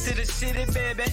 [0.00, 1.10] Keys to the city, baby.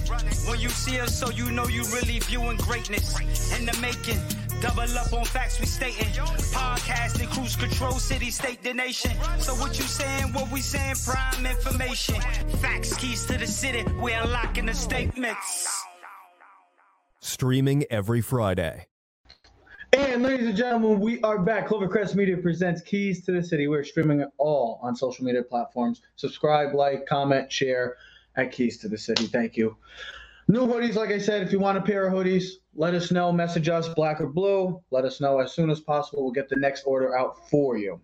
[0.49, 3.19] When you see us, so you know you really viewing greatness
[3.57, 4.19] in the making.
[4.61, 6.07] Double up on facts we stating.
[6.53, 9.11] Podcasting, cruise control, city, state, the nation.
[9.39, 10.33] So what you saying?
[10.33, 10.95] What we saying?
[11.05, 12.21] Prime information.
[12.61, 13.83] Facts, keys to the city.
[13.99, 15.83] We're unlocking the statements.
[17.19, 18.87] Streaming every Friday.
[19.93, 21.67] And ladies and gentlemen, we are back.
[21.67, 23.67] Clovercrest Media presents Keys to the City.
[23.67, 26.01] We're streaming it all on social media platforms.
[26.15, 27.95] Subscribe, like, comment, share
[28.37, 29.25] at Keys to the City.
[29.25, 29.75] Thank you.
[30.47, 33.33] New hoodies, like I said, if you want a pair of hoodies, let us know.
[33.33, 34.81] Message us, black or blue.
[34.91, 36.23] Let us know as soon as possible.
[36.23, 37.99] We'll get the next order out for you.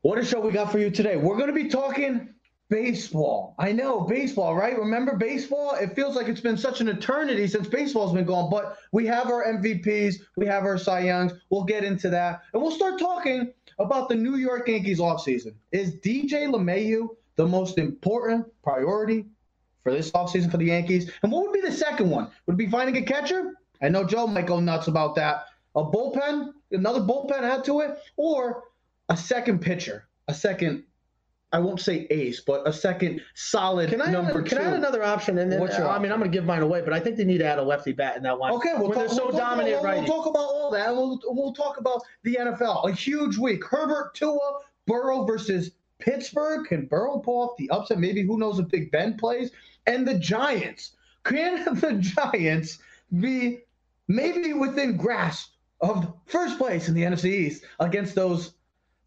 [0.00, 1.14] What a show we got for you today.
[1.14, 2.34] We're going to be talking
[2.68, 3.54] baseball.
[3.58, 4.76] I know, baseball, right?
[4.76, 5.74] Remember baseball?
[5.74, 9.26] It feels like it's been such an eternity since baseball's been gone, but we have
[9.26, 11.32] our MVPs, we have our Cy Youngs.
[11.50, 12.42] We'll get into that.
[12.52, 15.54] And we'll start talking about the New York Yankees offseason.
[15.70, 19.26] Is DJ LeMahieu the most important priority
[19.82, 21.10] for this offseason for the Yankees?
[21.22, 22.30] And what would be the second one?
[22.46, 23.54] Would it be finding a catcher?
[23.80, 25.46] I know Joe might go nuts about that.
[25.74, 28.64] A bullpen, another bullpen add to it, or
[29.08, 30.84] a second pitcher, a second
[31.54, 34.64] I won't say ace, but a second solid Can I number add, can two.
[34.64, 35.36] I add another option?
[35.36, 37.18] And then What's your I mean, I'm going to give mine away, but I think
[37.18, 38.52] they need to add a lefty bat in that one.
[38.54, 39.98] Okay, we'll talk, they're so we'll dominant about, right.
[39.98, 40.90] We'll talk about all that.
[40.94, 42.88] We'll, we'll talk about the NFL.
[42.88, 43.62] A huge week.
[43.66, 45.72] Herbert, Tua, Burrow versus
[46.02, 46.66] Pittsburgh.
[46.66, 47.98] Can Burrow off the upset?
[47.98, 49.50] Maybe who knows if Big Ben plays?
[49.86, 50.96] And the Giants.
[51.24, 52.78] Can the Giants
[53.20, 53.60] be
[54.08, 55.50] maybe within grasp
[55.80, 58.54] of first place in the NFC East against those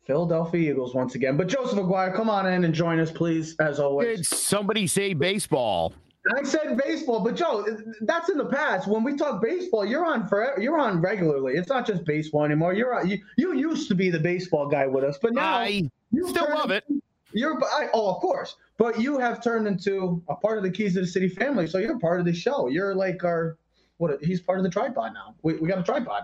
[0.06, 1.36] Philadelphia Eagles once again?
[1.38, 4.18] But Joseph Aguirre, come on in and join us, please, as always.
[4.18, 5.94] Did somebody say baseball?
[6.34, 7.66] I said baseball, but Joe,
[8.02, 8.88] that's in the past.
[8.88, 10.59] When we talk baseball, you're on forever.
[10.62, 11.54] You're on regularly.
[11.54, 12.73] It's not just baseball anymore.
[12.73, 13.20] You're on, you.
[13.38, 16.72] You used to be the baseball guy with us, but now I you still love
[16.72, 16.84] it.
[16.90, 17.02] into-
[17.34, 20.94] You're I, oh, of course, but you have turned into a part of the Keys
[20.96, 21.68] to the City family.
[21.68, 22.68] So you're part of the show.
[22.70, 23.58] You're like our
[23.98, 24.23] what?
[24.23, 25.36] He's part of the tripod now.
[25.44, 26.24] We, we got a tripod.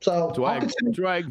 [0.00, 1.22] So why, I'll consider, that's why,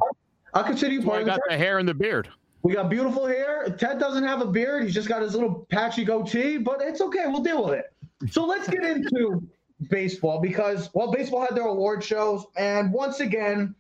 [0.54, 2.30] I'll consider you part I of the got the hair and the beard.
[2.64, 3.68] We got beautiful hair.
[3.78, 4.84] Ted doesn't have a beard.
[4.86, 7.26] He's just got his little patchy goatee, but it's okay.
[7.28, 7.94] We'll deal with it.
[8.30, 9.42] So let's get into
[9.90, 12.46] baseball because, well, baseball had their award shows.
[12.56, 13.76] And once again,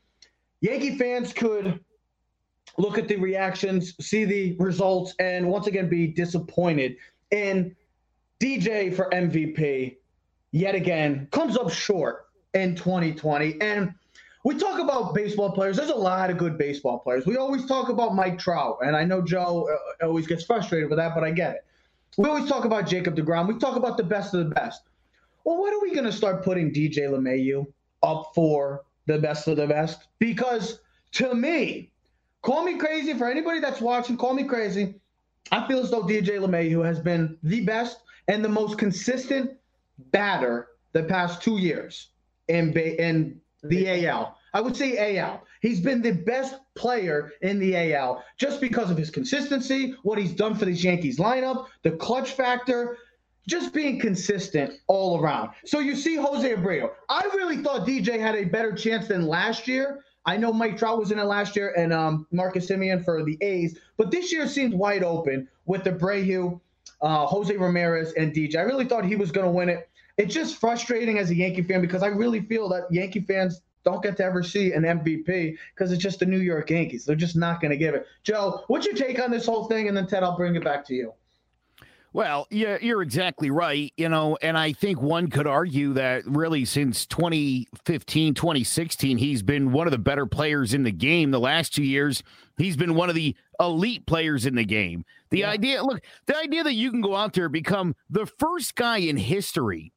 [0.62, 1.79] Yankee fans could
[2.78, 6.97] look at the reactions, see the results, and once again be disappointed.
[7.31, 7.75] And
[8.40, 9.97] DJ for MVP,
[10.52, 13.59] yet again, comes up short in 2020.
[13.62, 13.94] And
[14.44, 15.78] we talk about baseball players.
[15.78, 17.25] There's a lot of good baseball players.
[17.25, 19.67] We always talk about Mike Trout, and I know Joe
[20.02, 21.66] uh, always gets frustrated with that, but I get it.
[22.18, 23.48] We always talk about Jacob DeGrom.
[23.48, 24.81] We talk about the best of the best.
[25.44, 27.68] Well, when are we going to start putting DJ LeMahieu
[28.02, 30.08] up for the best of the best?
[30.20, 30.80] Because
[31.14, 31.92] to me,
[32.42, 34.18] call me crazy for anybody that's watching.
[34.18, 34.96] Call me crazy.
[35.52, 39.52] I feel as though DJ LeMahieu has been the best and the most consistent
[40.12, 42.09] batter the past two years
[42.47, 44.38] in in the AL.
[44.55, 45.43] I would say AL.
[45.59, 50.31] He's been the best player in the AL just because of his consistency, what he's
[50.31, 52.97] done for this Yankees lineup, the clutch factor,
[53.49, 55.49] just being consistent all around.
[55.66, 56.89] So you see Jose Abreu.
[57.09, 60.05] I really thought DJ had a better chance than last year.
[60.25, 63.37] I know Mike Trout was in it last year and um, Marcus Semien for the
[63.41, 66.61] A's, but this year seems wide open with Abreu,
[67.01, 68.55] uh, Jose Ramirez, and DJ.
[68.55, 69.89] I really thought he was going to win it.
[70.17, 74.03] It's just frustrating as a Yankee fan because I really feel that Yankee fans don't
[74.03, 77.06] get to ever see an MVP because it's just the New York Yankees.
[77.06, 78.06] They're just not going to give it.
[78.23, 79.88] Joe, what's your take on this whole thing?
[79.88, 81.13] And then Ted, I'll bring it back to you.
[82.12, 83.91] Well, yeah, you're exactly right.
[83.97, 89.73] You know, and I think one could argue that really since 2015, 2016, he's been
[89.73, 91.31] one of the better players in the game.
[91.31, 92.23] The last two years,
[92.57, 95.03] he's been one of the elite players in the game.
[95.29, 95.50] The Yeah.
[95.50, 99.17] idea, look, the idea that you can go out there become the first guy in
[99.17, 99.91] history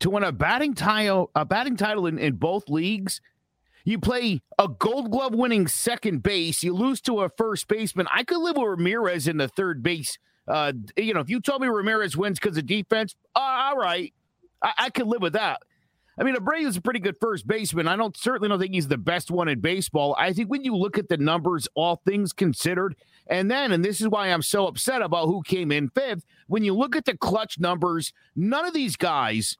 [0.00, 3.20] to win a batting title, a batting title in, in both leagues.
[3.84, 8.06] You play a gold glove winning second base, you lose to a first baseman.
[8.12, 11.60] I could live with Ramirez in the third base uh, you know, if you told
[11.60, 14.12] me Ramirez wins because of defense, uh, all right,
[14.62, 15.60] I, I could live with that.
[16.18, 17.86] I mean, Abreu is a pretty good first baseman.
[17.86, 20.16] I don't certainly don't think he's the best one in baseball.
[20.18, 22.96] I think when you look at the numbers, all things considered,
[23.28, 26.24] and then, and this is why I'm so upset about who came in fifth.
[26.48, 29.58] When you look at the clutch numbers, none of these guys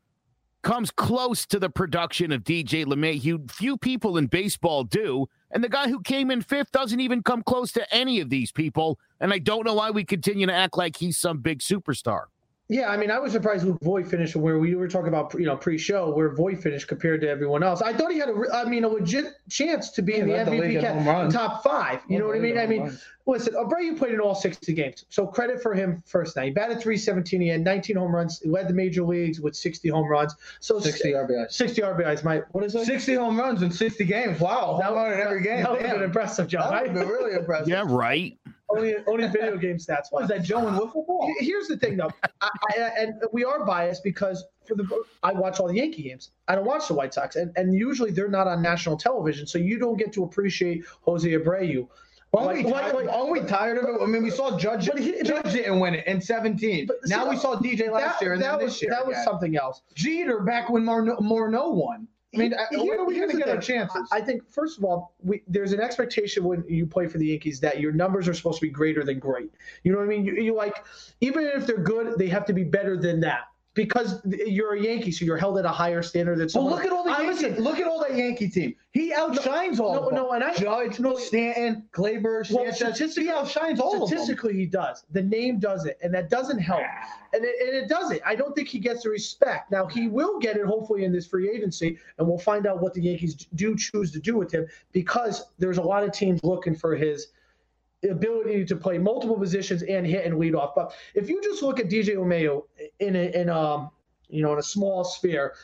[0.62, 3.50] comes close to the production of DJ LeMahieu.
[3.50, 5.26] Few people in baseball do.
[5.50, 8.52] And the guy who came in fifth doesn't even come close to any of these
[8.52, 8.99] people.
[9.20, 12.25] And I don't know why we continue to act like he's some big superstar.
[12.70, 15.47] Yeah, I mean, I was surprised with Voit finished where we were talking about, you
[15.47, 17.81] know, pre-show where Voit finished compared to everyone else.
[17.81, 20.35] I thought he had a, I mean, a legit chance to be He in the
[20.35, 21.32] led the league MVP in ca- home runs.
[21.35, 22.00] top five.
[22.09, 22.59] You know what I mean?
[22.59, 26.37] I mean, listen, Abreu played in all 60 games, so credit for him first.
[26.37, 27.41] Now he batted 317.
[27.41, 28.38] He had 19 home runs.
[28.41, 30.35] He led the major leagues with 60 home runs.
[30.61, 31.53] So 60 RBIs.
[31.53, 32.23] 60 RBIs.
[32.23, 32.85] My what is it?
[32.85, 34.41] 60 home runs in 60 games.
[34.41, 34.76] Wow.
[34.79, 35.62] That Home run in every game.
[35.62, 36.59] That would have been impressive, Joe.
[36.59, 36.82] That Right?
[36.88, 37.69] would have been really impressive.
[37.70, 38.37] Yeah, right.
[38.70, 40.06] Only, only video game stats.
[40.11, 41.32] What is that, Joe in wiffle ball?
[41.38, 42.11] Here's the thing, though,
[42.41, 42.49] I,
[42.79, 44.87] I, and we are biased because for the
[45.23, 46.31] I watch all the Yankee games.
[46.47, 49.59] I don't watch the White Sox, and, and usually they're not on national television, so
[49.59, 51.88] you don't get to appreciate Jose Abreu.
[52.35, 54.03] Aren't, we tired, like- aren't we tired of it?
[54.03, 54.87] I mean, we saw Judge.
[54.87, 56.87] But he- Judge didn't win it in 17.
[56.87, 58.91] But see, now we saw DJ last that, year and that was this year.
[58.91, 59.81] that was something else.
[59.94, 62.06] Jeter back when Morneau, Morneau won.
[62.35, 64.09] I mean, Here- when are we going to get our chances?
[64.13, 67.27] I I think first of all, we, there's an expectation when you play for the
[67.27, 69.51] Yankees that your numbers are supposed to be greater than great.
[69.83, 70.25] You know what I mean?
[70.25, 70.85] You, you like
[71.21, 73.45] even if they're good, they have to be better than that
[73.79, 76.73] because you're a Yankee, so you're held at a higher standard than well, someone.
[76.75, 78.75] look at all the I Yankee, listen, look at all that Yankee team.
[78.91, 80.15] He outshines all no, of them.
[80.17, 82.77] no, and I- Judge, no, Stanton, Gleyber, Well, Sanchez.
[82.77, 84.09] statistically- he outshines all of them.
[84.09, 85.05] Statistically, he does.
[85.13, 86.83] The name does it, and that doesn't help.
[87.35, 88.23] And it, and it doesn't.
[88.25, 89.71] I don't think he gets the respect.
[89.71, 92.95] Now he will get it, hopefully, in this free agency, and we'll find out what
[92.95, 96.75] the Yankees do choose to do with him because there's a lot of teams looking
[96.75, 97.27] for his
[98.05, 100.75] ability to play multiple positions and hit and lead off.
[100.75, 102.62] But if you just look at DJ LeMahieu
[103.00, 103.91] in a, in um
[104.29, 105.55] you know in a small sphere,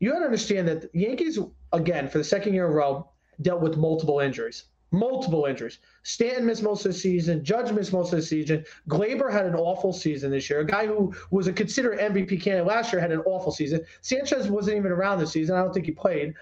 [0.00, 1.38] you got to understand that the Yankees
[1.72, 3.08] again for the second year in a row
[3.42, 4.64] dealt with multiple injuries.
[4.92, 5.78] Multiple injuries.
[6.02, 7.44] Stanton missed most of the season.
[7.44, 8.64] Judge missed most of the season.
[8.88, 10.60] Gleyber had an awful season this year.
[10.60, 13.82] A guy who was a considered MVP candidate last year had an awful season.
[14.00, 15.54] Sanchez wasn't even around this season.
[15.54, 16.34] I don't think he played.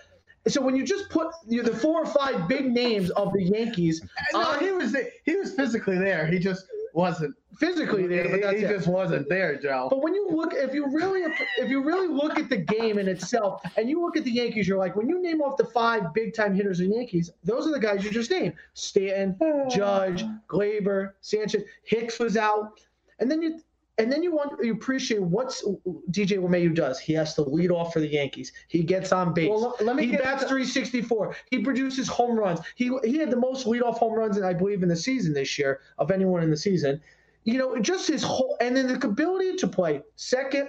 [0.47, 3.43] So when you just put you know, the four or five big names of the
[3.43, 4.03] Yankees
[4.33, 6.27] No, on he was he was physically there.
[6.27, 8.69] He just wasn't physically there, but that's he it.
[8.69, 9.89] just wasn't there, Joe.
[9.91, 11.21] But when you look, if you really,
[11.59, 14.67] if you really look at the game in itself, and you look at the Yankees,
[14.67, 17.73] you're like, when you name off the five big time hitters in Yankees, those are
[17.73, 19.37] the guys you just named: Stanton,
[19.71, 21.63] Judge, Gleyber, Sanchez.
[21.85, 22.81] Hicks was out,
[23.19, 23.61] and then you.
[23.99, 25.65] And then you want you appreciate what's
[26.11, 27.01] DJ LeMahieu does.
[27.01, 28.53] He has to lead off for the Yankees.
[28.69, 29.51] He gets on base.
[29.51, 31.35] Well, let me he bats into- 364.
[31.51, 32.61] He produces home runs.
[32.77, 35.81] He he had the most leadoff home runs, I believe, in the season this year
[35.99, 37.01] of anyone in the season.
[37.45, 40.69] You know, just his whole and then the ability to play second,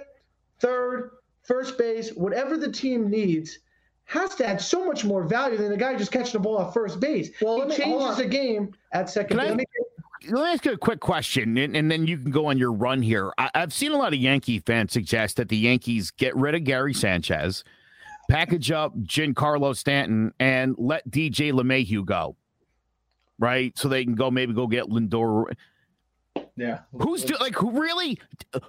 [0.58, 1.10] third,
[1.42, 3.58] first base, whatever the team needs,
[4.06, 6.74] has to add so much more value than the guy just catching the ball at
[6.74, 7.30] first base.
[7.40, 9.66] Well, he let me- changes the game at second Can I- base.
[10.28, 12.72] Let me ask you a quick question, and, and then you can go on your
[12.72, 13.32] run here.
[13.38, 16.64] I, I've seen a lot of Yankee fans suggest that the Yankees get rid of
[16.64, 17.64] Gary Sanchez,
[18.28, 22.36] package up Giancarlo Stanton, and let DJ LeMahieu go,
[23.38, 23.76] right?
[23.78, 25.54] So they can go maybe go get Lindor.
[26.56, 28.18] yeah, Who's do, like who really,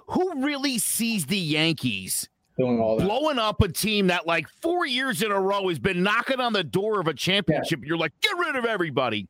[0.06, 3.04] who really sees the Yankees doing all that?
[3.04, 6.54] blowing up a team that like four years in a row has been knocking on
[6.54, 7.80] the door of a championship?
[7.84, 9.28] You're like, get rid of everybody.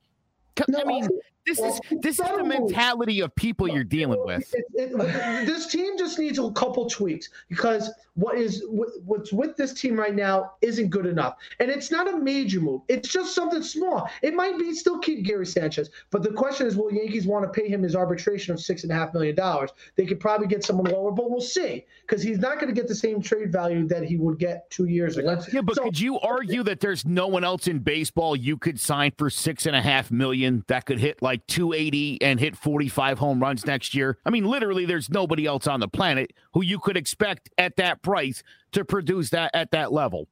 [0.54, 1.08] Co- I mean,
[1.46, 4.52] this well, is this is the mentality of people you're dealing with.
[4.54, 9.72] It, it, this team just needs a couple tweaks because what is what's with this
[9.72, 12.82] team right now isn't good enough, and it's not a major move.
[12.88, 14.08] It's just something small.
[14.22, 17.60] It might be still keep Gary Sanchez, but the question is, will Yankees want to
[17.60, 19.70] pay him his arbitration of six and a half million dollars?
[19.96, 22.86] They could probably get someone lower, but we'll see because he's not going to get
[22.86, 25.40] the same trade value that he would get two years ago.
[25.52, 28.78] Yeah, but So- could you argue that there's no one else in baseball you could
[28.78, 33.18] sign for six and a half million that could hit like 280 and hit 45
[33.18, 34.18] home runs next year?
[34.24, 38.02] I mean, literally, there's nobody else on the planet who you could expect at that
[38.02, 40.28] price to produce that at that level.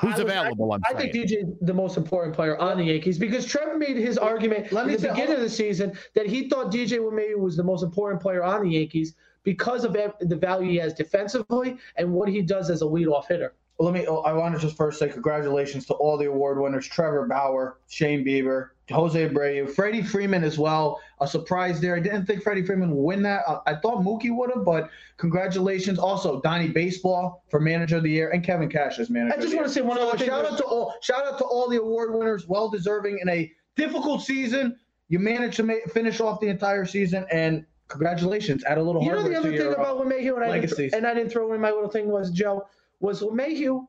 [0.00, 0.72] Who's I would- available?
[0.72, 4.18] I'm I think DJ the most important player on the Yankees because Trevor made his
[4.18, 7.38] argument Let me at the say- beginning of the season that he thought DJ LeMahieu
[7.38, 11.76] was the most important player on the Yankees because of the value he has defensively
[11.96, 13.54] and what he does as a leadoff hitter.
[13.78, 14.06] Let me.
[14.06, 18.24] I want to just first say congratulations to all the award winners: Trevor Bauer, Shane
[18.24, 20.98] Bieber, Jose Abreu, Freddie Freeman as well.
[21.20, 21.94] A surprise there.
[21.94, 23.42] I didn't think Freddie Freeman would win that.
[23.46, 28.10] I, I thought Mookie would have, but congratulations also Donnie Baseball for Manager of the
[28.10, 29.36] Year and Kevin Cash as Manager.
[29.36, 30.28] I just want to say one other thing.
[30.28, 30.94] shout out to all.
[31.02, 34.78] Shout out to all the award winners, well deserving in a difficult season.
[35.08, 38.64] You managed to finish off the entire season, and congratulations.
[38.64, 39.18] Add a little harder.
[39.18, 40.06] You know the other thing your, uh, about
[40.42, 42.66] I, didn't, and I didn't throw in my little thing was Joe
[43.00, 43.86] was LeMahieu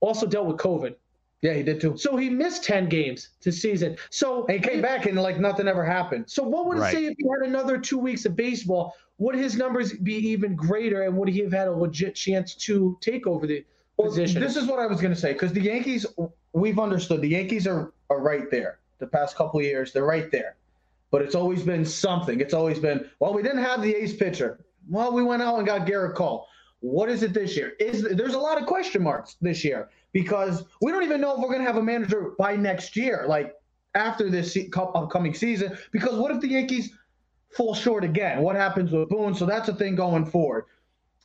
[0.00, 0.94] also dealt with COVID,
[1.40, 1.96] yeah, he did too.
[1.96, 3.96] so he missed ten games this season.
[4.10, 6.24] So And he came back and like nothing ever happened.
[6.28, 8.94] So what would it say if he had another two weeks of baseball?
[9.18, 12.96] Would his numbers be even greater, and would he have had a legit chance to
[13.00, 13.64] take over the
[13.96, 14.40] Well, position?
[14.40, 16.06] This is what I was going to say because the Yankees,
[16.52, 18.78] we've understood the Yankees are, are right there.
[18.98, 20.56] The past couple of years, they're right there.
[21.10, 22.40] But it's always been something.
[22.40, 24.60] It's always been, well, we didn't have the ace pitcher.
[24.88, 26.46] Well, we went out and got Gerrit Cole.
[26.80, 27.74] What is it this year?
[27.80, 31.40] Is there's a lot of question marks this year because we don't even know if
[31.40, 33.54] we're going to have a manager by next year, like
[33.94, 35.76] after this upcoming season.
[35.90, 36.92] Because what if the Yankees
[37.56, 38.42] fall short again?
[38.42, 39.34] What happens with Boone?
[39.34, 40.66] So that's a thing going forward.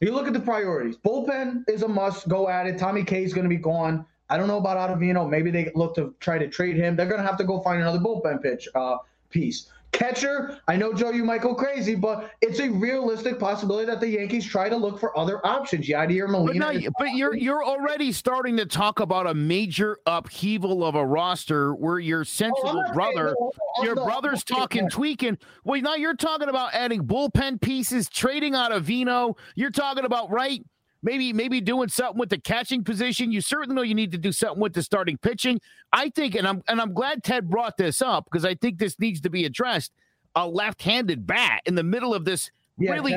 [0.02, 0.98] You look at the priorities.
[0.98, 2.28] Bullpen is a must.
[2.28, 2.78] Go at it.
[2.78, 4.06] Tommy K is going to be gone.
[4.30, 5.30] I don't know about Ottavino.
[5.30, 6.96] Maybe they look to try to trade him.
[6.96, 8.98] They're going to have to go find another bullpen pitch uh,
[9.30, 9.70] piece.
[9.94, 14.10] Catcher, I know Joe, you might go crazy, but it's a realistic possibility that the
[14.10, 15.88] Yankees try to look for other options.
[15.88, 16.74] Yadier Molina.
[16.74, 21.76] But, but you're you're already starting to talk about a major upheaval of a roster
[21.76, 25.38] where your sensible oh, brother, saying, your brother's talking tweaking.
[25.64, 29.38] Well, now you're talking about adding bullpen pieces, trading Ottavino.
[29.56, 30.66] You're talking about right
[31.04, 33.32] maybe maybe doing something with the catching position.
[33.32, 35.62] You certainly know you need to do something with the starting pitching.
[35.92, 38.98] I think, and I'm and I'm glad Ted brought this up because I think this
[39.00, 39.92] needs to be addressed.
[40.36, 43.16] A left-handed bat in the middle of this yeah, really,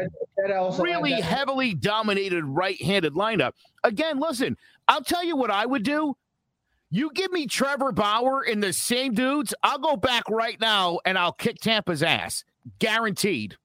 [0.78, 3.52] really heavily dominated right-handed lineup.
[3.84, 6.14] Again, listen, I'll tell you what I would do.
[6.90, 11.18] You give me Trevor Bauer and the same dudes, I'll go back right now and
[11.18, 12.44] I'll kick Tampa's ass,
[12.78, 13.56] guaranteed.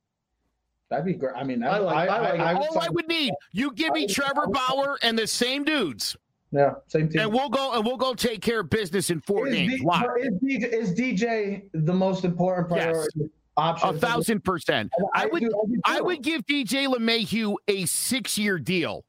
[0.91, 1.33] That'd be great.
[1.38, 4.48] I mean, I, like, I, I, I, all I would need, you give me Trevor
[4.48, 6.17] Bauer and the same dudes.
[6.51, 7.21] Yeah, same team.
[7.21, 9.79] And we'll go and we'll go take care of business in four is games.
[9.79, 13.07] D, is, DJ, is, DJ, the most important priority?
[13.15, 13.29] Yes.
[13.55, 14.91] Option a thousand percent.
[15.15, 19.05] I, would do, I would give DJ LeMahieu a six year deal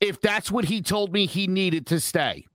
[0.00, 2.46] if that's what he told me he needed to stay.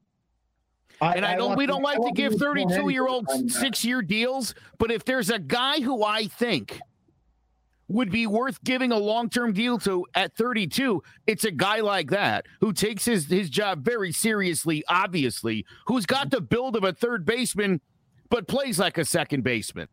[1.01, 1.55] I, and I, don't.
[1.55, 5.38] We don't like to give 32 year old six year deals, but if there's a
[5.38, 6.79] guy who I think
[7.89, 12.46] would be worth giving a long-term deal to at 32 it's a guy like that
[12.60, 17.25] who takes his his job very seriously obviously who's got the build of a third
[17.25, 17.79] baseman
[18.29, 19.88] but plays like a second baseman.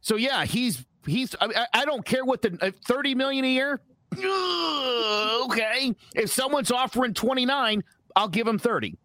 [0.00, 3.80] So yeah he's he's i, I don't care what the uh, 30 million a year?
[4.18, 5.94] Okay.
[6.14, 7.82] If someone's offering 29
[8.14, 8.96] i'll give him 30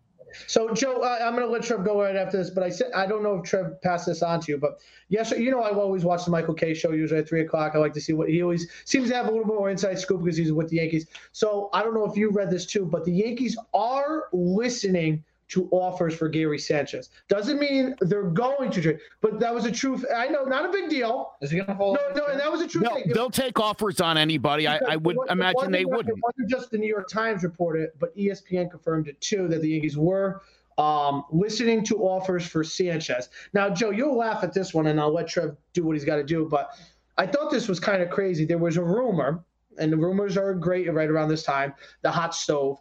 [0.47, 2.91] so, Joe, uh, I'm going to let Trev go right after this, but I said
[2.95, 5.69] I don't know if Trev passed this on to you, but yes, you know I
[5.69, 7.73] always watch the Michael Kay show usually at three o'clock.
[7.75, 9.99] I like to see what he always seems to have a little bit more inside
[9.99, 11.07] scoop because he's with the Yankees.
[11.31, 15.67] So I don't know if you read this too, but the Yankees are listening to
[15.71, 17.09] offers for Gary Sanchez.
[17.27, 20.01] Doesn't mean they're going to trade, but that was a true.
[20.15, 21.33] I know, not a big deal.
[21.41, 21.97] Is he going to hold?
[22.15, 23.11] No, no, and that was a true no, thing.
[23.13, 24.67] They'll take offers on anybody.
[24.67, 26.17] I, I, would imagine they wouldn't.
[26.17, 29.69] It wasn't just the New York Times reported, but ESPN confirmed it too that the
[29.69, 30.41] Yankees were
[30.77, 33.29] um, listening to offers for Sanchez.
[33.53, 36.15] Now, Joe, you'll laugh at this one, and I'll let Trev do what he's got
[36.15, 36.47] to do.
[36.49, 36.71] But
[37.17, 38.45] I thought this was kind of crazy.
[38.45, 39.43] There was a rumor,
[39.77, 42.79] and the rumors are great right around this time, the hot stove,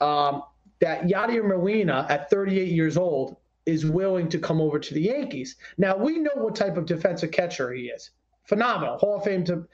[0.00, 0.42] um,
[0.80, 5.56] that Yadier Molina, at 38 years old, is willing to come over to the Yankees.
[5.78, 8.10] Now, we know what type of defensive catcher he is.
[8.44, 9.66] Phenomenal, Hall of Fame to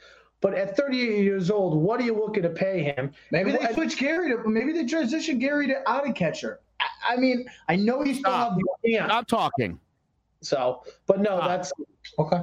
[0.42, 3.12] but at 38 years old, what are you looking to pay him?
[3.30, 6.60] Maybe they switch Gary to maybe they transition Gary to out of catcher.
[7.08, 8.94] I mean, I know he's still have the.
[9.04, 9.78] Stop talking.
[10.40, 11.48] So, but no, Stop.
[11.48, 11.72] that's
[12.18, 12.42] okay.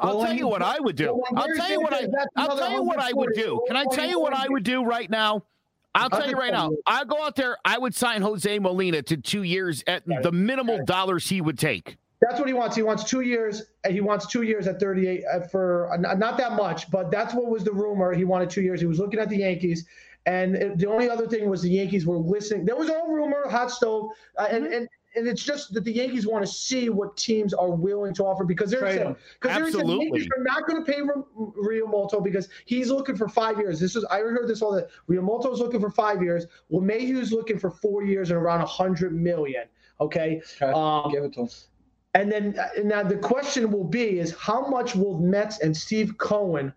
[0.00, 1.22] I'll well, tell you what I would do.
[1.36, 2.08] I'll tell you what I.
[2.34, 3.62] I'll tell you what I would do.
[3.68, 5.44] Can I tell you what I would do right now?
[5.94, 6.70] I'll tell you right now.
[6.86, 7.56] I'll go out there.
[7.64, 11.96] I would sign Jose Molina to two years at the minimal dollars he would take.
[12.20, 12.74] That's what he wants.
[12.74, 13.64] He wants two years.
[13.88, 17.46] He wants two years at 38 uh, for uh, not that much, but that's what
[17.46, 18.14] was the rumor.
[18.14, 18.80] He wanted two years.
[18.80, 19.86] He was looking at the Yankees.
[20.26, 22.64] And the only other thing was the Yankees were listening.
[22.64, 24.08] There was all rumor, hot stove,
[24.38, 27.70] uh, and, and and it's just that the Yankees want to see what teams are
[27.70, 31.00] willing to offer because they're saying because they're saying Yankees are not going to pay
[31.00, 33.80] Realmuto because he's looking for five years.
[33.80, 36.46] This is I heard this all that Realmuto's looking for five years.
[36.68, 39.64] Well, Mayhew's looking for four years and around a hundred million.
[40.00, 40.72] Okay, okay.
[40.72, 41.48] Um, give it to him.
[42.14, 46.16] And then uh, now the question will be is how much will Mets and Steve
[46.18, 46.72] Cohen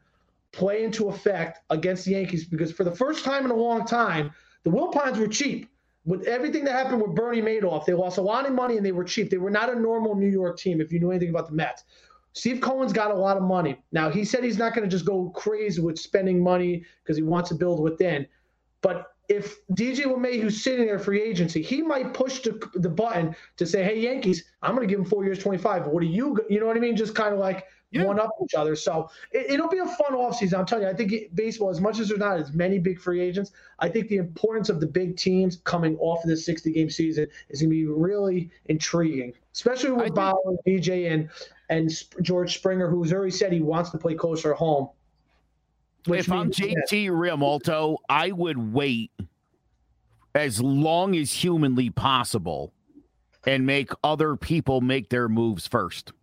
[0.52, 4.32] play into effect against the Yankees because for the first time in a long time,
[4.64, 5.70] the Wilpons were cheap.
[6.08, 8.94] With everything that happened with Bernie Madoff, they lost a lot of money and they
[8.94, 9.30] were cheap.
[9.30, 11.84] They were not a normal New York team if you knew anything about the Mets.
[12.32, 13.78] Steve Cohen's got a lot of money.
[13.92, 17.24] Now, he said he's not going to just go crazy with spending money because he
[17.24, 18.26] wants to build within.
[18.82, 23.66] But if DJ LeMahieu's sitting there free agency, he might push the, the button to
[23.66, 25.88] say, hey, Yankees, I'm going to give him four years, 25.
[25.88, 26.96] What do you, you know what I mean?
[26.96, 28.04] Just kind of like, yeah.
[28.04, 28.76] one up each other.
[28.76, 30.58] So it, will be a fun offseason.
[30.60, 33.22] I'm telling you, I think baseball, as much as there's not as many big free
[33.22, 36.90] agents, I think the importance of the big teams coming off of this 60 game
[36.90, 40.36] season is going to be really intriguing, especially with Bauer,
[40.68, 41.30] DJ, and
[41.70, 41.92] and
[42.22, 44.90] George Springer, who's already said he wants to play closer home.
[46.08, 49.12] If I'm JT Realmuto, I would wait
[50.34, 52.72] as long as humanly possible
[53.46, 56.14] and make other people make their moves first.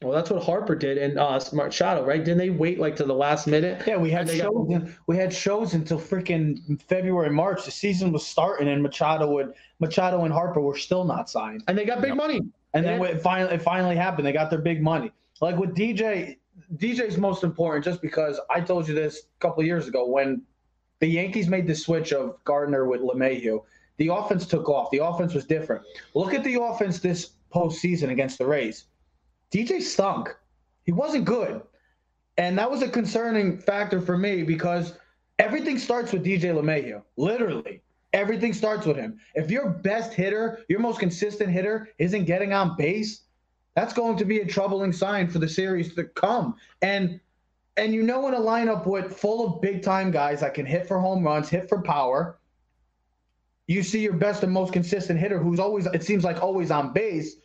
[0.00, 2.24] Well, that's what Harper did and uh, Machado, right?
[2.24, 3.82] Didn't they wait like to the last minute?
[3.84, 4.68] Yeah, we had shows.
[4.68, 7.64] got- we had shows until freaking February, March.
[7.64, 11.64] The season was starting, and Machado and Machado and Harper were still not signed.
[11.66, 12.16] And they got big Yep.
[12.16, 12.40] money.
[12.74, 12.98] And then Yeah.
[13.00, 14.24] when it finally it finally happened.
[14.26, 15.10] They got their big money.
[15.40, 16.36] Like with DJ,
[16.76, 20.42] DJ's most important just because I told you this a couple of years ago when
[21.00, 23.62] the Yankees made the switch of Gardner with LeMahieu.
[23.96, 24.90] The offense took off.
[24.92, 25.82] The offense was different.
[26.14, 28.84] Look at the offense this postseason against the Rays.
[29.52, 30.34] DJ stunk.
[30.84, 31.62] He wasn't good.
[32.36, 34.94] And that was a concerning factor for me because
[35.38, 37.02] everything starts with DJ LeMahieu.
[37.16, 37.82] Literally.
[38.12, 39.18] Everything starts with him.
[39.34, 43.24] If your best hitter, your most consistent hitter, isn't getting on base,
[43.74, 46.56] that's going to be a troubling sign for the series to come.
[46.82, 47.20] And
[47.76, 50.88] and you know in a lineup with full of big time guys that can hit
[50.88, 52.38] for home runs, hit for power,
[53.68, 56.92] you see your best and most consistent hitter who's always it seems like always on
[56.92, 57.36] base,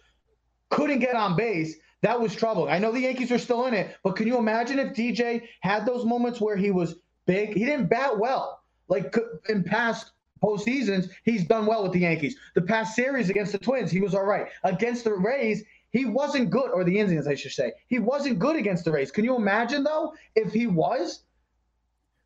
[0.69, 1.75] couldn't get on base.
[2.03, 2.69] That was troubling.
[2.72, 5.86] I know the Yankees are still in it, but can you imagine if DJ had
[5.86, 6.95] those moments where he was
[7.25, 7.53] big?
[7.53, 8.62] He didn't bat well.
[8.89, 9.15] Like
[9.48, 10.12] in past
[10.43, 12.36] postseasons, he's done well with the Yankees.
[12.55, 14.48] The past series against the Twins, he was all right.
[14.65, 17.72] Against the Rays, he wasn't good, or the Indians, I should say.
[17.88, 19.10] He wasn't good against the Rays.
[19.10, 21.24] Can you imagine though if he was?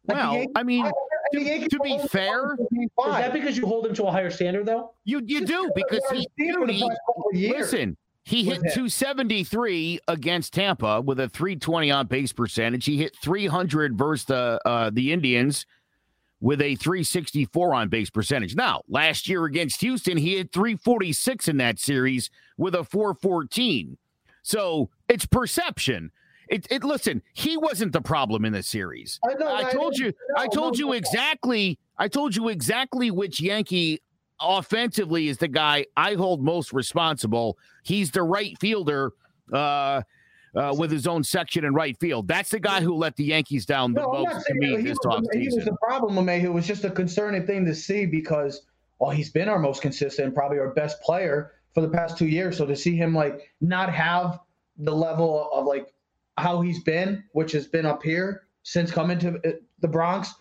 [0.07, 0.93] Like, Well, Yankees- I mean, and
[1.33, 4.93] to- to be fair- Is that because you hold him to a higher standard, though?
[5.03, 6.99] you you do because he Seen for dude, the he- past
[7.33, 7.53] years.
[7.73, 7.97] listen.
[8.27, 12.83] He hit 273 against Tampa with a 320 on base percentage.
[12.83, 15.65] He hit 300 versus the uh, the Indians
[16.41, 18.53] with a 364 on base percentage.
[18.53, 23.97] Now, last year against Houston, he hit 346 in that series with a 414.
[24.41, 26.11] So it's perception.
[26.49, 29.21] It, it listen, he wasn't the problem in the series.
[29.25, 33.09] I, know, I told you, no, I told no, you exactly, I told you exactly
[33.09, 34.01] which Yankee
[34.39, 37.57] offensively is the guy I hold most responsible.
[37.83, 39.13] He's the right fielder
[39.51, 40.01] uh,
[40.55, 42.27] uh, with his own section in right field.
[42.27, 45.29] That's the guy who let the Yankees down the No, most to me this the-
[45.33, 46.49] he was the problem with Mayhew.
[46.49, 48.65] It was just a concerning thing to see because,
[48.99, 52.57] well, he's been our most consistent, probably our best player for the past two years.
[52.57, 54.39] So to see him like not have
[54.77, 55.93] the level of like
[56.37, 60.33] how he's been, which has been up here since coming to uh, the Bronx,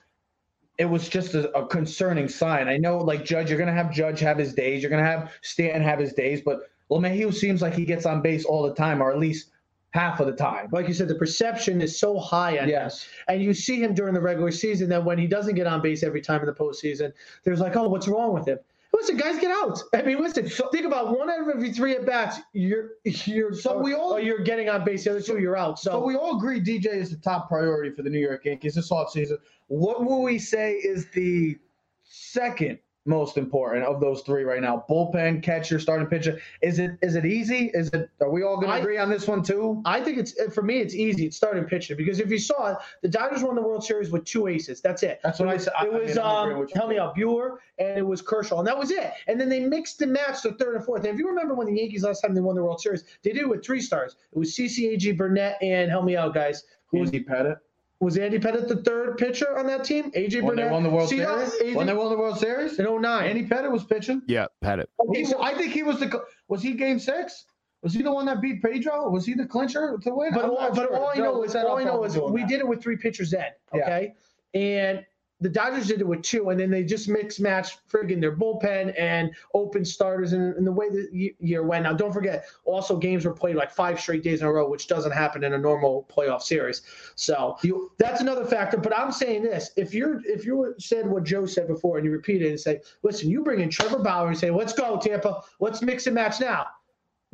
[0.78, 2.68] it was just a, a concerning sign.
[2.68, 5.82] I know, like Judge, you're gonna have Judge have his days, you're gonna have Stanton
[5.82, 9.10] have his days, but LeMahieu seems like he gets on base all the time, or
[9.10, 9.50] at least
[9.90, 10.68] half of the time.
[10.72, 12.70] Like you said, the perception is so high on him.
[12.70, 13.08] Yes.
[13.28, 14.88] And you see him during the regular season.
[14.88, 17.12] Then when he doesn't get on base every time in the postseason,
[17.44, 18.58] there's like, oh, what's wrong with him?
[18.96, 19.78] Listen, guys, get out.
[19.94, 20.48] I mean, listen.
[20.72, 24.20] think about one out of every three at bats, you're you're So we all- or
[24.20, 25.04] you're getting on base.
[25.04, 25.78] The other two, you're out.
[25.78, 28.74] So, So we all agree DJ is the top priority for the New York Yankees
[28.74, 29.36] this offseason.
[29.68, 31.58] What will we say is the
[32.04, 34.84] second most important of those three right now?
[34.88, 36.40] Bullpen, catcher, starting pitcher.
[36.62, 37.70] Is it is it easy?
[37.74, 39.82] Is it are we all gonna agree on this one too?
[39.84, 40.80] I think it's for me.
[40.80, 41.26] It's easy.
[41.26, 44.24] It's starting pitcher because if you saw it, the Dodgers won the World Series with
[44.24, 44.80] two aces.
[44.80, 45.20] That's it.
[45.22, 45.72] That's what I said.
[45.82, 48.78] It I was mean, um, help me out, Buehler, and it was Kershaw, and that
[48.78, 49.12] was it.
[49.26, 51.04] And then they mixed and matched the third and fourth.
[51.04, 53.32] And if you remember when the Yankees last time they won the World Series, they
[53.32, 54.16] did it with three stars.
[54.32, 56.64] It was CCAG, Burnett, and help me out, guys.
[56.90, 57.58] Who was Andy Pettitte.
[58.00, 60.10] Was Andy Pettitte the third pitcher on that team?
[60.12, 61.72] AJ When they won the World See, uh, Series?
[61.74, 62.78] AJ When they won the World Series?
[62.78, 63.26] in 09.
[63.26, 64.20] Andy Pettitte was pitching.
[64.26, 64.86] Yeah, Pettitte.
[65.14, 67.46] He- I think he was the was he game six?
[67.82, 69.08] Was he the one that beat Pedro?
[69.10, 70.34] Was he the clincher to win?
[70.34, 70.96] But, all, not but sure.
[70.96, 72.48] all I know look is that all I know is we're we that.
[72.50, 73.46] did it with three pitchers then.
[73.74, 73.82] Yeah.
[73.82, 74.14] Okay.
[74.54, 75.06] And
[75.40, 78.94] the Dodgers did it with two, and then they just mix match friggin' their bullpen
[78.98, 81.84] and open starters and, and the way the ye- year went.
[81.84, 84.86] Now, don't forget, also games were played like five straight days in a row, which
[84.86, 86.82] doesn't happen in a normal playoff series.
[87.16, 88.78] So You- that's another factor.
[88.78, 92.12] But I'm saying this: if you're if you said what Joe said before and you
[92.12, 95.42] repeat it and say, "Listen, you bring in Trevor Bauer and say, let's go Tampa,
[95.60, 96.66] let's mix and match now."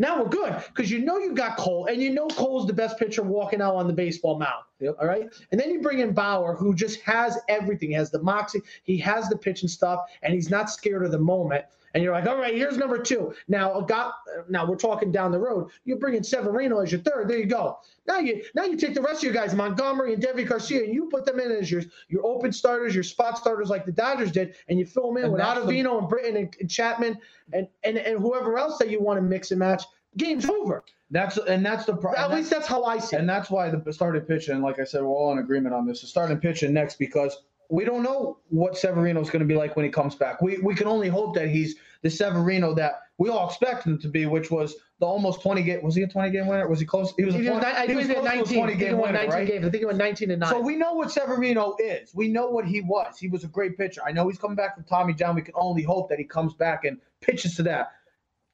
[0.02, 2.98] Now we're good because you know you got Cole, and you know Cole's the best
[2.98, 4.64] pitcher walking out on the baseball mound.
[4.80, 4.96] Yep.
[5.00, 7.90] All right, and then you bring in Bauer, who just has everything.
[7.90, 11.20] He has the moxie, he has the pitching stuff, and he's not scared of the
[11.20, 11.66] moment.
[11.94, 13.34] And you're like, all right, here's number two.
[13.48, 14.10] Now, guy,
[14.48, 15.70] now we're talking down the road.
[15.84, 17.28] You bring in Severino as your third.
[17.28, 17.78] There you go.
[18.06, 20.94] Now you now you take the rest of your guys, Montgomery and Deivi Garcia, and
[20.94, 24.32] you put them in as your your open starters, your spot starters, like the Dodgers
[24.32, 27.18] did, and you fill them in And with that's the- and Britton and, and Chapman
[27.52, 29.84] and, and and whoever else that you want to mix and match.
[30.16, 30.84] Game's over.
[31.10, 32.22] That's and that's the problem.
[32.22, 33.20] At least that's how I see it.
[33.20, 36.00] And that's why the starting pitching, like I said, we're all in agreement on this.
[36.00, 37.36] The starting pitching next because
[37.70, 40.42] we don't know what Severino's going to be like when he comes back.
[40.42, 44.08] We we can only hope that he's the Severino that we all expect him to
[44.08, 45.82] be, which was the almost 20 game.
[45.82, 46.66] Was he a 20 game winner?
[46.68, 47.14] Was he close?
[47.16, 48.44] He was a He 20, was, I think he was close 19.
[48.44, 49.46] 20 I think he game won winner, 19 right?
[49.46, 49.66] games.
[49.66, 50.50] I think he won 19 and 9.
[50.50, 52.12] So we know what Severino is.
[52.14, 53.18] We know what he was.
[53.18, 54.00] He was a great pitcher.
[54.04, 55.36] I know he's coming back from Tommy John.
[55.36, 57.92] We can only hope that he comes back and pitches to that.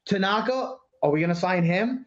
[0.05, 2.05] Tanaka, are we going to sign him?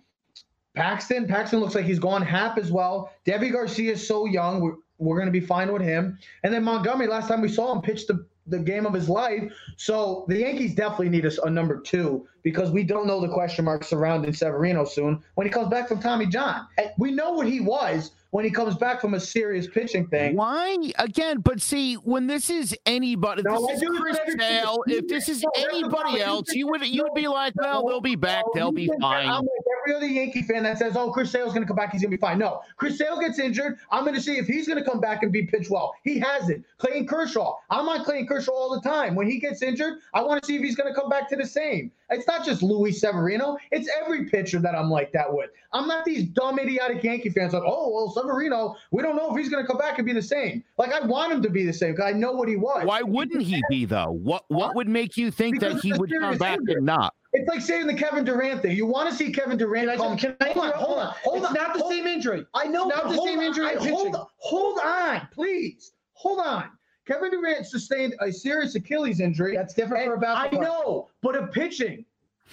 [0.75, 3.13] Paxton, Paxton looks like he's gone half as well.
[3.27, 4.61] Deivi Garcia is so young.
[4.61, 6.19] We're, we're going to be fine with him.
[6.45, 9.53] And then Montgomery, last time we saw him, pitched the, the game of his life.
[9.77, 13.65] So the Yankees definitely need a, a number two because we don't know the question
[13.65, 16.67] marks surrounding Severino soon when he comes back from Tommy John.
[16.99, 20.37] We know what he was when he comes back from a serious pitching thing.
[20.37, 21.41] Why again?
[21.41, 24.79] But see, when this is anybody, No, this is Chris Sale.
[24.87, 28.17] If this is No, anybody else, you would you would be like, well, they'll be
[28.17, 29.29] back, No, they'll be you think that fine.
[29.29, 31.93] I'm like every other Yankee fan that says, "Oh, Chris Sale's going to come back,
[31.93, 33.79] he's going to be fine." No, Chris Sale gets injured.
[33.91, 35.95] I'm going to see if he's going to come back and be pitch well.
[36.03, 36.65] He hasn't.
[36.79, 37.57] Clayton Kershaw.
[37.71, 39.15] I'm on Clayton Kershaw all the time.
[39.15, 41.37] When he gets injured, I want to see if he's going to come back to
[41.37, 41.93] the same.
[42.13, 43.57] It's not just Luis Severino.
[43.71, 45.51] It's every pitcher that I'm like that with.
[45.73, 48.77] I'm not these dumb, idiotic Yankee fans like, "Oh, well, Severino.
[48.91, 51.01] We don't know if he's going to come back and be the same." Like I
[51.01, 52.85] want him to be the same because I know what he was.
[52.85, 54.11] Why wouldn't he be though?
[54.13, 56.75] What what would make you think Because that he would come back injury.
[56.77, 57.15] and not?
[57.35, 58.77] It's like saying the Kevin Durant thing.
[58.77, 60.19] You want to see Kevin Durant Can I, come.
[60.19, 61.55] can I hold on, hold on, hold it's on.
[61.55, 62.45] not the hold- same injury.
[62.55, 62.89] I know.
[62.91, 64.15] It's Not the same on, injury I- hold, pitching.
[64.37, 65.93] hold on, please.
[66.15, 66.65] Hold on.
[67.07, 69.57] Kevin Durant sustained a serious Achilles injury.
[69.57, 70.63] That's different for a and I basketball.
[70.63, 72.05] know, but a pitching.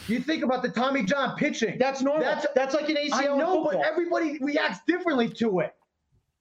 [0.08, 1.78] You think about the Tommy John pitching.
[1.78, 2.24] That's normal.
[2.24, 3.84] That's- That's, like an ACL I know, but football.
[3.86, 5.76] everybody reacts differently to it.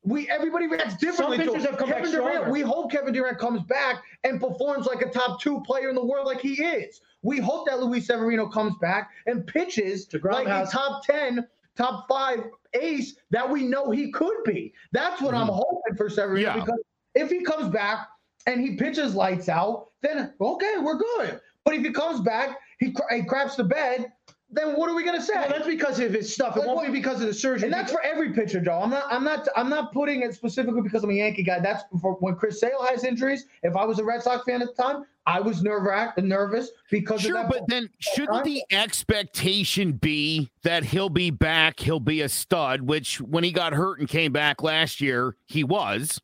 [0.05, 1.39] We everybody reacts differently.
[1.39, 1.71] to pitchers it.
[1.71, 2.33] have come back Kevin Durant.
[2.35, 2.53] stronger.
[2.53, 6.05] We hope Kevin Durant comes back and performs like a top two player in the
[6.05, 7.01] world, like he is.
[7.23, 11.47] We hope that Luis Severino comes back and pitches DeGrom like has- a top ten,
[11.77, 12.45] top five
[12.75, 14.73] ace that we know he could be.
[14.93, 15.57] That's what I'm mm-hmm.
[15.57, 16.61] hoping for Severino Yeah.
[16.61, 16.81] because
[17.19, 18.09] if he comes back
[18.47, 21.41] and he pitches lights out, then okay, we're good.
[21.65, 24.11] But if he comes back, he, cra- he craps the bed,
[24.51, 25.35] then what are we gonna say?
[25.35, 26.57] Well, that's because of his stuff.
[26.57, 27.67] It Like won't what- be because of the surgery.
[27.67, 28.81] And that's for every pitcher, Joe.
[28.83, 29.05] I'm not.
[29.13, 29.47] I'm not.
[29.57, 31.61] I'm not putting it specifically because I'm a Yankee guy.
[31.61, 33.45] That's for when Chris Sale has injuries.
[33.63, 36.27] If I was a Red Sox fan at the time, I was nerve wracked and
[36.31, 37.51] nervous because Sure, of that.
[37.61, 43.21] but then shouldn't the expectation be that he'll be back, he'll be a stud, which
[43.21, 46.19] when he got hurt and came back last year, he was.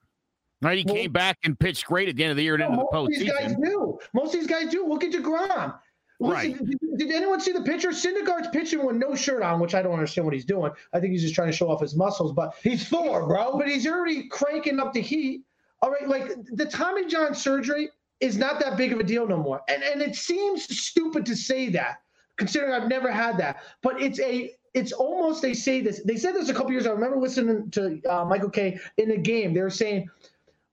[0.64, 0.78] Right?
[0.78, 2.76] He Well- came back and pitched great at the end of the year and into
[2.76, 3.10] the post.
[3.10, 3.98] most of these guys do.
[4.14, 4.86] Most of these guys do.
[4.86, 5.78] Look at Degrom.
[6.20, 6.56] Listen, Right.
[6.64, 7.88] Did, did anyone see the picture?
[7.90, 10.70] Syndergaard's pitching with no shirt on, which I don't understand what he's doing.
[10.92, 12.32] I think he's just trying to show off his muscles.
[12.32, 13.58] But he's Thor, bro.
[13.58, 15.42] but he's already cranking up the heat.
[15.82, 19.36] All right, like the Tommy John surgery is not that big of a deal no
[19.36, 19.60] more.
[19.68, 21.96] And and it seems stupid to say that,
[22.38, 23.62] considering I've never had that.
[23.82, 26.00] But it's a it's almost they say this.
[26.04, 26.84] They said this a couple years.
[26.84, 26.92] ago.
[26.92, 29.52] I remember listening to uh, Michael Kay in the game.
[29.52, 30.08] They were saying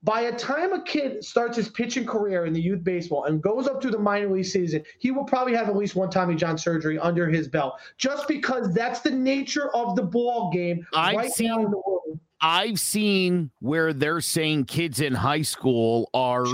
[0.03, 3.67] by the time a kid starts his pitching career in the youth baseball and goes
[3.67, 6.57] up to the minor league season, he will probably have at least one Tommy John
[6.57, 11.25] surgery under his belt, just because that's the nature of the ball game I've right
[11.25, 12.19] now seen- in the world.
[12.43, 16.47] I've seen where they're saying kids in high school are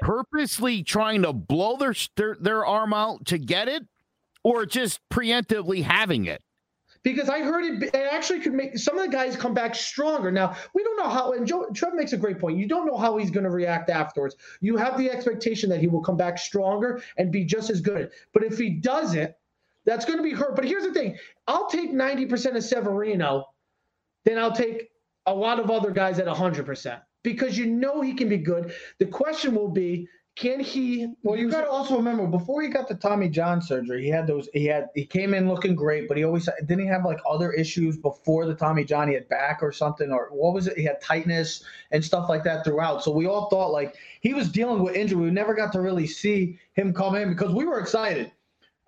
[0.00, 3.82] purposely trying to blow their, their their arm out to get it,
[4.44, 6.40] or just preemptively having it.
[7.02, 10.30] Because I heard it, it actually could make some of the guys come back stronger.
[10.30, 12.58] Now we don't know how, and Joe Trev makes a great point.
[12.58, 14.36] You don't know how he's going to react afterwards.
[14.60, 18.10] You have the expectation that he will come back stronger and be just as good.
[18.32, 19.34] But if he doesn't,
[19.84, 20.54] that's going to be hurt.
[20.54, 23.46] But here's the thing: I'll take ninety percent of Severino,
[24.24, 24.88] then I'll take
[25.26, 28.74] a lot of other guys at hundred percent because you know he can be good.
[28.98, 31.12] The question will be, can he?
[31.22, 34.26] Well, you got to also remember before he got the Tommy John surgery, he had
[34.26, 34.48] those.
[34.54, 37.52] He had he came in looking great, but he always didn't he have like other
[37.52, 39.08] issues before the Tommy John.
[39.08, 40.76] He had back or something, or what was it?
[40.78, 43.04] He had tightness and stuff like that throughout.
[43.04, 45.20] So we all thought like he was dealing with injury.
[45.20, 48.32] We never got to really see him come in because we were excited.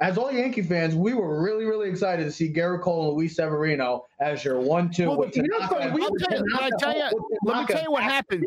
[0.01, 3.37] As all Yankee fans, we were really, really excited to see Gerrit Cole and Luis
[3.37, 5.09] Severino as your one-two.
[5.09, 5.59] Well, you know,
[5.95, 8.45] we- I'll tell you, tell you, let me tell you what happened.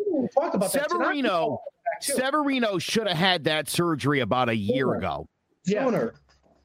[0.70, 1.62] Severino.
[2.02, 5.28] Severino should have had that surgery about a year ago.
[5.66, 5.86] Yeah.
[5.86, 6.14] sooner.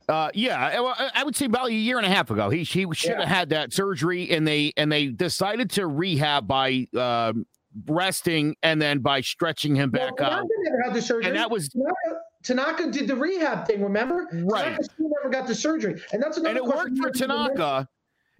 [0.08, 2.50] Uh, yeah, I- well, I I would say about a year and a half ago.
[2.50, 3.26] He he should have Yeah.
[3.26, 7.46] had that surgery, and they and they decided to rehab by um,
[7.86, 10.44] resting and then by stretching him back Well, out.
[10.64, 11.28] Never had the surgery.
[11.30, 13.82] And that was Tanaka, Tanaka did the rehab thing.
[13.82, 14.28] Remember?
[14.32, 14.64] Right.
[14.64, 16.48] Tanaka still never got the surgery, and that's another.
[16.50, 17.28] and it worked for we didn't.
[17.28, 17.88] Tanaka.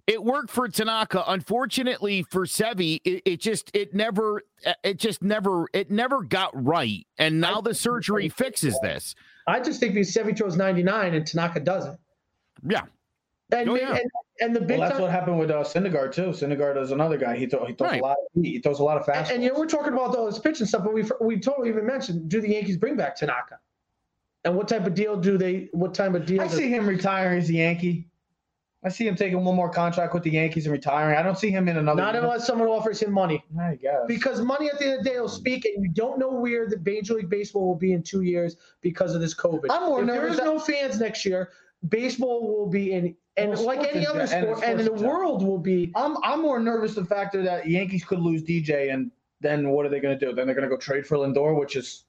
[0.05, 1.23] It worked for Tanaka.
[1.27, 4.43] Unfortunately for Sevi, it, it just it never
[4.83, 7.07] it just never it never got right.
[7.17, 9.15] And now the surgery fixes this.
[9.47, 11.99] I just think because Sevi throws 99 and Tanaka doesn't.
[12.67, 12.81] Yeah.
[13.51, 13.91] And, Oh, they- yeah.
[13.95, 14.11] and,
[14.41, 16.27] and the big Well, that's time, what happened with uh, Syndergaard too.
[16.31, 17.35] Syndergaard is another guy.
[17.37, 18.01] He, throw, he throws Right.
[18.01, 18.17] a lot.
[18.35, 19.29] Of, he throws a lot of fast.
[19.29, 21.69] and, and you know, we're talking about all this pitching stuff, but we we totally
[21.69, 23.59] even mentioned do the Yankees bring back Tanaka?
[24.43, 25.69] And what type of deal do they?
[25.71, 26.41] What type of deal?
[26.41, 28.07] I does- see him retiring as a Yankee.
[28.85, 31.17] I see him taking one more contract with the Yankees and retiring.
[31.17, 32.01] I don't see him in another.
[32.01, 33.43] not unless someone offers him money.
[33.59, 34.01] I guess.
[34.07, 36.67] Because money at the end of the day will speak, and you don't know where
[36.67, 39.67] the Major League Baseball will be in two years because of this COVID.
[39.69, 41.49] I'm more if nervous is that- no fans next year,
[41.87, 45.43] baseball will be in And Well, like any other and sport, and sports the world
[45.43, 45.91] will be.
[45.95, 49.09] I'm I'm more nervous the factor that Yankees could lose DJ and
[49.41, 50.33] then what are they going to do?
[50.33, 52.02] Then they're going to go trade for Lindor, which is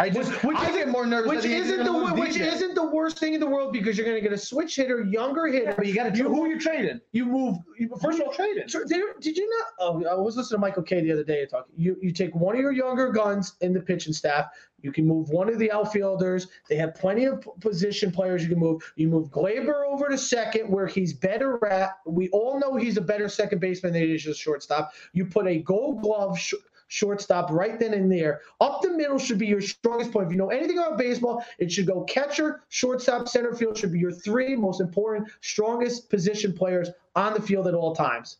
[0.00, 1.28] I just Which- which I get isn't- more nervous.
[1.28, 2.46] Which the isn't the which DJ.
[2.54, 5.04] isn't the worst thing in the world because you're going to get a switch hitter,
[5.04, 5.74] younger hitter.
[5.76, 7.00] But you got to who you trading?
[7.12, 7.58] You move.
[7.78, 8.66] You, First of all, trading.
[8.68, 9.66] So did you not?
[9.78, 11.74] Oh, I was listening to Michael Kay the other day talking.
[11.76, 14.46] You you take one of your younger guns in the pitching staff.
[14.82, 16.48] You can move one of the outfielders.
[16.70, 18.82] They have plenty of position players you can move.
[18.96, 21.98] You move Gleyber over to second, where he's better at.
[22.06, 24.92] We all know he's a better second baseman than he is just shortstop.
[25.12, 26.38] You put a Gold Glove.
[26.38, 26.54] Sh-
[26.92, 28.40] Shortstop right then and there.
[28.60, 30.26] Up the middle should be your strongest point.
[30.26, 34.00] If you know anything about baseball, it should go catcher, shortstop, center field should be
[34.00, 38.38] your three most important, strongest position players on the field at all times.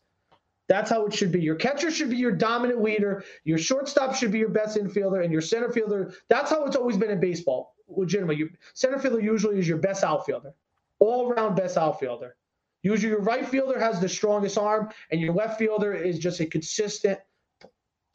[0.67, 1.39] That's how it should be.
[1.39, 3.23] Your catcher should be your dominant leader.
[3.45, 6.13] Your shortstop should be your best infielder, and your center fielder.
[6.27, 7.75] That's how it's always been in baseball.
[7.87, 10.53] Legitimately, your center fielder usually is your best outfielder,
[10.99, 12.35] all-round best outfielder.
[12.83, 16.45] Usually, your right fielder has the strongest arm, and your left fielder is just a
[16.45, 17.17] consistent,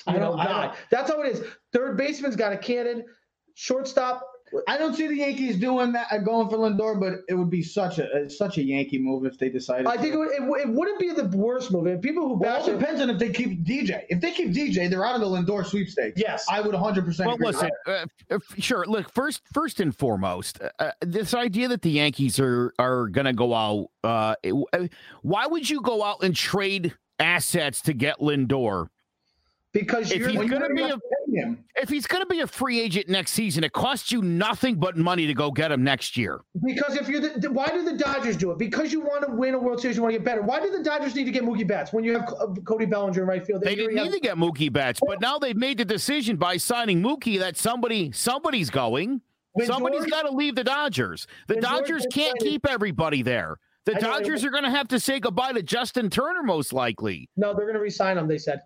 [0.09, 1.43] you I don't- I don't- That's how it is.
[1.73, 3.05] Third baseman's got a cannon.
[3.55, 4.23] Shortstop,
[4.69, 7.63] I don't see the Yankees doing that, uh, going for Lindor, but it would be
[7.63, 9.87] such a uh, such a Yankee move if they decided.
[9.87, 11.87] I think it, would, it, would- it wouldn't be the worst move.
[11.87, 14.05] And people who Well, bash it it, depends on if they keep DJ.
[14.11, 16.21] If they keep DJ, they're out of the Lindor sweepstakes.
[16.21, 17.05] yes, I would 100.
[17.07, 18.85] percent Well, listen, uh, uh, sure.
[18.87, 23.33] Look, first, first and foremost, uh, this idea that the Yankees are are going to
[23.33, 23.89] go out.
[24.05, 24.87] Uh, it- uh,
[25.23, 28.89] why would you go out and trade assets to get Lindor
[29.81, 30.99] because if you're he's gonna be a-
[31.75, 33.63] if he's going to be a free agent next season?
[33.63, 36.41] It costs you nothing but money to go get him next year.
[36.65, 38.59] Because if you're the, why do the Dodgers do it?
[38.59, 40.41] Because you want to win a World Series, you want to get better.
[40.43, 42.27] Why do the Dodgers need to get Mookie Betts when you have
[42.65, 43.63] Cody Bellinger in right field?
[43.63, 46.57] They didn't already need to get Mookie Betts, but now they've made the decision by
[46.57, 49.21] signing Mookie that somebody somebody's going.
[49.65, 51.27] Somebody's got to leave the Dodgers.
[51.49, 53.59] The when George Dodgers can't traded- keep everybody there.
[53.87, 56.73] The I know, Dodgers are going to have to say goodbye to Justin Turner, most
[56.73, 57.31] likely.
[57.37, 58.27] No, they're going to resign him.
[58.27, 58.61] They said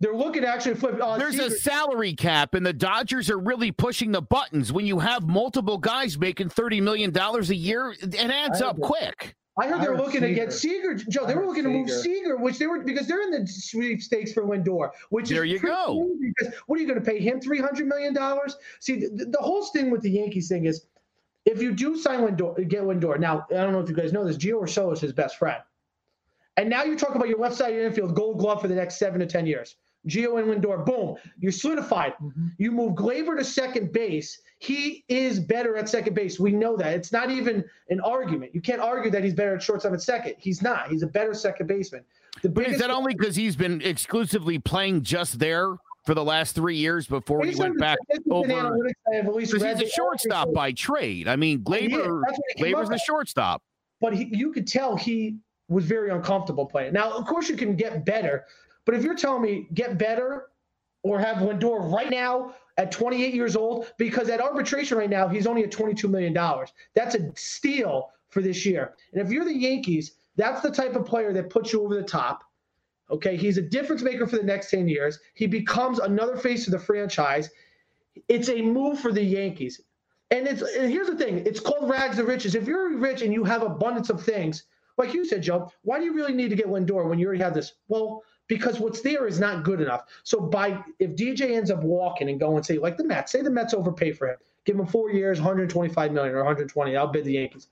[0.00, 0.98] they're looking to actually flip.
[1.00, 4.72] Uh, There's a salary cap, and the Dodgers are really pushing the buttons.
[4.72, 8.86] When you have multiple guys making $30 million a year, it adds up agree.
[8.86, 9.36] quick.
[9.58, 10.94] I heard they were heard looking to get Seager.
[10.94, 12.02] Joe, they I were heard looking to move Seager.
[12.02, 14.90] Seager, which they were because they're in the sweepstakes for Lindor.
[15.10, 16.08] Which There is you go.
[16.18, 17.40] Because what are you going to pay him?
[17.40, 18.56] Three hundred million dollars.
[18.78, 20.86] See, the, the whole thing with the Yankees thing is,
[21.44, 23.18] if you do sign Lindor, get Lindor.
[23.18, 24.38] Now, I don't know if you guys know this.
[24.38, 25.62] Gio Urshela is his best friend,
[26.56, 28.74] and now you talk about your left side of your infield, Gold Glove for the
[28.74, 29.76] next seven to ten years.
[30.08, 32.14] Gio and Lindor, boom, you're solidified.
[32.22, 32.46] Mm-hmm.
[32.58, 34.40] You move Gleyber to second base.
[34.58, 36.40] He is better at second base.
[36.40, 36.94] We know that.
[36.94, 38.54] It's not even an argument.
[38.54, 40.34] You can't argue that he's better at shortstop at second.
[40.38, 40.88] He's not.
[40.88, 42.02] He's a better second baseman.
[42.42, 46.54] The But is that only because he's been exclusively playing just there for the last
[46.54, 48.48] three years before he went back and over?
[48.48, 51.28] analytics I have at least Because he's a shortstop by trade.
[51.28, 51.88] I mean, oh, is.
[51.88, 52.22] Gleyber,
[52.58, 53.62] Gleyber's a shortstop.
[54.00, 55.36] but he, you could tell he
[55.68, 56.92] was very uncomfortable playing.
[56.92, 58.44] Now, of course, you can get better,
[58.84, 60.48] but if you're telling me get better
[61.02, 65.46] or have Lindor right now at 28 years old, because at arbitration right now he's
[65.46, 66.72] only at 22 million dollars.
[66.94, 68.94] That's a steal for this year.
[69.12, 72.02] And if you're the Yankees, that's the type of player that puts you over the
[72.02, 72.44] top.
[73.10, 75.18] Okay, he's a difference maker for the next 10 years.
[75.34, 77.50] He becomes another face of the franchise.
[78.28, 79.80] It's a move for the Yankees.
[80.30, 82.54] And it's and here's the thing: it's called rags to riches.
[82.54, 84.62] If you're rich and you have abundance of things,
[84.96, 87.42] like you said, Joe, why do you really need to get Lindor when you already
[87.42, 87.74] have this?
[87.88, 90.02] Well, because what's there is not good enough.
[90.24, 93.50] So by if DJ ends up walking and going, say like the Mets, say the
[93.50, 97.34] Mets overpay for him, give him four years, 125 million or 120, I'll bid the
[97.34, 97.68] Yankees.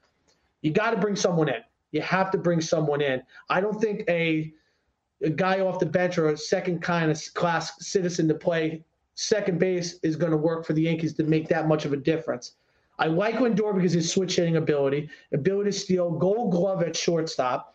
[0.62, 1.62] You got to bring someone in.
[1.90, 3.20] You have to bring someone in.
[3.50, 4.52] I don't think a
[5.24, 8.84] a guy off the bench or a second kind of class citizen to play
[9.16, 11.96] second base is going to work for the Yankees to make that much of a
[11.96, 12.52] difference.
[13.00, 17.74] I like Lindor because his switch hitting ability, ability to steal, gold glove at shortstop.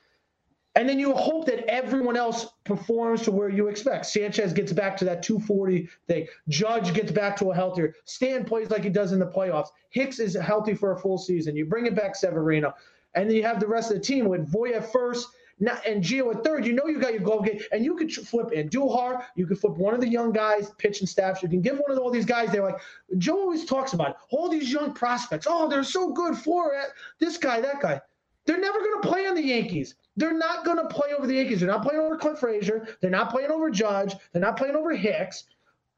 [0.76, 4.08] And then you hope that everyone else performs to where you expect.
[4.08, 6.28] Sanchez gets back to that 240 thing.
[6.50, 7.94] Judge gets back to a healthier.
[8.06, 9.68] Stan plays like he does in the playoffs.
[9.92, 11.56] Hicks is healthy for a full season.
[11.56, 12.74] You bring it back Severino.
[13.14, 15.28] And then you have the rest of the team with Voy at first
[15.60, 16.66] and Gio at third.
[16.66, 17.60] You know you got your glove game.
[17.72, 19.24] And you could flip in Duhar.
[19.36, 21.44] You could flip one of the young guys, pitching staffs.
[21.44, 22.82] You can give one of all these guys, they're like,
[23.20, 25.46] Joe always talks about it, all these young prospects.
[25.48, 26.88] Oh, they're so good for it.
[27.20, 28.02] This guy, that guy.
[28.46, 29.96] They're never going to play on the Yankees.
[30.18, 31.60] They're not going to play over the Yankees.
[31.60, 32.88] They're not playing over Clint Frazier.
[33.02, 34.16] They're not playing over Judge.
[34.32, 35.46] They're not playing over Hicks.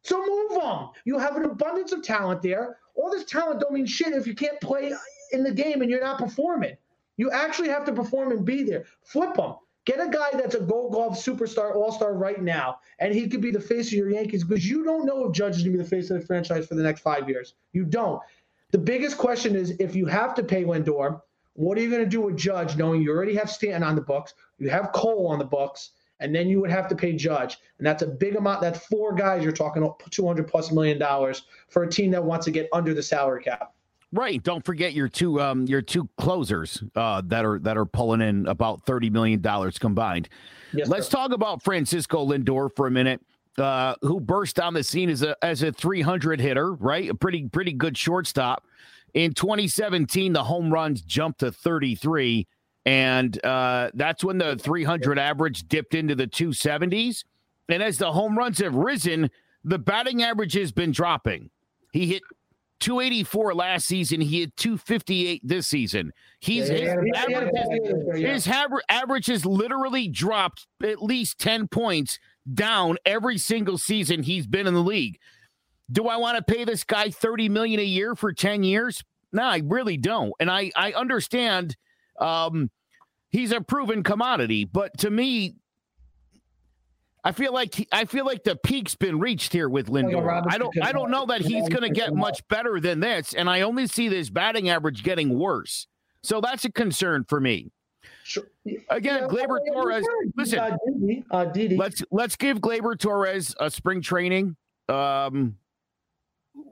[0.04, 0.90] So move them.
[1.06, 2.78] You have an abundance of talent there.
[2.96, 4.94] All this talent don't mean shit if you can't play
[5.32, 6.78] in the game and you're not performing.
[7.18, 8.86] You actually have to perform and be there.
[9.04, 9.56] Flip them.
[9.86, 13.42] Get a guy that's a Gold Glove superstar, All Star right now, and he could
[13.42, 15.78] be the face of your Yankees because you don't know if Judge is going to
[15.78, 17.54] be the face of the franchise for the next five years.
[17.72, 18.20] You don't.
[18.72, 21.22] The biggest question is if you have to pay Lindor,
[21.56, 24.02] What are you going to do with Judge, knowing you already have Stanton on the
[24.02, 27.58] books, you have Cole on the books, and then you would have to pay Judge,
[27.78, 28.62] and that's a big amount.
[28.62, 32.52] That's four guys you're talking 200 plus million dollars for a team that wants to
[32.52, 33.74] get under the salary cap.
[34.12, 34.42] Right.
[34.44, 38.48] Don't forget your two um your two closers uh that are that are pulling in
[38.48, 40.30] about thirty million dollars combined.
[40.74, 41.18] Yes, Let's sir.
[41.18, 43.22] talk about Francisco Lindor for a minute.
[43.58, 47.10] Uh, who burst on the scene as a as a 300 hitter, right?
[47.10, 48.66] A pretty pretty good shortstop.
[49.16, 52.46] In 2017, the home runs jumped to 33,
[52.86, 57.24] and uh, that's when the 300 average dipped into the 270s.
[57.70, 59.32] And as the home runs have risen,
[59.64, 61.50] the batting average has been dropping.
[61.94, 62.24] He hit
[62.82, 64.20] 284 last season.
[64.20, 66.12] He hit 258 this season.
[66.40, 67.52] He's yeah, his, yeah, average,
[68.16, 68.50] yeah, his
[68.90, 72.20] average has literally dropped at least 10 points
[72.54, 75.20] down every single season he's been in the league.
[75.92, 79.04] Do I want to pay this guy 30 million a year for 10 years?
[79.32, 80.34] No, I really don't.
[80.40, 81.76] And I I understand
[82.20, 82.70] um
[83.30, 85.56] he's a proven commodity, but to me
[87.26, 90.46] I feel like I feel like the peak's been reached here with Lindor.
[90.48, 93.50] I don't I don't know that he's going to get much better than this, and
[93.50, 95.88] I only see this batting average getting worse.
[96.22, 97.72] So that's a concern for me.
[98.24, 98.44] Sure.
[98.90, 100.06] Again, yeah, Gleyber Torres.
[100.38, 101.78] Listen, uh, Didi, uh, Didi.
[101.78, 104.56] let's let's give Gleyber Torres a spring training,
[104.88, 105.56] um,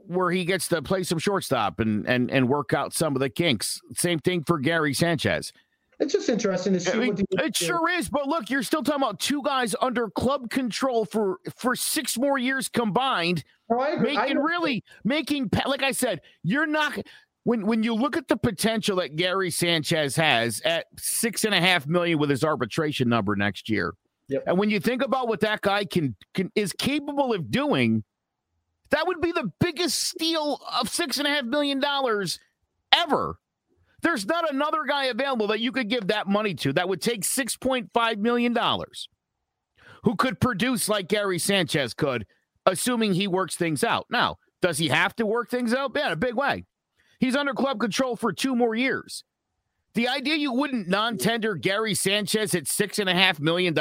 [0.07, 3.29] where he gets to play some shortstop and and and work out some of the
[3.29, 3.81] kinks.
[3.95, 5.51] Same thing for Gary Sanchez.
[5.99, 6.91] It's just interesting to see.
[6.91, 10.49] I mean, it sure is, but look, you're still talking about two guys under club
[10.49, 15.49] control for for six more years combined, oh, making really making.
[15.65, 16.97] Like I said, you're not
[17.43, 21.61] when when you look at the potential that Gary Sanchez has at six and a
[21.61, 23.93] half million with his arbitration number next year,
[24.27, 24.43] yep.
[24.47, 28.03] and when you think about what that guy can, can is capable of doing,
[28.93, 32.39] that would be the biggest steal of six and a half million dollars
[32.93, 33.37] ever
[34.03, 37.21] there's not another guy available that you could give that money to that would take
[37.21, 38.55] $6.5 million
[40.03, 42.25] who could produce like Gary Sanchez could,
[42.65, 44.05] assuming he works things out.
[44.09, 45.93] Now, does he have to work things out?
[45.95, 46.65] Yeah, in a big way.
[47.19, 49.23] He's under club control for two more years.
[49.95, 53.75] The idea you wouldn't non tender Gary Sanchez at $6.5 million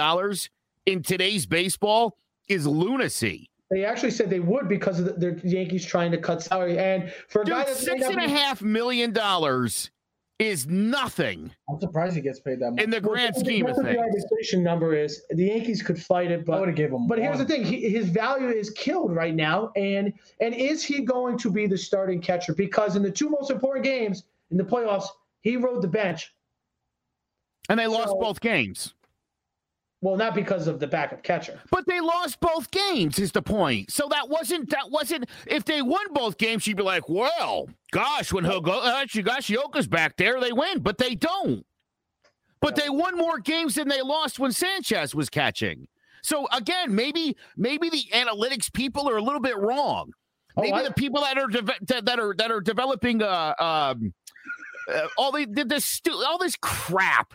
[0.87, 2.17] in today's baseball
[2.49, 3.51] is lunacy.
[3.73, 6.79] They actually said they would because of the, the Yankees trying to cut salary.
[6.79, 9.91] And for a Dude, guy that's six and a half million dollars
[10.39, 11.51] is nothing.
[11.71, 13.89] I'm surprised he gets paid that much in the grand well, scheme of things.
[13.89, 17.07] The arbitration number is the Yankees could fight it, but I would have him.
[17.07, 17.23] But one.
[17.23, 21.39] here's the thing: he, his value is killed right now, and and is he going
[21.39, 22.55] to be the starting catcher?
[22.55, 25.07] Because in the two most important games in the playoffs,
[25.41, 26.35] he rode the bench,
[27.71, 28.93] and they lost so, both games.
[30.03, 31.61] Well, not because of the backup catcher.
[31.71, 33.93] But they lost both games, is the point.
[33.93, 38.33] So that wasn't that wasn't if they won both games, you'd be like, well, gosh,
[38.33, 41.65] when Higashioka's back there, they win, but they don't.
[42.61, 42.85] But yeah.
[42.85, 45.87] they won more games than they lost when Sanchez was catching.
[46.23, 50.13] So again, maybe maybe the analytics people are a little bit wrong.
[50.57, 53.55] Oh, maybe oh, I, the people that are de- that are that are developing uh,
[53.57, 54.13] um,
[54.93, 57.35] uh, all the this all this crap,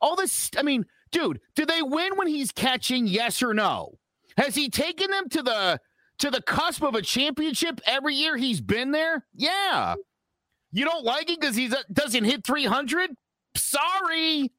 [0.00, 0.50] all this.
[0.56, 3.06] I mean dude, do they win when he's catching?
[3.06, 3.98] Yes or no?
[4.36, 5.80] Has he taken them to the
[6.18, 9.24] to the cusp of a championship every year he's been there?
[9.34, 9.94] Yeah.
[10.72, 13.10] You don't like it because he doesn't hit 300?
[13.56, 14.52] Sorry.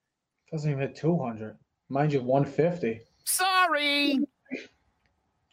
[0.51, 1.55] Doesn't even hit 200.
[1.89, 3.01] Mind you, 150.
[3.23, 4.19] Sorry.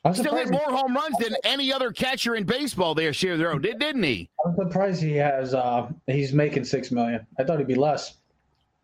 [0.05, 3.59] I'm Still hit more home runs than any other catcher in baseball this year, though,
[3.59, 4.31] did, didn't he?
[4.45, 5.55] I'm surprised he has.
[5.55, 7.27] Uh, he's making six million.
[7.39, 8.15] I thought he'd be less.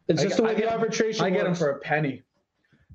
[0.08, 1.24] It's just I, the way I the arbitration.
[1.24, 2.22] I get him for a penny.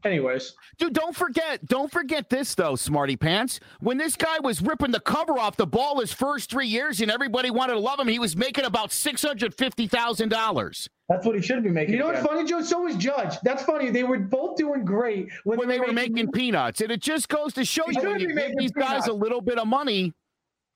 [0.05, 3.59] Anyways, dude, don't forget, don't forget this though, Smarty Pants.
[3.81, 7.11] When this guy was ripping the cover off the ball his first three years, and
[7.11, 10.89] everybody wanted to love him, he was making about six hundred fifty thousand dollars.
[11.09, 11.95] That's what he should be making.
[11.95, 12.61] You know what's funny, Joe?
[12.61, 13.35] So was Judge.
[13.43, 13.89] That's funny.
[13.89, 17.27] They were both doing great when, when they, were making, making, peanuts, and it just
[17.27, 20.13] goes to show you when you give these guys a little bit of money.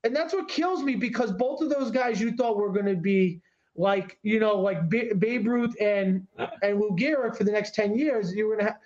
[0.03, 2.95] And that's what kills me because both of those guys you thought were going to
[2.95, 3.39] be
[3.75, 6.25] like you know like B- Babe Ruth and
[6.61, 8.33] and Lou Gehrig for the next ten years.
[8.33, 8.79] You're gonna have,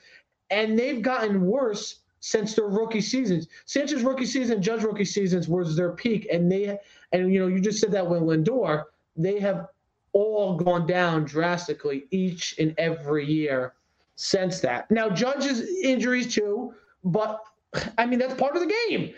[0.49, 3.47] and they've gotten worse since their rookie seasons.
[3.65, 6.77] Sanchez rookie season, Judge rookie seasons was their peak, and they
[7.11, 9.67] and you know you just said that with Lindor, they have
[10.13, 13.73] all gone down drastically each and every year
[14.15, 14.89] since that.
[14.89, 17.41] Now Judge's injuries too, but
[17.97, 19.13] I mean that's part of the game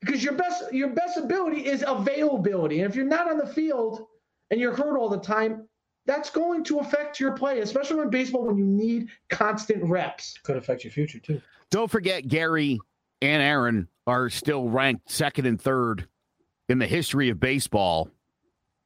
[0.00, 4.06] because your best your best ability is availability, and if you're not on the field
[4.52, 5.66] and you're hurt all the time,
[6.04, 10.38] that's going to affect your play, especially in baseball when you need constant reps.
[10.44, 11.40] Could affect your future too.
[11.70, 12.78] Don't forget, Gary
[13.22, 16.06] and Aaron are still ranked second and third
[16.68, 18.10] in the history of baseball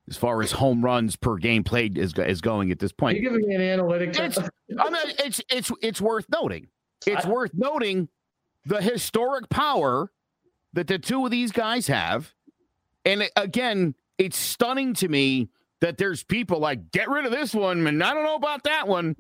[0.09, 3.17] as far as home runs per game played is, is going at this point.
[3.17, 4.17] you giving me an analytic?
[4.17, 6.69] It's, I mean, it's it's it's worth noting.
[7.07, 8.09] It's I- worth noting
[8.65, 10.13] the historic power
[10.75, 12.35] that the two of these guys have,
[13.05, 15.49] and again, it's stunning to me
[15.81, 18.89] that there's people like get rid of this one, and I don't know about that
[18.89, 19.17] one.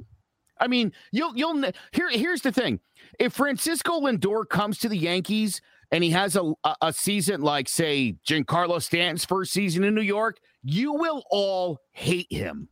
[0.58, 2.08] I mean, you'll you'll here.
[2.10, 2.80] Here's the thing:
[3.18, 8.16] if Francisco Lindor comes to the Yankees and he has a a, season like say
[8.26, 12.68] Giancarlo Stanton's first season in New York, you will all hate him.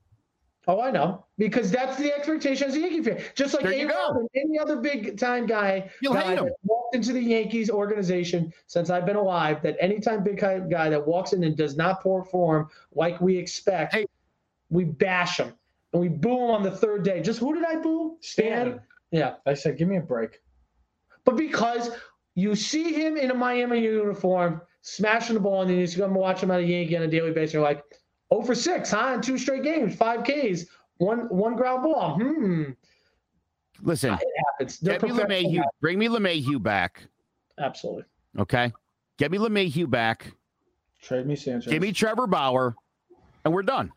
[0.67, 3.23] Oh, I know because that's the expectation as a Yankee fan.
[3.35, 4.13] Just like There you go.
[4.19, 8.89] and any other big time guy, You'll guy that walked into the Yankees organization since
[8.89, 9.61] I've been alive.
[9.63, 14.07] That anytime big guy that walks in and does not perform like we expect, Hey.
[14.71, 15.53] we bash him
[15.93, 17.21] and we boo him on the third day.
[17.21, 18.17] Just who did I boo?
[18.21, 18.81] Stan.
[19.11, 20.41] Yeah, I said, give me a break.
[21.25, 21.91] but because
[22.37, 26.43] you see him in a Miami uniform smashing the ball, and then you come watch
[26.43, 27.83] him at a Yankee on a daily basis, you're like,
[28.35, 29.13] oh for six, huh?
[29.15, 30.67] In two straight games, five Ks,
[30.99, 32.17] one one ground ball.
[32.21, 32.65] Hmm.
[33.83, 34.21] Listen, It
[34.53, 34.79] happens.
[34.79, 37.03] They're get me professional LeMahieu, bring me LeMahieu back.
[37.59, 38.05] Absolutely.
[38.39, 38.73] Okay.
[39.19, 40.33] Get me LeMahieu back.
[41.03, 41.71] Trade me Sanchez.
[41.71, 42.75] Give me Trevor Bauer,
[43.45, 43.93] and we're done.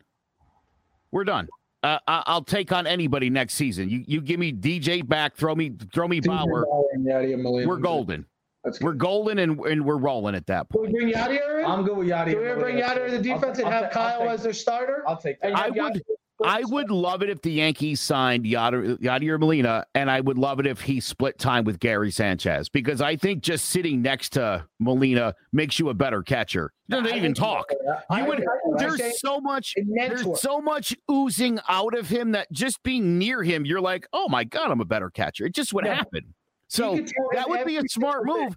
[1.10, 1.48] We're done.
[1.82, 3.88] Uh, I- I'll take on anybody next season.
[3.88, 6.66] You you give me DJ back, throw me throw me DJ Bauer.
[6.92, 7.68] and Yadier Molina.
[7.68, 8.26] We're golden.
[8.64, 8.98] That's We're good.
[9.00, 10.98] golden, and and we're rolling at that Can we point.
[10.98, 11.64] bring Yadier in?
[11.66, 12.32] I'm good with Yadier.
[12.32, 14.18] Can we ever bring Yadier to the I'll- defense and I'll have take- I'll Kyle
[14.20, 15.04] take- as their starter?
[15.06, 15.54] I'll take that.
[15.54, 16.02] I would-
[16.44, 20.60] I would love it if the Yankees signed Yadier, Yadier Molina, and I would love
[20.60, 24.64] it if he split time with Gary Sanchez because I think just sitting next to
[24.78, 26.72] Molina makes you a better catcher.
[26.86, 27.66] He doesn't I even talk.
[28.08, 28.38] I- You would.
[28.40, 29.74] I- I say There's so much.
[29.96, 34.28] There's so much oozing out of him that just being near him, you're like, oh
[34.28, 35.46] my god, I'm a better catcher.
[35.46, 35.94] It just would Yeah.
[35.94, 36.34] happen.
[36.68, 38.56] So You that would be a smart move.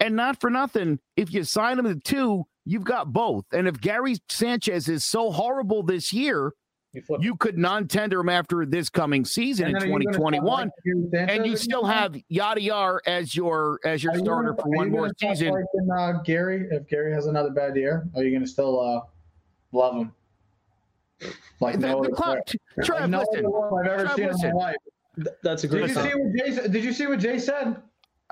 [0.00, 3.44] And not for nothing, if you sign him to two, you've got both.
[3.52, 6.52] And if Gary Sanchez is so horrible this year,
[6.92, 10.70] You you could non-tender him after this coming season in then you 2021,
[11.12, 14.68] like and you still have Yadier as your as your Are you starter gonna- for
[14.70, 15.64] one more season.
[15.96, 19.00] uh, Gary, if Gary has another bad year, are you going to still uh,
[19.72, 20.12] love him?
[21.60, 22.38] Like The, no the clock.
[22.82, 23.46] Trev, Like no listen.
[23.46, 24.52] I've ever Trev, listen.
[25.16, 25.32] In my life.
[25.32, 25.80] Th- That's a great.
[25.82, 26.12] Did you comment.
[26.12, 26.34] see what
[26.64, 26.68] Jay?
[26.68, 27.76] Did you see what Jay said?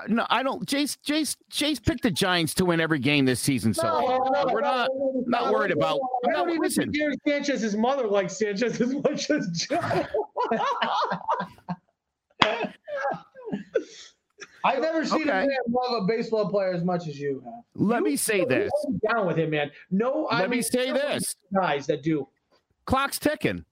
[0.07, 0.65] No, I don't.
[0.67, 3.73] Jace, Jace, Jace picked the Giants to win every game this season.
[3.75, 4.19] So
[4.51, 4.89] we're not
[5.27, 5.99] not worried about.
[6.25, 10.05] I No, don't even listen, think Gary Sanchez's mother likes Sanchez as much as Joe.
[14.65, 15.29] I've never seen Okay.
[15.29, 17.53] a man love a baseball player as much as you have.
[17.75, 18.71] let You- me say you this.
[18.73, 19.71] hold Down with him, man.
[19.91, 21.35] No, I Let me mean, say this.
[21.53, 22.27] Guys that do.
[22.85, 23.65] Clock's ticking.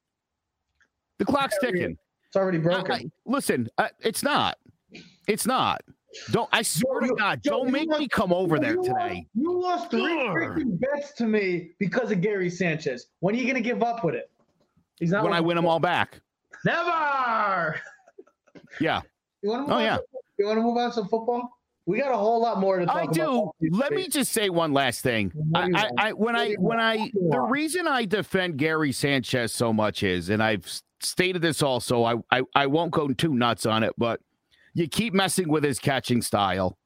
[1.18, 1.98] The clock's ticking.
[2.32, 2.92] It's already broken.
[2.94, 4.58] I- listen, uh, it's not.
[5.28, 5.82] It's not.
[6.32, 6.48] Don't.
[6.54, 9.28] I swear to God, Joe, don't make lost- me come over there You lost- today.
[9.36, 10.28] You lost three Ugh.
[10.38, 13.08] freaking bets to me because of Gary Sanchez.
[13.20, 14.32] When are you going to give up with it?
[14.98, 16.22] He's not When I win them all back.
[16.64, 17.82] Never.
[18.80, 19.02] Yeah,
[19.42, 19.84] You want to move Oh, on?
[19.84, 19.98] yeah.
[19.98, 20.04] To,
[20.40, 21.58] you want to move on to some football?
[21.86, 23.10] We got a whole lot more to talk about.
[23.10, 23.52] I do.
[23.72, 25.34] Let me just say one last thing.
[25.54, 25.90] I, I.
[25.98, 27.12] I when I when I want?
[27.14, 30.66] What do you the reason I defend Gary Sanchez so much is, and I've
[31.04, 32.04] stated this also.
[32.04, 34.20] I, I I won't go too nuts on it, but
[34.74, 36.78] you keep messing with his catching style.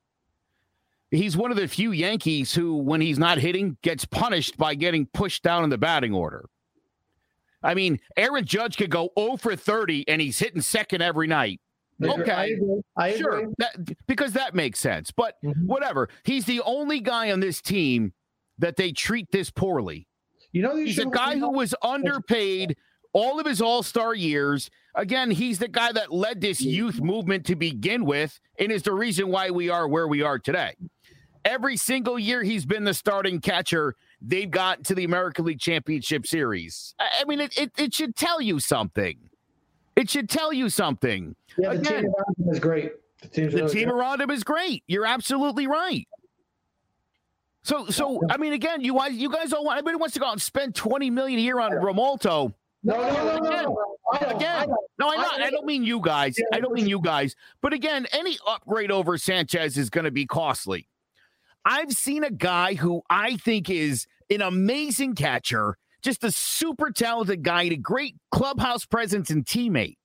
[1.11, 5.05] He's one of the few Yankees who, when he's not hitting, gets punished by getting
[5.07, 6.49] pushed down in the batting order.
[7.63, 11.61] I mean, Aaron Judge could go 0 for 30 and he's hitting second every night.
[12.03, 12.53] I Okay.
[12.53, 12.81] agree.
[12.97, 13.19] I agree.
[13.19, 15.11] Sure, that, because that makes sense.
[15.11, 15.65] But Mhm.
[15.65, 16.09] whatever.
[16.25, 18.13] He's the only guy on this team
[18.57, 20.07] that they treat this poorly.
[20.51, 22.75] You know, He's a guy who was underpaid
[23.15, 24.69] all of his all star years.
[24.93, 26.69] Again, he's the guy that led this mm-hmm.
[26.69, 30.37] youth movement to begin with and is the reason why we are where we are
[30.37, 30.75] today.
[31.45, 36.27] Every single year he's been the starting catcher, they've gotten to the American League Championship
[36.27, 36.93] Series.
[36.99, 39.17] I I mean, it, it, it should tell you something.
[39.95, 41.35] It should tell you something.
[41.57, 42.01] Yeah, the Again.
[42.01, 42.91] team around him is great.
[43.21, 44.83] The, team's The really team around him is great.
[44.87, 46.05] You're absolutely right.
[47.63, 49.77] So, so I mean, again, you guys, you guys all want.
[49.77, 52.53] Everybody wants to go out and spend twenty million a year on Realmuto.
[52.85, 53.77] No, no, no, no, Again, no.
[54.13, 54.77] I don't, I Again, don't.
[54.99, 55.41] no, I I- not.
[55.41, 56.35] I don't mean you guys.
[56.53, 57.35] I don't mean you guys.
[57.61, 60.87] But again, any upgrade over Sanchez is going to be costly.
[61.65, 67.41] I've seen a guy who I think is an amazing catcher, just a super talented
[67.41, 69.95] guy, and a great clubhouse presence and teammate.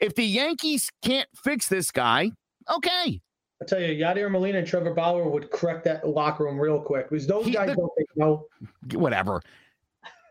[0.00, 2.30] If the Yankees can't fix this guy,
[2.74, 3.20] okay,
[3.62, 7.10] I tell you, Yadier Molina and Trevor Bauer would correct that locker room real quick
[7.10, 8.46] because those He- guys the- don't think no.
[8.98, 9.42] whatever.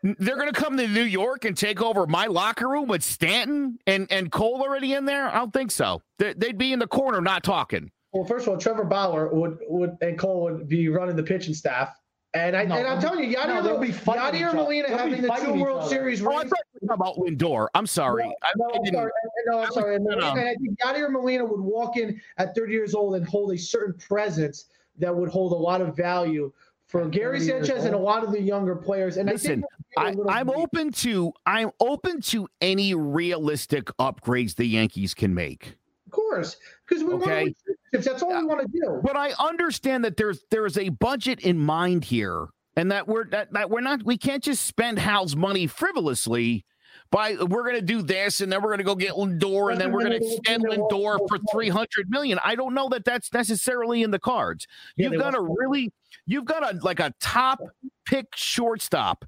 [0.04, 3.78] They're going to come to New York and take over my locker room with Stanton
[3.88, 5.28] and, and Cole already in there?
[5.30, 6.02] I don't think so.
[6.18, 7.92] They- They'd be in the corner not talking.
[8.14, 11.54] Well, first of all, Trevor Bauer would would and Cole would be running the pitching
[11.54, 11.96] staff.
[12.36, 14.58] And, I, No, and I'm telling you, Yadier, no, be fighting Yadier each and other.
[14.58, 15.90] Molina having the two World other.
[15.90, 16.50] Series Oh, I rings.
[16.52, 17.68] thought you were talking about Lindor.
[17.74, 18.24] I'm sorry.
[18.26, 19.12] I, No, I I'm didn't- sorry.
[19.48, 19.96] No, I'm sorry.
[19.96, 20.30] And No, no.
[20.32, 23.58] Molina, I think Yadier Molina would walk in at 30 years old and hold a
[23.58, 24.66] certain presence
[25.00, 26.52] that would hold a lot of value
[26.88, 29.18] for Gary Sanchez and a lot of the younger players.
[29.18, 29.64] And Listen,
[29.98, 34.56] I I, think a little I'm bit- open to I'm open to any realistic upgrades
[34.56, 35.76] the Yankees can make.
[36.06, 37.44] Of course, because we Okay.
[37.44, 37.58] want
[37.94, 39.00] to, that's all we want to do.
[39.04, 43.26] But I understand that there's there is a budget in mind here, and that we're
[43.30, 46.66] that, that we're not we can't just spend Hal's money frivolously.
[47.12, 49.82] By we're going to do this, and then we're going to go get Lindor, and
[49.82, 52.40] then we're going to extend Lindor for three hundred million.
[52.44, 54.68] I don't know that that's necessarily in the cards.
[54.96, 55.92] Yeah, You've got a really,
[56.28, 57.60] you've got a like a top
[58.06, 59.26] pick shortstop,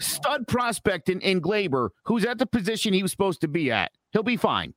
[0.00, 3.92] stud prospect in, in Gleyber, who's at the position he was supposed to be at.
[4.12, 4.74] He'll be fine.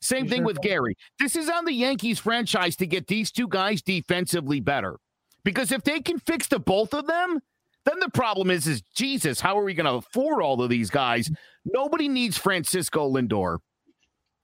[0.00, 0.96] Same You thing sure with Gary.
[1.18, 4.98] This is on the Yankees franchise to get these two guys defensively better.
[5.44, 7.40] Because if they can fix the both of them,
[7.84, 10.90] then the problem is, is Jesus, how are we going to afford all of these
[10.90, 11.30] guys?
[11.64, 13.58] Nobody needs Francisco Lindor.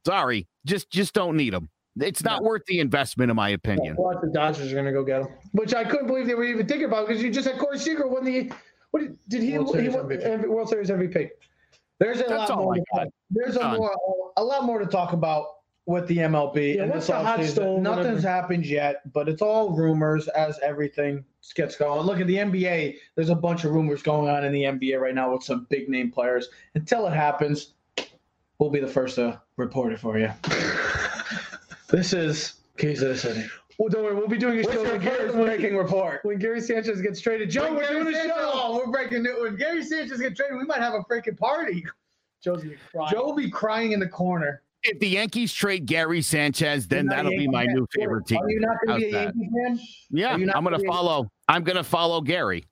[0.06, 1.68] Sorry, just just don't need him.
[2.00, 3.96] It's not worth the investment, in my opinion.
[3.98, 6.44] Well, the Dodgers are going to go get him, which I couldn't believe they were
[6.44, 8.50] even thinking about because you just had Corey Seager win the
[8.92, 10.46] what did, did he, World he Series won- MVP.
[10.48, 11.30] World Series MVP.
[11.98, 12.76] There's a That's lot more.
[12.94, 13.96] I to- There's a more,
[14.36, 15.46] a lot more to talk about
[15.86, 16.76] with the MLB.
[16.76, 17.80] Yeah, in what's this offseason.
[17.80, 18.28] Nothing's whatever.
[18.28, 21.24] happened yet, but it's all rumors as everything
[21.54, 22.06] gets going.
[22.06, 22.96] Look at the NBA.
[23.16, 25.88] There's a bunch of rumors going on in the NBA right now with some big
[25.88, 26.48] name players.
[26.74, 27.74] Until it happens,
[28.58, 30.30] we'll be the first to report it for you.
[31.88, 33.44] this is Keys of the City.
[33.82, 36.20] Well, don't worry, we'll be doing a What's show your when Gary, breaking report?
[36.22, 37.50] when Gary Sanchez gets traded.
[37.50, 38.50] Joe, When we're Gary doing a Sanchez- show.
[38.54, 39.40] Oh, we're breaking it.
[39.40, 41.84] When Gary Sanchez gets traded, we might have a freaking party.
[42.44, 43.10] Joe's gonna cry.
[43.10, 44.62] Joe will be crying in the corner.
[44.84, 47.74] If the Yankees trade Gary Sanchez, then You're not a that'll be my fan.
[47.74, 48.38] new favorite team.
[48.40, 49.34] Are you not going to be a How's that?
[49.36, 49.80] Yankee fan?
[50.10, 51.32] Yeah, Are you not I'm going to follow.
[51.48, 52.64] I'm going to follow Gary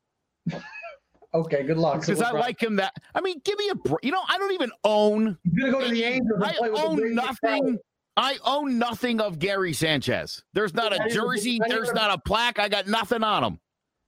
[1.35, 2.01] Okay, good luck.
[2.03, 2.77] because I like him.
[2.77, 3.99] That I mean, give me a break.
[4.05, 5.37] You know, I don't even own.
[5.45, 7.79] You're gonna go to the Angels I play with the own Brady nothing.
[8.21, 10.43] I own nothing of Gary Sanchez.
[10.53, 11.59] There's not a Not even- jersey.
[11.69, 12.59] There's not a plaque.
[12.59, 13.59] I got nothing on him.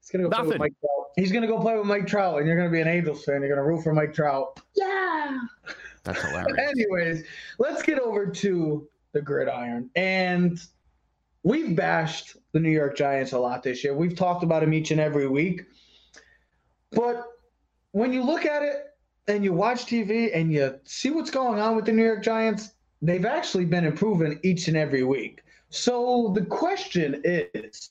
[0.01, 0.59] He's gonna go play with Nothing.
[0.61, 1.07] Mike Trout.
[1.17, 3.41] He's gonna go play with Mike Trout, and you're gonna be an Angels fan.
[3.41, 4.61] You're gonna root for Mike Trout.
[4.77, 5.39] Yeah.
[6.05, 6.59] That's hilarious.
[6.59, 7.25] Anyways,
[7.59, 9.89] let's get over to the gridiron.
[9.97, 10.61] And
[11.43, 13.95] we've bashed the New York Giants a lot this year.
[13.95, 15.63] We've talked about them each and every week.
[16.91, 17.25] But
[17.93, 18.77] when you look at it
[19.29, 22.73] and you watch TV and you see what's going on with the New York Giants,
[23.03, 25.43] they've actually been improving each and every week.
[25.71, 27.91] So the question is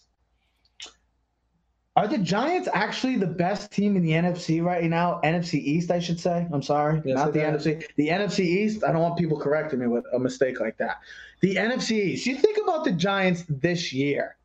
[1.97, 5.19] are the Giants actually the best team in the NFC right now?
[5.25, 6.47] NFC East, I should say.
[6.53, 7.65] I'm sorry, Yes, not the is.
[7.65, 7.83] NFC.
[7.97, 8.83] The NFC East.
[8.85, 10.99] I don't want people correcting me with a mistake like that.
[11.41, 12.25] The NFC East.
[12.25, 14.37] You think about the Giants this year.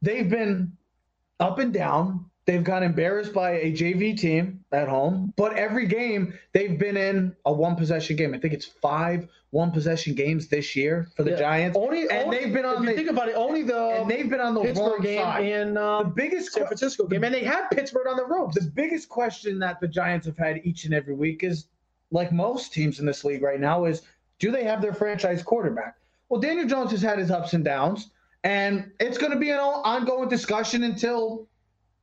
[0.00, 0.72] They've been
[1.40, 2.26] up and down.
[2.46, 7.34] They've got embarrassed by a JV team at home, but every game they've been in
[7.46, 8.32] a one possession game.
[8.34, 11.36] I think it's five one possession games this year for the Yeah.
[11.36, 11.78] Giants.
[11.78, 14.10] Only, And only- they've been on If you the- think about it, only the and
[14.10, 15.44] they've been on the Pittsburgh wrong game side.
[15.46, 18.56] and the um, biggest San Francisco game, and they had Pittsburgh on the ropes.
[18.56, 21.66] the biggest question that the Giants have had each and every week is,
[22.10, 24.02] like most teams in this league right now, is
[24.40, 25.98] do they have their franchise quarterback?
[26.28, 28.10] Well, Daniel Jones has had his ups and downs,
[28.42, 31.46] and it's going to be an ongoing discussion until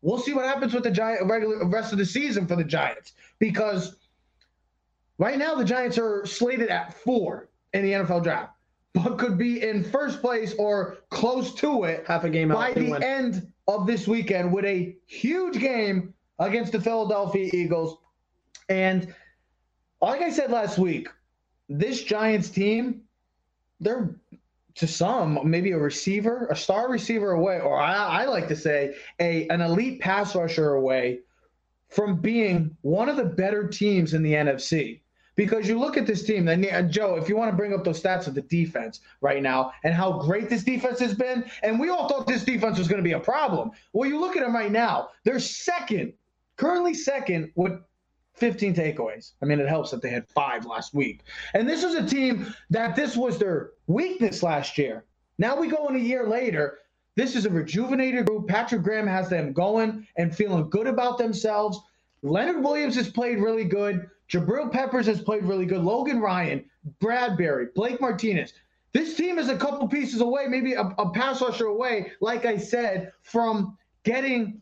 [0.02, 3.12] we'll see what happens with the Giant regular rest of the season for the Giants
[3.40, 3.98] because
[5.22, 8.54] right now the Giants are slated at four in the NFL draft,
[8.96, 12.90] but could be in first place or close to it half a game by the
[12.90, 13.04] win.
[13.04, 18.00] end of this weekend with a huge game against the Philadelphia Eagles.
[18.68, 19.14] And
[20.02, 21.08] like I said last week,
[21.70, 23.02] this Giants team,
[23.80, 24.16] they're
[24.74, 28.96] to some maybe a receiver, a star receiver away, or I, I like to say
[29.20, 31.20] a an elite pass rusher away
[31.90, 35.01] from being one of the better teams in the NFC.
[35.36, 38.02] Because you look at this team, and Joe, if you want to bring up those
[38.02, 41.90] stats of the defense right now and how great this defense has been, and we
[41.90, 43.72] all thought this defense was going to be a problem.
[43.94, 46.14] Well, you look at them right now; they're second,
[46.58, 47.80] currently second with
[48.36, 49.34] 15 takeaways.
[49.42, 51.22] I mean, it helps that they had five last week.
[51.54, 55.06] And this is a team that this was their weakness last year.
[55.38, 56.80] Now we go in a year later.
[57.16, 58.48] This is a rejuvenated group.
[58.48, 61.80] Patrick Graham has them going and feeling good about themselves.
[62.24, 64.10] Leonard Williams has played really good.
[64.32, 65.82] Jabril Peppers has played really good.
[65.82, 66.64] Logan Ryan,
[67.02, 68.54] Bradberry, Blake Martinez.
[68.94, 72.58] This team is a couple pieces away, maybe a, a pass rusher away, like I
[72.58, 74.62] said, from getting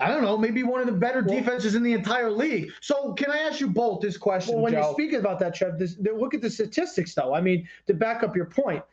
[0.00, 2.70] I don't know, maybe one of the better Well- defenses in the entire league.
[2.80, 4.82] So, can I ask you both this question, Well, when Joe?
[4.82, 7.34] you're speaking about that, Trev, this, look at the statistics, though.
[7.34, 8.84] I mean, to back up your point,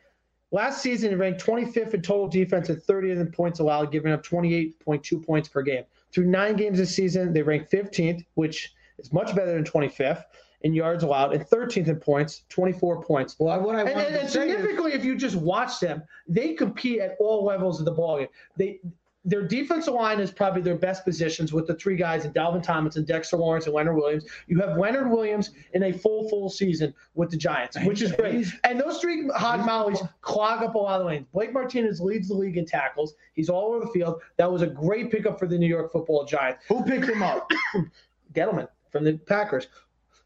[0.52, 5.24] Last season, ranked 25th in total defense and 30th in points allowed, giving up 28.2
[5.24, 5.82] points per game.
[6.12, 10.24] Through nine games this season, they ranked 15th, which is much better than 25th
[10.62, 13.36] in yards allowed and 13th in points, 24 points.
[13.38, 17.00] Well, what I And, and, say is- significantly, if you just watch them, they compete
[17.00, 18.28] at all levels of the ballgame.
[18.56, 18.80] They
[19.28, 22.94] their defensive line is probably their best positions with the three guys in Dalvin Thomas
[22.94, 24.24] and Dexter Lawrence and Leonard Williams.
[24.46, 28.46] You have Leonard Williams in a full full season with the Giants, which is great.
[28.62, 31.26] And those three hog mollies clog up a lot of lanes.
[31.32, 33.16] Blake Martinez leads the league in tackles.
[33.32, 34.22] He's all over the field.
[34.36, 36.64] That was a great pickup for the New York Football Giants.
[36.68, 37.50] Who picked him up?
[38.32, 39.68] Gettleman from the Packers.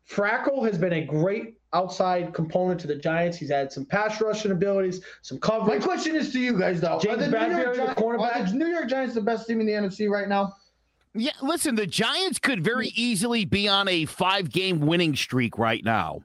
[0.08, 3.36] Fackrell has been a great outside component to the Giants.
[3.38, 5.80] He's had some pass rushing abilities, some coverage.
[5.80, 6.98] My question is to you guys, though.
[7.00, 8.36] James are the New York Bradberry, the cornerback?
[8.36, 10.54] Are the New York Giants the best team in the NFC right now?
[11.14, 15.84] Yeah, listen, the Giants could very easily be on a five game winning streak right
[15.84, 16.22] now.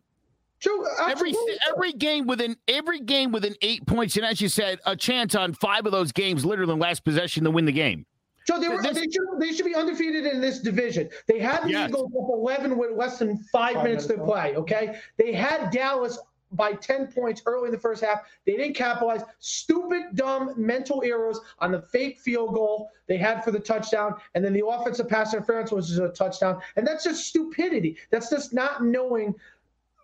[0.60, 1.34] Joe, Every
[1.70, 5.54] every game within every game within eight points, and as you said, a chance on
[5.54, 8.06] five of those games, literally in last possession to win the game.
[8.46, 11.10] Joe, they, were, this- they, should, they should be undefeated in this division.
[11.28, 11.90] They had the Yes.
[11.90, 15.00] Eagles up 11 with less than five, Five minutes to play, okay?
[15.18, 16.20] They had Dallas
[16.52, 18.22] by 10 points early in the first half.
[18.46, 19.24] They didn't capitalize.
[19.40, 24.16] Stupid, dumb mental errors on the fake field goal they had for the touchdown.
[24.36, 26.62] And then the offensive pass interference was a touchdown.
[26.76, 27.98] And that's just stupidity.
[28.12, 29.36] That's just not knowing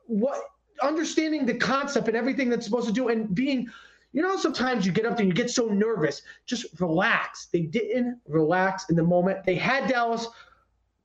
[0.08, 0.42] what,
[0.82, 3.70] understanding the concept and everything that's supposed to do and being.
[4.14, 6.22] You know, sometimes you get up there and you get so nervous.
[6.46, 7.46] Just relax.
[7.46, 9.46] They didn't relax in the moment.
[9.46, 10.28] They had Dallas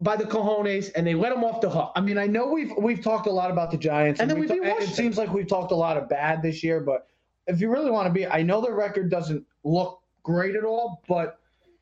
[0.00, 1.92] by the cojones and they let them off the hook.
[1.94, 4.46] I mean, I know we've we've talked a lot about the Giants, And then we
[4.46, 6.80] ta- it seems like we've talked a lot of bad this year.
[6.80, 7.08] But
[7.46, 11.02] if you really want to be, I know the record doesn't look great at all,
[11.08, 11.38] but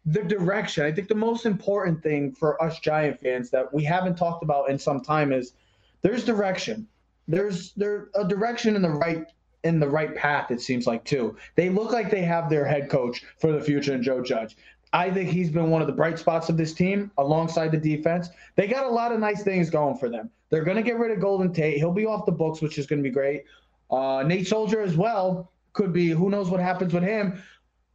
[0.07, 0.85] the direction.
[0.85, 4.69] I think the most important thing for us Giant fans that we haven't talked about
[4.69, 5.55] in some time is
[6.03, 6.87] there's direction.
[7.27, 9.27] There's there a direction in the right
[9.65, 10.51] in the right path.
[10.51, 11.37] It seems like too.
[11.57, 14.57] They look like they have their head coach for the future in Joe Judge.
[14.93, 18.29] I think he's been one of the bright spots of this team alongside the defense.
[18.55, 20.31] They got a lot of nice things going for them.
[20.51, 21.79] They're going to get rid of Golden Tate.
[21.79, 23.43] He'll be off the books, which is going to be great.
[23.91, 26.11] Uh, Nate Solder as well could be.
[26.11, 27.43] Who knows what happens with him?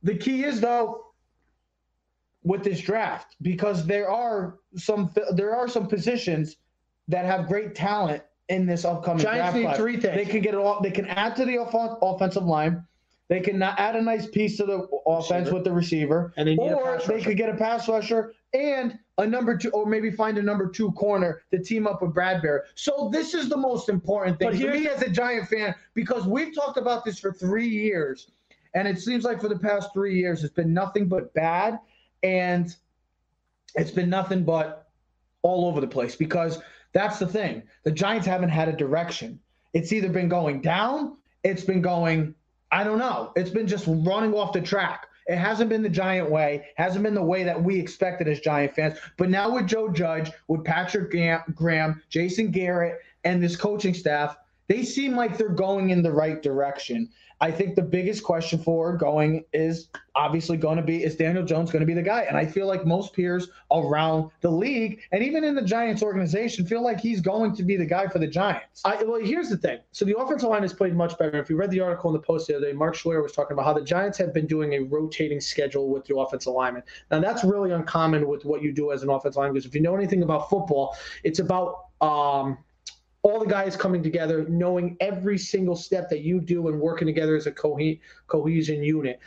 [0.04, 1.06] The key is though
[2.44, 6.58] with this draft because there are some there are some positions
[7.08, 9.78] that have great talent in this upcoming Giants draft need class.
[9.78, 10.16] three things.
[10.16, 10.82] They can get it all.
[10.82, 12.84] They can add to the offen- offensive line.
[13.30, 15.54] They can add a nice piece to the offense Receiver.
[15.56, 18.98] with the receiver, And they need or pass they could get a pass rusher and
[19.20, 22.62] a number two, or maybe find a number two corner to team up with Bradberry.
[22.74, 26.26] So this is the most important thing But for me as a Giant fan because
[26.26, 28.32] we've talked about this for three years,
[28.74, 31.78] and it seems like for the past three years it's been nothing but bad,
[32.24, 32.76] and
[33.76, 34.90] it's been nothing but
[35.44, 36.60] all over the place because
[36.94, 37.64] that's the thing.
[37.84, 39.40] The Giants haven't had a direction.
[39.74, 42.34] It's either been going down, it's been going,
[42.72, 45.06] I don't know, it's been just running off the track.
[45.28, 48.74] It hasn't been the Giant way, hasn't been the way that we expected as Giant
[48.74, 48.98] fans.
[49.16, 51.12] But now with Joe Judge, with Patrick
[51.54, 54.38] Graham, Jason Garrett, and this coaching staff,
[54.68, 57.10] they seem like they're going in the right direction.
[57.42, 61.72] I think the biggest question for going is obviously going to be is Daniel Jones
[61.72, 62.24] going to be the guy?
[62.24, 66.66] And I feel like most peers around the league and even in the Giants organization
[66.66, 68.82] feel like he's going to be the guy for the Giants.
[68.84, 69.80] I, well, here's the thing.
[69.92, 71.40] So the offensive line has played much better.
[71.40, 73.54] If you read the article in the Post the other day, Mark Schler was talking
[73.54, 76.84] about how the Giants have been doing a rotating schedule with the offensive linemen.
[77.10, 79.82] Now that's really uncommon with what you do as an offensive lineman because if you
[79.82, 82.58] know anything about football, it's about um,
[83.22, 87.36] all the guys coming together, knowing every single step that you do and working together
[87.36, 89.20] as a cohe- cohesion unit.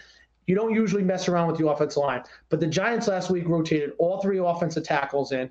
[0.47, 2.23] You don't usually mess around with the offensive line.
[2.49, 5.51] But the Giants last week rotated all three offensive tackles in.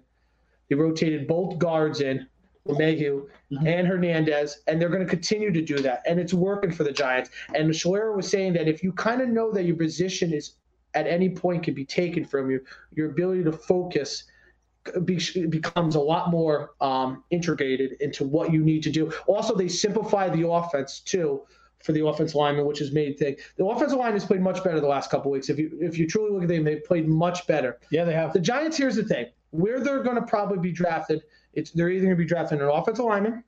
[0.69, 2.27] They rotated both guards in,
[2.67, 3.67] Lemieux mm-hmm.
[3.67, 6.03] and Hernandez, and they're going to continue to do that.
[6.05, 7.29] And it's working for the Giants.
[7.55, 10.53] And Schler was saying that if you kind of know that your position is
[10.93, 12.61] at any point can be taken from you,
[12.93, 14.25] your ability to focus
[15.05, 19.11] be, becomes a lot more um, integrated into what you need to do.
[19.27, 21.41] Also, they simplify the offense too
[21.83, 23.35] for the offensive lineman, which has made thing.
[23.57, 25.49] The offensive line has played much better the last couple weeks.
[25.49, 27.79] If you if you truly look at them, they've played much better.
[27.91, 28.33] Yeah, they have.
[28.33, 31.23] The Giants, here's the thing: where they're going to probably be drafted,
[31.53, 33.43] it's they're either going to be drafting an offensive lineman,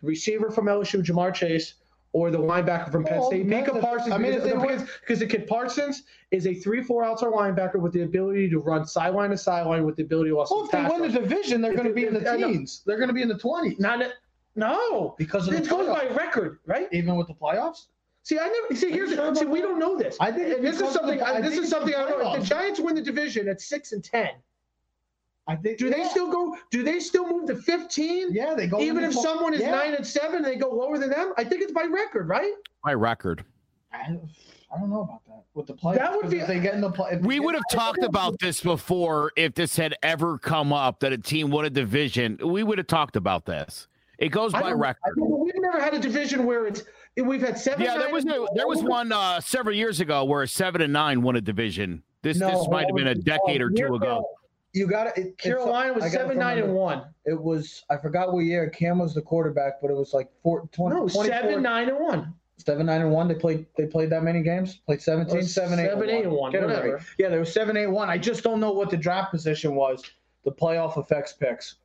[0.00, 1.74] the receiver from LSU, Ja'Marr Chase,
[2.18, 4.12] or the linebacker from Penn Well, State, Micah a- Parsons.
[4.12, 6.02] I mean, because, they because, because the kid Parsons
[6.32, 10.02] is a three-four outside linebacker with the ability to run sideline to sideline with the
[10.02, 12.20] ability to also Well, if they win the division, they're going to be in the
[12.36, 12.82] teens.
[12.84, 14.04] They're going to be in the 20s Not
[14.56, 16.88] no, because of the it goes by record, right?
[16.90, 17.86] Even with the playoffs?
[18.24, 18.90] See, I never see.
[18.90, 20.16] Here's sure see, we don't know this.
[20.20, 21.18] I think this is something.
[21.18, 22.34] the- I, this is something I don't know.
[22.34, 22.46] If the.
[22.46, 24.30] Giants win the division at six and ten,
[25.48, 25.78] I think.
[25.78, 26.08] do they yeah.
[26.08, 26.56] still go?
[26.70, 28.28] Do they still move to fifteen?
[28.32, 28.80] Yeah, they go.
[28.80, 29.70] Even if tw- someone is yeah.
[29.70, 31.32] nine and seven, they go lower than them.
[31.38, 32.52] I think it's by record, right?
[32.84, 33.44] By record.
[33.92, 35.96] I, I don't know about that with the play.
[35.96, 37.16] That would be- if they get in the play.
[37.22, 41.18] We would have talked about this before if this had ever come up that a
[41.18, 42.38] team won a division.
[42.44, 43.88] We would have talked about this.
[44.18, 45.14] It goes I by don't- record.
[45.16, 46.82] We've never had a division where it's
[47.16, 47.82] we've had seven.
[47.86, 50.92] Yeah, there was a, there was one uh, several years ago where a seven and
[50.92, 52.02] nine won a division.
[52.22, 54.28] This No, this might have been a decade or two ago.
[54.78, 55.36] You got it.
[55.38, 57.02] Carolina was seven nine and one.
[57.24, 60.68] It was I forgot what year Cam was the quarterback, but it was like four,
[60.72, 62.34] 20, No, 24 seven nine and one.
[62.58, 63.28] seven, nine and one.
[63.28, 64.76] They played they played that many games.
[64.86, 66.94] Played 17, 7, 8, seven, eight, and one, Get it whatever.
[66.94, 67.02] right.
[67.18, 68.08] Yeah, there was seven, eight, one.
[68.08, 70.02] I just don't know what the draft position was.
[70.44, 71.76] The playoff effects picks.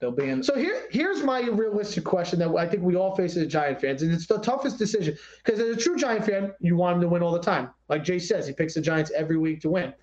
[0.00, 0.42] They'll be in.
[0.42, 4.02] So here, here's my realistic question that I think we all face as Giant fans,
[4.02, 7.08] and it's the toughest decision because as a true Giant fan, you want them to
[7.08, 7.70] win all the time.
[7.88, 9.94] Like Jay says, he picks the Giants every week to win.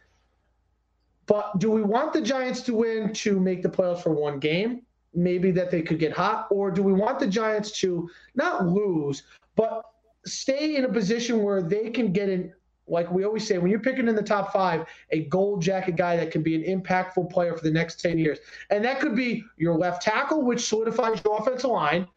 [1.30, 4.82] But do we want the Giants to win to make the playoffs for one game?
[5.14, 9.22] Maybe that they could get hot, or do we want the Giants to not lose,
[9.56, 9.84] but
[10.26, 12.52] stay in a position where they can get in?
[12.88, 16.18] Like we always say, when you're picking in the top five, a gold jacket guy
[16.18, 18.40] that can be an impactful player for the next 10 years.
[18.72, 22.08] And that could be your left tackle, which solidifies your offensive line.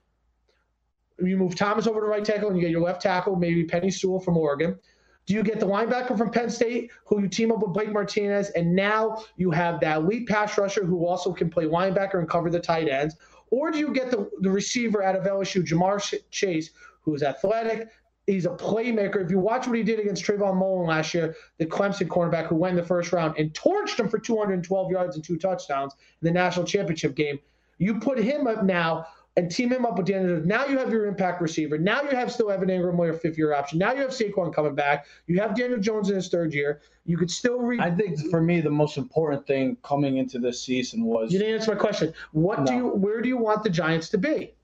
[1.19, 3.93] You move Thomas over to right tackle and you get your left tackle, maybe Penei
[3.93, 4.79] Sewell from Oregon.
[5.27, 8.51] Do you get the linebacker from Penn State, who you team up with Blake Martinez,
[8.51, 12.51] and now you have that elite pass rusher who also can play linebacker and cover
[12.51, 13.17] the tight ends?
[13.51, 16.71] Or do you get the, the receiver out of LSU, Ja'Marr Chase,
[17.03, 17.89] who's athletic?
[18.27, 19.23] He's a playmaker.
[19.25, 22.55] If you watch what he did against Trayvon Mullen last year, the Clemson cornerback who
[22.55, 26.33] went the first round and torched him for 212 yards and two touchdowns in the
[26.33, 27.39] national championship game,
[27.79, 29.07] you put him up now
[29.37, 30.47] and team him up with Daniel Jones.
[30.47, 31.79] Now you have your impact receiver.
[31.79, 33.79] Now you have still Evan Engram, your fifth year option.
[33.79, 35.07] Now you have Saquon coming back.
[35.27, 36.83] You have Daniel Jones in his third year.
[37.05, 37.81] You could still read.
[37.81, 41.55] I think for me the most important thing coming into this season was You didn't
[41.55, 42.13] answer my question.
[42.33, 42.89] What do you?
[42.89, 44.55] Where do you want the Giants to be?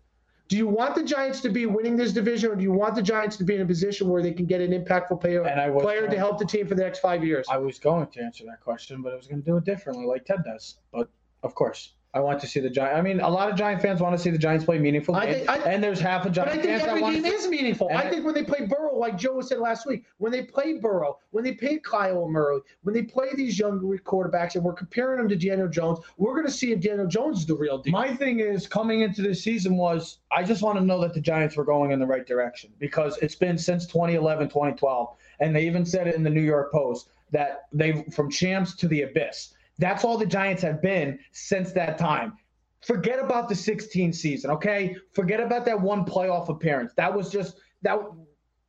[0.48, 3.02] Do you want the Giants to be winning this division, or do you want the
[3.02, 5.68] Giants to be in a position where they can get an impactful player, And I
[5.68, 7.46] was player to help the team for the next five years?
[7.50, 10.06] I was going to answer that question, but I was going to do it differently,
[10.06, 10.76] like Ted does.
[10.90, 11.10] But
[11.42, 12.96] of course, I want to see the Giants.
[12.98, 15.26] I mean, a lot of Giant fans want to see the Giants play meaningful I
[15.26, 16.50] games, think- I- and there's half a giant.
[16.52, 17.28] But I think every game see.
[17.28, 17.90] is meaningful.
[17.90, 20.78] I I- think when they play Burrow, like Joe said last week, when they play
[20.78, 25.18] Burrow, when they play Kyle Murray, when they play these young quarterbacks, and we're comparing
[25.18, 27.92] them to Daniel Jones, we're going to see if Daniel Jones is the real deal.
[27.92, 31.20] My thing is coming into this season was I just want to know that the
[31.20, 35.66] Giants were going in the right direction because it's been since 2011, 2012, and they
[35.66, 39.52] even said it in the New York Post that they from champs to the abyss.
[39.78, 42.34] That's all the Giants have been since that time.
[42.82, 44.96] Forget about the 16 season, okay?
[45.12, 46.92] Forget about that one playoff appearance.
[46.96, 47.98] That was just that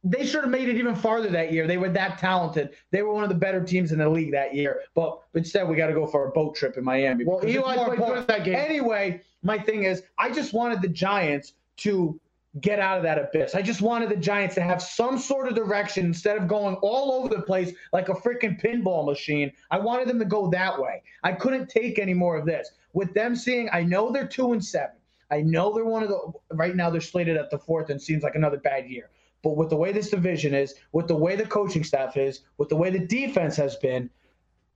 [0.04, 1.68] they should have made it even farther that year.
[1.68, 2.72] They were that talented.
[2.92, 4.82] They were one of the better teams in the league that year.
[4.96, 7.26] But instead, we got to go for a boat trip in Miami.
[7.26, 8.56] well, Eli played that game.
[8.56, 12.20] Anyway, my thing is, I just wanted the Giants to
[12.62, 13.56] get out of that abyss.
[13.56, 17.12] I just wanted the Giants to have some sort of direction instead of going all
[17.14, 19.52] over the place like a freaking pinball machine.
[19.72, 21.04] I wanted them to go that way.
[21.24, 22.72] I couldn't take any more of this.
[22.94, 24.96] With them seeing, I know they're two and seven.
[25.32, 28.24] I know they're one of the right now they're slated at the fourth and seems
[28.24, 29.10] like another bad year.
[29.44, 32.70] But with the way this division is, with the way the coaching staff is, with
[32.70, 34.10] the way the defense has been,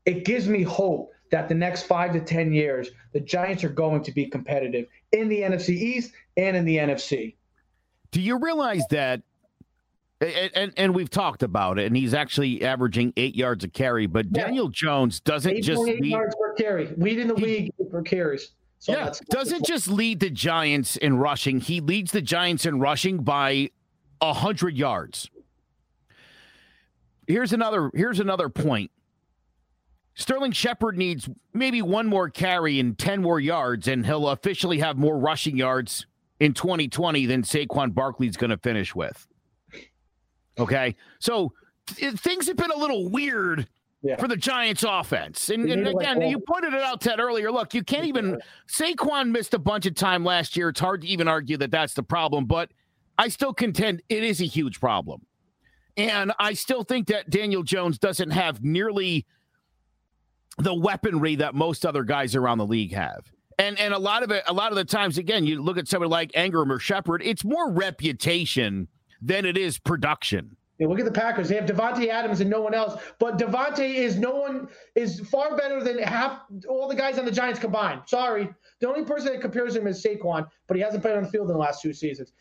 [0.06, 4.04] it gives me hope that the next five to 10 years, the Giants are going
[4.04, 7.36] to be competitive in the NFC East and in the NFC.
[8.14, 9.22] Do you realize that?
[10.22, 14.06] And, and and we've talked about it, and he's actually averaging eight yards a carry.
[14.06, 14.46] But Yeah.
[14.46, 18.52] Daniel Jones doesn't just 8.8 lead, yards per carry, leading the He- league for carries.
[18.80, 21.60] So yeah, that's- doesn't just lead the Giants in rushing.
[21.60, 23.72] He leads the Giants in rushing by
[24.22, 25.30] a hundred yards.
[27.28, 27.90] Here's another.
[27.94, 28.92] Here's another point.
[30.16, 34.98] Sterling Shepard needs maybe one more carry and ten more yards, and he'll officially have
[34.98, 36.06] more rushing yards
[36.40, 39.28] in 2020 than Saquon Barkley's going to finish with.
[40.60, 41.52] Okay, so
[41.88, 43.68] th- things have been a little weird
[44.04, 44.18] Yeah.
[44.18, 45.50] for the Giants offense.
[45.50, 46.28] And, and need to let again, go.
[46.30, 47.52] you pointed it out, Ted, earlier.
[47.52, 50.70] Look, you can't even, Saquon missed a bunch of time last year.
[50.70, 52.70] It's hard to even argue that that's the problem, but
[53.18, 55.22] I still contend it is a huge problem.
[55.98, 59.26] And I still think that Daniel Jones doesn't have nearly
[60.58, 63.32] the weaponry that most other guys around the league have.
[63.60, 65.88] And and a lot of it, a lot of the times, again, you look at
[65.88, 68.88] somebody like Engram or Shepard, it's more reputation
[69.22, 70.56] than it is production.
[70.80, 71.50] Yeah, look at the Packers.
[71.50, 73.02] They have Davante Adams and no one else.
[73.20, 77.32] But Davante is no one is far better than half all the guys on the
[77.32, 78.02] Giants combined.
[78.08, 78.50] Sorry.
[78.80, 81.48] The only person that compares him is Saquon, but he hasn't played on the field
[81.48, 82.34] in the last two seasons.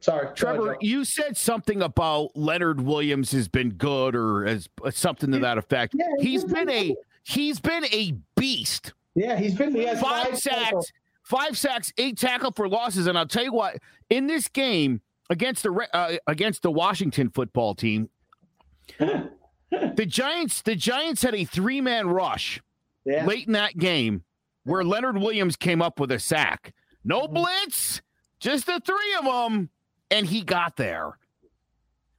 [0.00, 0.22] Sorry.
[0.22, 5.30] Go ahead, Trevor, you said something about Leonard Williams has been good or as something
[5.32, 5.94] to that effect.
[5.96, 8.92] Yeah, he's he's been been a he's been a beast.
[9.14, 10.92] Yeah, he's been he has Five five sacks,
[11.22, 13.06] five sacks, eight tackle for losses.
[13.06, 13.78] And I'll tell you what,
[14.10, 15.00] in this game,
[15.30, 18.10] against the uh, against the Washington football team.
[18.98, 22.60] the Giants the Giants had a three man rush
[23.04, 23.24] yeah.
[23.24, 24.24] late in that game
[24.64, 26.74] where Leonard Williams came up with a sack.
[27.04, 27.34] No mm-hmm.
[27.34, 28.02] blitz,
[28.40, 29.70] just the three of them,
[30.10, 31.18] and he got there.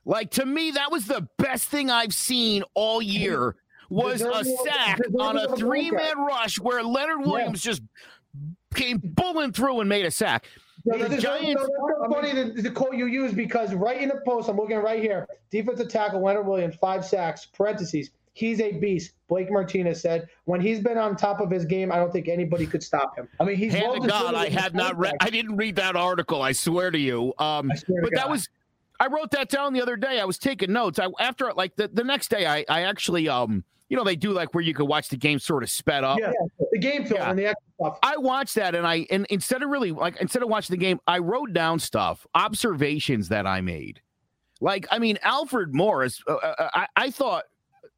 [0.05, 3.55] Like to me, that was the best thing I've seen all year.
[3.89, 7.71] Was a sack on a three man rush where Leonard Williams yeah.
[7.71, 7.83] just
[8.73, 10.45] came bulling through and made a sack.
[10.85, 11.63] No, the Giants.
[11.63, 15.01] so funny the, the quote you use because right in the post, I'm looking right
[15.01, 15.27] here.
[15.49, 18.11] Defensive tackle Leonard Williams, five sacks, parentheses.
[18.33, 19.13] He's a beast.
[19.27, 22.67] Blake Martinez said when he's been on top of his game, I don't think anybody
[22.67, 23.27] could stop him.
[23.39, 25.15] I mean, he's hand to God, I have not read.
[25.21, 26.41] I didn't read that article.
[26.41, 27.33] I swear to you.
[27.39, 28.47] Um, but to that was.
[28.97, 30.21] I wrote that down the other day.
[30.21, 30.99] I was taking notes.
[30.99, 34.31] I after like the, the next day, I I actually um you know, they do
[34.31, 36.19] like where you could watch the game sort of sped up.
[36.19, 36.31] Yeah,
[36.71, 37.29] the game film yeah.
[37.29, 37.99] and the extra stuff.
[38.01, 40.99] I watched that and I and instead of really like instead of watching the game,
[41.07, 44.01] I wrote down stuff, observations that I made.
[44.61, 47.43] Like, I mean, Alfred Morris, uh, uh, uh I, I thought,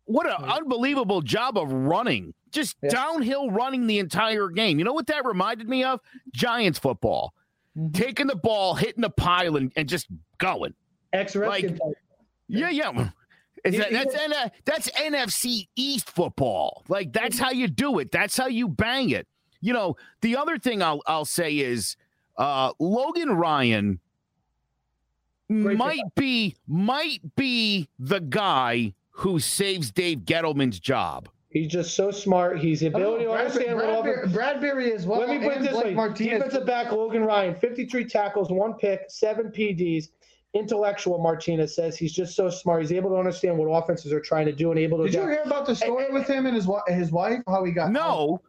[0.06, 2.90] what an unbelievable job of running, just yeah.
[2.90, 4.80] downhill running the entire game.
[4.80, 6.00] You know what that reminded me of?
[6.34, 7.34] Giants football,
[7.78, 7.92] mm-hmm.
[7.92, 10.08] taking the ball, hitting the pile, and, and just
[10.38, 10.74] going.
[11.14, 11.78] X like,
[12.48, 13.10] yeah, yeah.
[13.72, 16.84] That, that's N- that's NFC East football.
[16.88, 18.12] Like that's how you do it.
[18.12, 19.28] That's how you bang it.
[19.62, 21.98] You know, the other thing I'll I'll say is
[22.38, 24.00] uh, Logan Ryan
[25.50, 31.30] Great might be might be the guy who saves Dave Gettleman's job.
[31.50, 32.60] He's just so smart.
[32.60, 35.22] He's the ability oh, to understand Bradberry, what Bradberry is well.
[35.22, 36.34] Let me put it this Blake way: Martinez.
[36.44, 40.10] defensive back Logan Ryan, 53 tackles, one pick, seven PDs
[40.54, 42.82] intellectual Martinez says he's just so smart.
[42.82, 45.04] He's able to understand what offenses are trying to do and able to.
[45.06, 45.20] Did do.
[45.20, 47.40] you hear about the story and, with him and his his wife?
[47.48, 47.92] How he got?
[47.92, 48.42] No,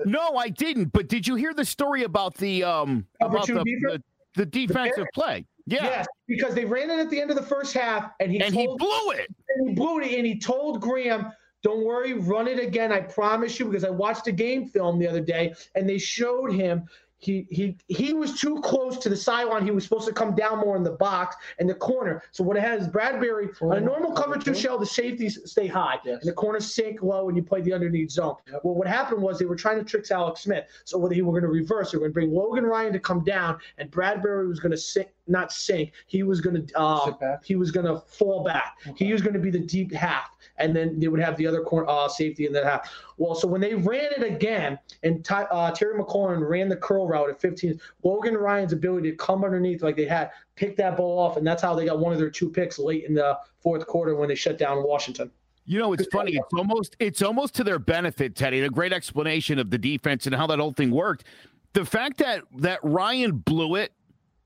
[0.00, 0.06] out?
[0.06, 0.92] no, I didn't.
[0.92, 4.02] But did you hear the story about the um about the, the,
[4.34, 5.46] the defensive the play?
[5.66, 5.84] Yeah.
[5.84, 8.54] Yes, because they ran it at the end of the first half, and he and
[8.54, 9.28] told, he blew it.
[9.56, 11.32] And he blew it, and he told Graham.
[11.62, 12.92] Don't worry, run it again.
[12.92, 16.52] I promise you, because I watched a game film the other day and they showed
[16.52, 16.86] him
[17.18, 19.64] he he he was too close to the sideline.
[19.64, 22.22] He was supposed to come down more in the box and the corner.
[22.30, 25.38] So what it has is Bradberry oh, on a normal cover two shell, the safeties
[25.44, 26.20] stay high yes.
[26.20, 28.36] and the corners sink low and you play the underneath zone.
[28.50, 28.60] Yep.
[28.64, 30.66] Well, what happened was they were trying to trick Alex Smith.
[30.84, 33.00] So whether he were going to reverse, they were going to bring Logan Ryan to
[33.00, 35.92] come down and Bradberry was going to sink, not sink.
[36.06, 38.76] He was going to uh, he was going to fall back.
[38.86, 39.06] Okay.
[39.06, 41.62] He was going to be the deep half and then they would have the other
[41.62, 42.92] corner uh, safety in that half.
[43.16, 47.06] Well, so when they ran it again, and Ty, uh, Terry McLaurin ran the curl
[47.06, 51.18] route at 15, Logan Ryan's ability to come underneath like they had, pick that ball
[51.18, 53.86] off, and that's how they got one of their two picks late in the fourth
[53.86, 55.30] quarter when they shut down Washington.
[55.66, 56.36] You know, it's funny.
[56.36, 58.60] It's almost it's almost to their benefit, Teddy.
[58.60, 61.24] A great explanation of the defense and how that whole thing worked.
[61.72, 63.92] The fact that that Ryan blew it,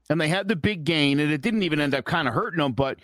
[0.08, 2.58] and they had the big gain, and it didn't even end up kind of hurting
[2.58, 2.98] them, but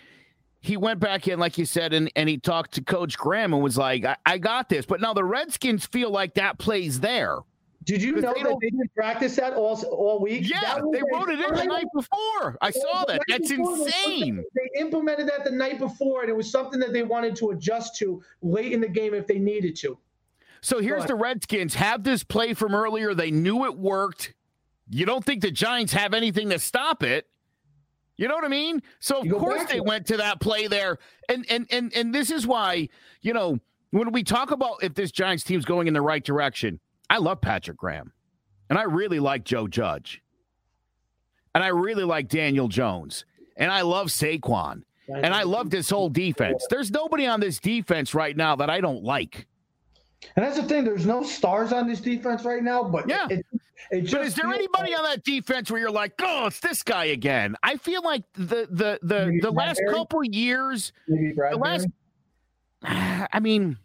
[0.67, 3.63] he went back in, like you said, and, and he talked to Coach Graham and
[3.63, 4.85] was like, I, I got this.
[4.85, 7.39] But now the Redskins feel like that plays there.
[7.85, 10.49] Did you know they that they didn't practice that all all week?
[10.49, 12.57] Yeah, they wrote it in the night before.
[12.61, 13.21] I saw that.
[13.29, 14.43] That's insane.
[14.55, 17.95] They implemented that the night before, and it was something that they wanted to adjust
[17.99, 19.97] to late in the game if they needed to.
[20.59, 23.13] So here's the Redskins have this play from earlier.
[23.13, 24.33] They knew it worked.
[24.89, 27.27] You don't think the Giants have anything to stop it?
[28.17, 28.81] You know what I mean?
[28.99, 30.97] So of course they went to that play there.
[31.29, 32.89] And and and and this is why,
[33.21, 33.59] you know,
[33.91, 37.41] when we talk about if this Giants team's going in the right direction, I love
[37.41, 38.11] Patrick Graham.
[38.69, 40.21] And I really like Joe Judge.
[41.55, 43.23] And I really like Daniel Jones.
[43.55, 44.83] And I love Saquon.
[45.09, 46.65] And I love this whole defense.
[46.69, 49.47] There's nobody on this defense right now that I don't like.
[50.35, 50.83] And that's the thing.
[50.83, 53.27] There's no stars on this defense right now, but yeah.
[53.91, 56.59] It, it but is there anybody like, on that defense where you're like, oh, it's
[56.59, 57.55] this guy again?
[57.63, 59.93] I feel like the the the the last Barry?
[59.93, 61.87] couple years, the last.
[62.83, 63.77] I mean,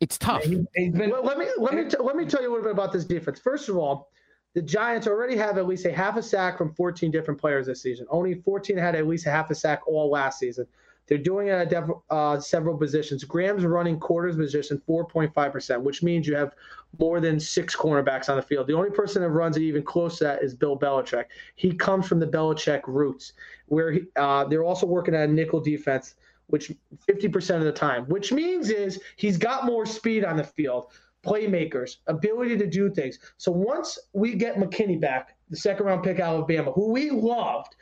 [0.00, 0.44] it's tough.
[0.44, 0.66] Been,
[1.10, 3.04] well, let me let me t- let me tell you a little bit about this
[3.04, 3.40] defense.
[3.40, 4.10] First of all,
[4.54, 7.82] the Giants already have at least a half a sack from 14 different players this
[7.82, 8.06] season.
[8.10, 10.66] Only 14 had at least a half a sack all last season.
[11.08, 13.24] They're doing it at dev- uh, several positions.
[13.24, 16.52] Graham's running quarters position 4.5%, which means you have
[16.98, 18.66] more than six cornerbacks on the field.
[18.66, 21.24] The only person that runs it even close to that is Bill Belichick.
[21.56, 23.32] He comes from the Belichick roots,
[23.66, 26.14] where he, uh, they're also working at a nickel defense,
[26.48, 26.72] which
[27.08, 30.92] 50% of the time, which means is he's got more speed on the field,
[31.24, 33.18] playmakers, ability to do things.
[33.36, 37.76] So once we get McKinney back, the second round pick Alabama, who we loved,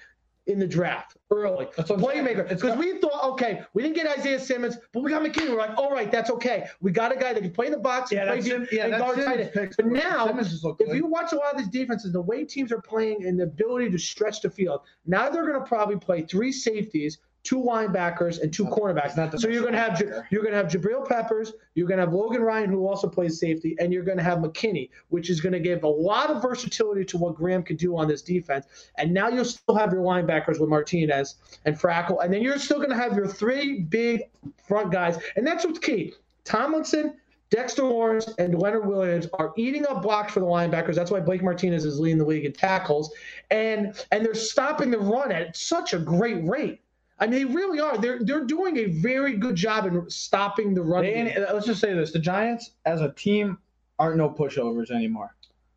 [0.46, 1.66] in the draft early.
[1.76, 2.48] That's Playmaker.
[2.48, 5.50] Because we thought, okay, we didn't get Isaiah Simmons, but we got McKinney.
[5.50, 6.68] We're like, all right, that's okay.
[6.80, 8.86] We got a guy that can play in the box Yeah, and play deep yeah,
[8.86, 9.74] and guard tight end.
[9.76, 12.44] But now, Simmons has looked if you watch a lot of these defenses, the way
[12.44, 15.96] teams are playing and the ability to stretch the field, now they're going to probably
[15.96, 19.16] play three safeties, two linebackers, and two Not- cornerbacks.
[19.16, 22.04] not So you're going to have you're going to have Jabril Peppers, you're going to
[22.04, 25.40] have Logan Ryan, who also plays safety, and you're going to have McKinney, which is
[25.40, 28.66] going to give a lot of versatility to what Graham could do on this defense.
[28.98, 32.78] And now you'll still have your linebackers with Martinez and Fackrell, and then you're still
[32.78, 34.22] going to have your three big
[34.66, 36.14] front guys, and that's what's key.
[36.44, 37.14] Tomlinson.
[37.48, 40.96] Dexter Lawrence and Leonard Williams are eating up blocks for the linebackers.
[40.96, 43.12] That's why Blake Martinez is leading the league in tackles,
[43.52, 46.80] and and they're stopping the run at such a great rate.
[47.18, 47.96] I mean, they really are.
[47.96, 51.02] They're they're doing a very good job in stopping the run.
[51.04, 51.32] They game.
[51.52, 53.58] let's just say this: the Giants, as a team,
[53.98, 55.34] aren't no pushovers anymore.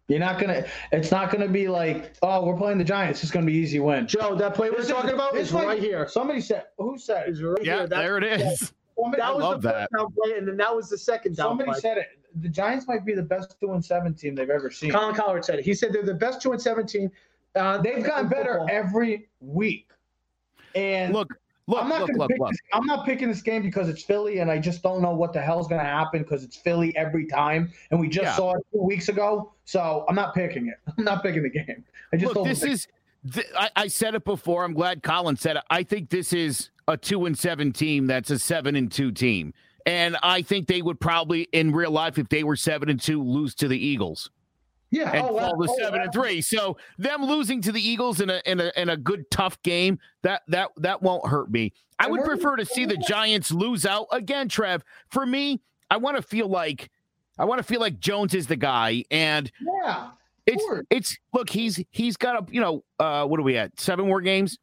[0.09, 0.65] You're not gonna.
[0.91, 3.21] It's not gonna be like, oh, we're playing the Giants.
[3.23, 4.07] It's gonna be easy win.
[4.07, 6.07] Joe, that play we're talking about is might- right here.
[6.09, 7.31] Somebody said, who said it?
[7.33, 7.87] Is right Yeah, here.
[7.87, 8.73] That, there it is.
[8.97, 9.89] Somebody, That was love the that.
[9.95, 11.79] down play, and then that was the second down somebody play.
[11.79, 12.07] said it.
[12.41, 14.91] The Giants might be the best two and seven team they've ever seen.
[14.91, 15.63] Colin Cowherd said it.
[15.65, 17.09] He said they're the best two and seventeen.
[17.55, 18.67] Uh, They've gotten better football.
[18.69, 19.87] every week.
[20.75, 21.33] And Look,
[21.67, 22.49] look, I'm not look, look, look.
[22.51, 25.33] This, I'm not picking this game because it's Philly, and I just don't know what
[25.33, 28.35] the hell's gonna happen because it's Philly every time, and we just Yeah.
[28.35, 29.53] saw it two weeks ago.
[29.65, 30.75] So I'm not picking it.
[30.97, 31.83] I'm not picking the game.
[32.13, 32.87] I just Look, don't this is.
[33.33, 34.63] Th- I, I said it before.
[34.63, 35.63] I'm glad Colin said it.
[35.69, 38.07] I think this is a two and seven team.
[38.07, 39.53] That's a seven and two team,
[39.85, 43.21] and I think they would probably, in real life, if they were seven and two,
[43.21, 44.29] lose to the Eagles
[44.91, 45.11] Yeah.
[45.11, 45.49] and oh, wow.
[45.51, 46.03] fall to Oh, seven wow.
[46.05, 46.41] and three.
[46.41, 49.99] So them losing to the Eagles in a in a in a good tough game
[50.23, 51.73] that that that won't hurt me.
[51.99, 54.83] I And would prefer to see the Giants lose out again, Trev.
[55.11, 55.61] For me,
[55.91, 56.89] I want to feel like
[57.37, 59.51] I want to feel like Jones is the guy, and
[59.83, 60.09] yeah.
[60.45, 60.85] it's course.
[60.89, 64.21] it's look he's he's got a you know uh what are we at seven more
[64.21, 64.57] games.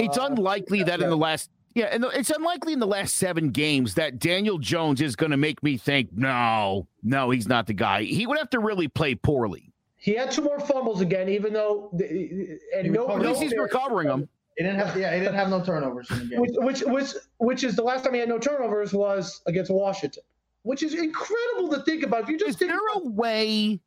[0.00, 3.50] It's Uh, unlikely that in the last yeah, and it's unlikely in the last seven
[3.50, 7.74] games that Daniel Jones is going to make me think no, no, he's not the
[7.74, 8.02] guy.
[8.02, 9.74] He would have to really play poorly.
[9.98, 14.08] He had two more fumbles again, even though and He no, At least he's recovering
[14.08, 14.26] them.
[14.56, 14.96] He didn't have.
[14.96, 16.40] Yeah, he didn't have no turnovers in the game.
[16.40, 20.22] which, which which which is the last time he had no turnovers was against Washington,
[20.62, 22.22] which is incredible to think about.
[22.22, 23.80] If you Is just think there a way?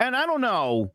[0.00, 0.90] And I don't know.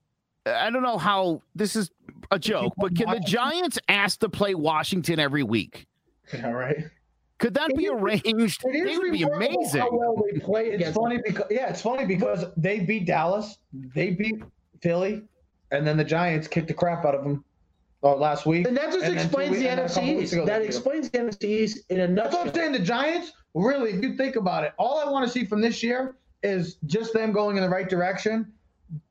[0.46, 1.90] I don't know how this is
[2.32, 5.88] a joke, but can the Giants ask to play Washington every week?
[6.38, 6.78] Yeah, right.
[7.40, 8.62] Could that It be is- arranged?
[8.66, 9.82] it would be amazing.
[9.82, 13.58] How well they play It's against funny because yeah, it's funny because they beat Dallas,
[13.96, 14.44] they beat
[14.82, 15.24] Philly,
[15.72, 17.44] and then the Giants kicked the crap out of them
[18.04, 18.68] uh, last week.
[18.68, 20.46] And that just And explains the we- and then a NFC East.
[20.46, 22.54] That explains the NFC East in a That's what I'm nutshell.
[22.64, 22.72] saying.
[22.74, 25.82] The Giants, really, if you think about it, all I want to see from this
[25.82, 28.52] year is just them going in the right direction.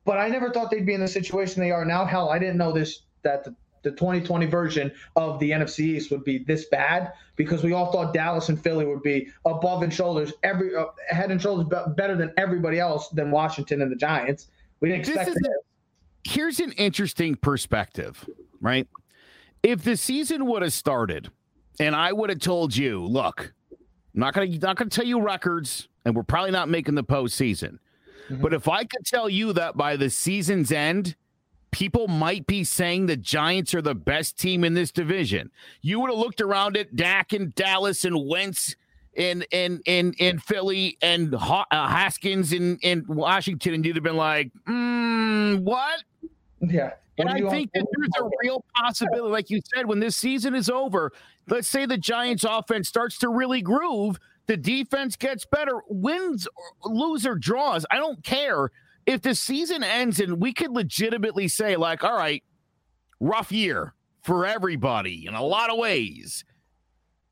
[0.05, 2.05] But I never thought they'd be in the situation they are now.
[2.05, 6.23] Hell, I didn't know this that the, the 2020 version of the NFC East would
[6.23, 10.33] be this bad because we all thought Dallas and Philly would be above and shoulders,
[10.43, 14.47] every uh, head and shoulders be- better than everybody else than Washington and the Giants.
[14.79, 15.59] We didn't This expect that.
[16.23, 18.27] here's an interesting perspective,
[18.59, 18.87] right?
[19.63, 21.29] If the season would have started
[21.79, 25.87] and I would have told you, look, I'm not gonna not gonna tell you records,
[26.05, 27.79] and we're probably not making the postseason.
[28.29, 28.41] Mhm.
[28.41, 31.15] But if I could tell you that by the season's end,
[31.71, 35.49] people might be saying the Giants are the best team in this division,
[35.81, 38.75] you would have looked around at Dak and Dallas and Wentz
[39.13, 44.03] in in in in Philly and Ho- uh, Haskins in in Washington, and you'd have
[44.03, 46.03] been like, mm, what?
[46.61, 46.91] Yeah.
[47.17, 50.69] And I think that there's a real possibility, like you said, when this season is
[50.69, 51.11] over,
[51.49, 54.17] let's say the Giants offense starts to really groove,
[54.47, 56.47] the defense gets better, wins,
[56.83, 57.85] lose or draws.
[57.91, 58.71] I don't care.
[59.05, 62.43] If the season ends and we could legitimately say, like, all right,
[63.19, 66.45] rough year for everybody in a lot of ways.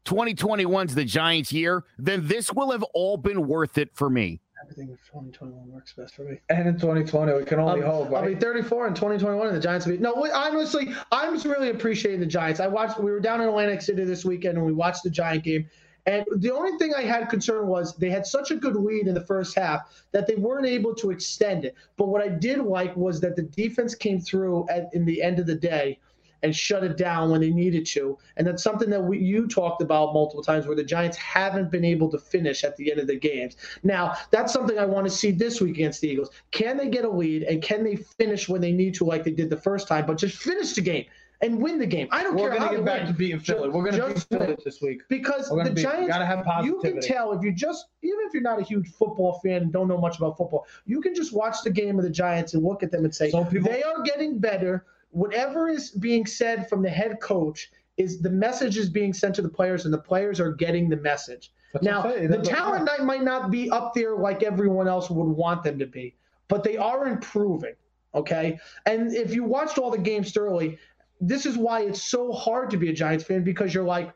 [0.05, 4.41] 2021's the Giants year, then this will have all been worth it for me.
[4.63, 6.39] Everything in 2021 works best for me.
[6.49, 8.13] And in 2020, we can only I'll, hope.
[8.13, 9.99] I'll be 34 in 2021, and the Giants will be.
[9.99, 12.59] No, wait, honestly, I'm just really appreciating the Giants.
[12.59, 12.99] I watched.
[12.99, 15.69] We were down in Atlantic City this weekend, and we watched the Giant game.
[16.09, 19.13] And the only thing I had concern was they had such a good lead in
[19.13, 21.75] the first half that they weren't able to extend it.
[21.97, 25.37] But what I did like was that the defense came through at in the end
[25.37, 25.99] of the day
[26.41, 28.17] and shut it down when they needed to.
[28.37, 31.85] And that's something that we, you talked about multiple times where the Giants haven't been
[31.85, 33.57] able to finish at the end of the games.
[33.83, 36.31] Now, that's something I want to see this week against the Eagles.
[36.49, 39.31] Can they get a lead and can they finish when they need to, like they
[39.31, 41.05] did the first time, but just finish the game
[41.41, 42.07] and win the game?
[42.11, 43.69] I don't We're care how going to get back to beating Philly.
[43.69, 45.01] We're going to Just- Philly this week.
[45.09, 48.43] because the be, Giants gotta have you can tell if you just even if you're
[48.43, 51.57] not a huge football fan and don't know much about football, you can just watch
[51.63, 54.01] the game of the Giants and look at them and say So people- they are
[54.03, 59.13] getting better whatever is being said from the head coach is the message is being
[59.13, 61.51] sent to the players, and the players are getting the message.
[61.81, 62.31] Now, what I'm saying.
[62.31, 65.85] the talent night might not be up there like everyone else would want them to
[65.85, 66.15] be,
[66.47, 67.73] but they are improving.
[68.15, 68.57] Okay.
[68.85, 70.79] And if you watched all the games thoroughly,
[71.19, 74.13] this is why it's so hard to be a Giants fan because you're like,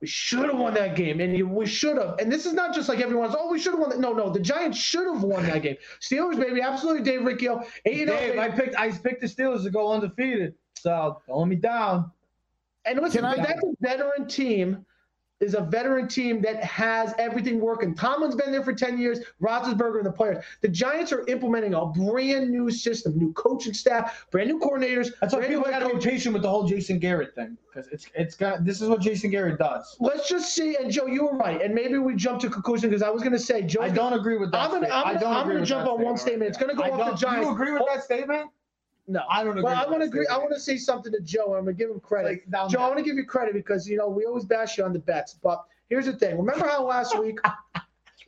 [0.00, 2.18] we should have won that game, and you, we should have.
[2.18, 3.34] And this is not just like everyone's.
[3.36, 3.88] Oh, we should have won.
[3.90, 3.98] That.
[3.98, 5.76] No, no, the Giants should have won that game.
[6.00, 7.02] Steelers, baby, absolutely.
[7.02, 10.54] Dave Riccio, eight and Dave, I picked I picked the Steelers to go undefeated.
[10.74, 12.10] So don't let me down.
[12.84, 14.84] And listen, Can I- that's a veteran team.
[15.38, 17.94] Is a veteran team that has everything working.
[17.94, 20.42] Tomlin's been there for 10 years, Roethlisberger and the players.
[20.62, 25.10] The Giants are implementing a brand new system, new coaching staff, brand new coordinators.
[25.20, 28.06] That's why people got to be patient with the whole Jason Garrett thing because it's
[28.14, 29.94] it's got this is what Jason Garrett does.
[30.00, 30.76] Let's just see.
[30.76, 31.60] And Joe, you were right.
[31.60, 34.14] And maybe we jump to conclusion because I was going to say, Joe, I don't
[34.14, 34.62] agree with that.
[34.62, 36.48] I'm gonna- I'm I don't I'm agree gonna with jump on one statement.
[36.48, 37.46] It's gonna go I off the Giants.
[37.46, 38.48] You agree with that statement?
[39.08, 39.62] No, I don't agree.
[39.64, 40.26] Well, I want to agree.
[40.26, 41.46] I want to say something to Joe.
[41.50, 42.42] and I'm going to give him credit.
[42.50, 44.84] Like, Joe, I want to give you credit because you know we always bash you
[44.84, 46.36] on the bets, but here's the thing.
[46.36, 47.38] Remember how last week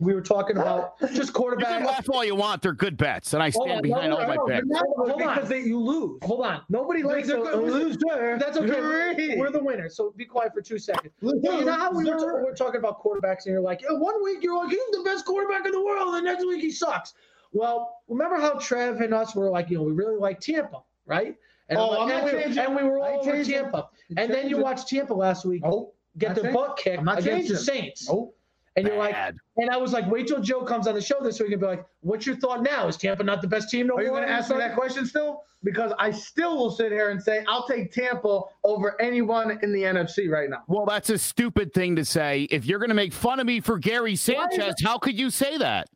[0.01, 2.63] we were talking about just You can laugh all you want.
[2.63, 4.67] They're good bets, and I stand on, behind no, all no, my no, bets.
[4.67, 5.35] no, hold on.
[5.35, 6.19] because they, you lose.
[6.23, 6.63] Hold on.
[6.69, 8.39] Nobody likes They're a, loser.
[8.39, 8.81] That's okay.
[8.81, 9.89] We're, we're the winner.
[9.89, 11.13] So be quiet for two seconds.
[11.21, 12.27] You know how we were, Loser.
[12.27, 15.25] ta- we're talking about quarterbacks, and you're like, one week you're like, he's the best
[15.25, 17.15] quarterback in the world, and next week he sucks.
[17.53, 21.37] Well, remember how Trev and us were like, you know, we really like Tampa, right?
[21.69, 22.65] And, Oh, I'm I'm like- not and, we, changing.
[22.65, 23.55] and we were I all ain't over changing.
[23.55, 23.89] Tampa.
[24.17, 25.95] And then you watch Tampa last week Nope.
[26.17, 26.61] get Not their changing.
[26.61, 27.57] butt kicked I'm not against the.
[27.59, 28.09] Saints.
[28.09, 28.35] Nope.
[28.77, 29.37] And you're like, Bad.
[29.57, 31.67] and I was like, wait till Joe comes on the show this week and be
[31.67, 32.87] like, what's your thought now?
[32.87, 34.19] Is Tampa not the best team no Are you more?
[34.19, 35.43] going to ask me that question still?
[35.65, 39.83] Because I still will sit here and say I'll take Tampa over anyone in the
[39.83, 40.63] NFC right now.
[40.69, 42.43] Well, that's a stupid thing to say.
[42.53, 45.59] If you're going to make fun of me for Gary Sanchez, how could you say
[45.59, 45.89] that?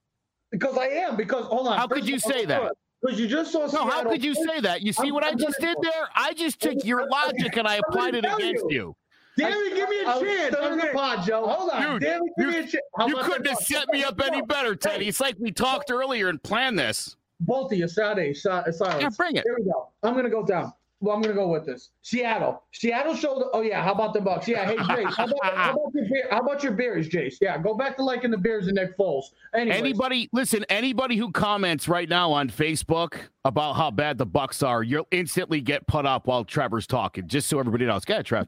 [0.53, 1.17] Because I am.
[1.17, 1.77] Because hold on.
[1.77, 2.73] How could you say that?
[3.01, 3.67] Because you just saw.
[3.67, 4.83] No, how could you say that?
[4.83, 6.09] You see I'm- what I I'm just gonna- did there?
[6.15, 8.71] I just took your logic and I applied it against you.
[8.71, 8.97] you.
[9.39, 10.55] Damn give me a I chance.
[10.55, 11.47] stirring the pod, Joe.
[11.47, 11.83] Hold on.
[11.93, 12.77] Dude, Damn give you- me a chance.
[12.97, 15.09] How You couldn't have set me up any better, Teddy.
[15.09, 17.17] It's like we talked earlier and planned this.
[17.41, 18.77] Both of you, Saturday, si- silence.
[18.77, 19.45] Yeah, bring it.
[19.45, 19.89] Here we go.
[20.03, 20.73] I'm gonna go down.
[21.03, 21.91] Well, I'm gonna go with this.
[22.03, 22.63] Seattle.
[22.71, 23.43] Seattle showed.
[23.53, 23.83] Oh yeah.
[23.83, 24.47] How about the Bucks?
[24.47, 24.65] Yeah.
[24.65, 25.13] Hey Jace.
[25.17, 27.39] How about, how about your beer, How about your beers, Jace?
[27.41, 27.59] Yeah.
[27.59, 29.25] Go back to liking the beers and Nick Foles.
[29.53, 34.63] Anyways, Anybody, listen, anybody who comments right now on Facebook about how bad the Bucks
[34.63, 38.05] are, you'll instantly get put up while Trevor's talking, just so everybody knows.
[38.05, 38.47] Go ahead, Trev.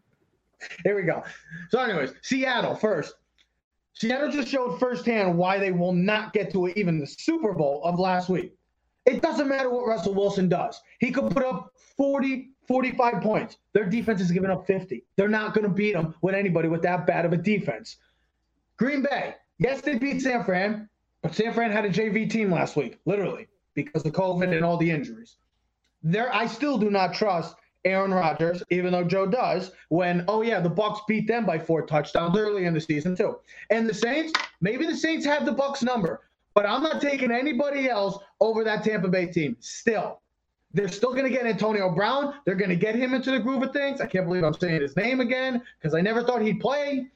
[0.84, 1.24] Here we go.
[1.70, 3.16] So, anyways, Seattle first.
[3.94, 7.98] Seattle just showed firsthand why they will not get to even the Super Bowl of
[7.98, 8.54] last week.
[9.06, 10.80] It doesn't matter what Russell Wilson does.
[10.98, 13.58] He could put up 40, 45 points.
[13.72, 15.04] Their defense is giving up 50.
[15.16, 17.96] They're not going to beat them with anybody with that bad of a defense.
[18.76, 19.34] Green Bay.
[19.58, 20.88] Yes, they beat San Fran,
[21.22, 24.76] but San Fran had a JV team last week, literally, because of COVID and all
[24.76, 25.36] the injuries.
[26.02, 30.60] There, I still do not trust Aaron Rodgers, even though Joe does, when, oh yeah,
[30.60, 33.38] the Bucks beat them by four touchdowns early in the season too.
[33.70, 36.22] And the Saints, maybe the Saints have the Bucks number,
[36.54, 39.56] but I'm not taking anybody else over that Tampa Bay team.
[39.60, 40.20] Still.
[40.72, 42.34] They're still going to get Antonio Brown.
[42.44, 44.00] They're going to get him into the groove of things.
[44.00, 47.08] I can't believe I'm saying his name again because I never thought he'd play.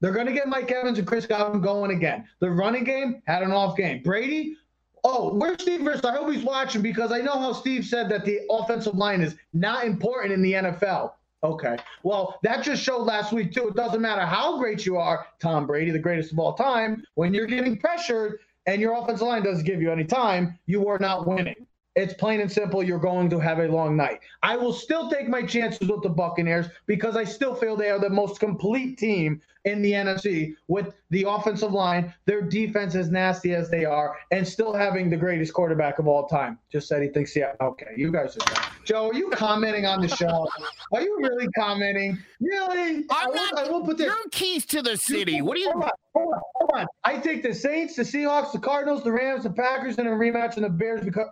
[0.00, 2.26] They're going to get Mike Evans and Chris Godwin going again.
[2.40, 4.02] The running game had an off game.
[4.02, 4.56] Brady,
[5.04, 6.02] oh, where's Steve Verse?
[6.04, 9.36] I hope he's watching because I know how Steve said that the offensive line is
[9.52, 11.12] not important in the NFL.
[11.42, 11.76] Okay.
[12.02, 13.68] Well, that just showed last week, too.
[13.68, 17.34] It doesn't matter how great you are, Tom Brady, the greatest of all time, when
[17.34, 21.26] you're getting pressured and your offensive line doesn't give you any time, you are not
[21.26, 21.65] winning.
[21.96, 22.82] It's plain and simple.
[22.82, 24.20] You're going to have a long night.
[24.42, 27.98] I will still take my chances with the Buccaneers because I still feel they are
[27.98, 33.54] the most complete team in the NFC with the offensive line, their defense as nasty
[33.54, 36.58] as they are, and still having the greatest quarterback of all time.
[36.70, 38.62] Just said he thinks, yeah, okay, you guys are done.
[38.84, 40.46] Joe, are you commenting on the show?
[40.92, 42.18] Are you really commenting?
[42.40, 43.06] Really?
[43.10, 43.58] I I'm will- not.
[43.58, 44.06] I will put this.
[44.06, 45.40] You're keys to the city.
[45.40, 45.70] What do you?
[45.72, 46.86] Hold on, hold on, hold on.
[47.04, 50.56] I take the Saints, the Seahawks, the Cardinals, the Rams, the Packers, and a rematch,
[50.56, 51.28] and the Bears because.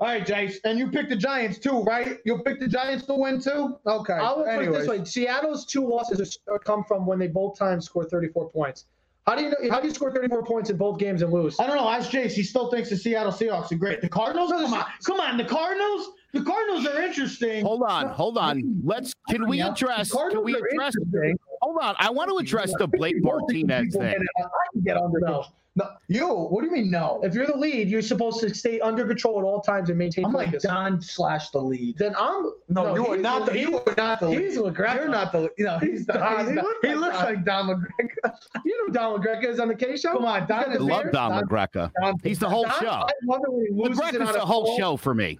[0.00, 2.18] All right, Jace, and you pick the Giants too, right?
[2.24, 3.76] You'll pick the Giants to win too.
[3.86, 4.14] Okay.
[4.14, 4.78] I will put it Anyways.
[4.86, 8.48] this way: Seattle's two losses are, are come from when they both times score 34
[8.50, 8.86] points.
[9.26, 9.56] How do you know?
[9.70, 11.60] How do you score 34 points in both games and lose?
[11.60, 11.86] I don't know.
[11.88, 12.32] Ask Jace.
[12.32, 14.00] He still thinks the Seattle Seahawks are great.
[14.00, 14.50] The Cardinals?
[14.50, 15.36] Come on, come on.
[15.36, 16.08] The Cardinals.
[16.32, 17.62] The Cardinals are interesting.
[17.64, 18.80] Hold on, hold on.
[18.82, 19.12] Let's.
[19.28, 20.08] Can we Yeah, address?
[20.08, 20.94] the Cardinals Can we are address?
[20.96, 21.38] interesting.
[21.60, 21.94] Hold on.
[21.98, 24.14] I want to address the Blake Martinez People thing.
[24.38, 24.42] I
[24.72, 25.44] can get under No.
[25.76, 26.26] No, you.
[26.26, 27.20] What do you mean no?
[27.22, 30.24] If you're the lead, you're supposed to stay under control at all times and maintain
[30.24, 30.58] I'm like.
[30.58, 31.96] Don slash the lead.
[31.96, 33.52] then I'm No, you are not the.
[33.52, 34.40] he- You are not the lead.
[34.40, 34.96] he's LaGreca.
[34.96, 35.48] You're not the.
[35.56, 36.38] You know, he's the, Don.
[36.40, 36.64] He's He Don.
[36.64, 37.24] looks He like looks Don.
[37.24, 38.34] like Don McGregor.
[38.64, 40.12] You know Don McGregor is on the Kay show.
[40.14, 41.92] Come on, Don got is the I love Don Don- LaGreca.
[42.02, 42.88] Don- He's the whole Don- show.
[42.88, 45.38] I love when he loses it on the whole show for me.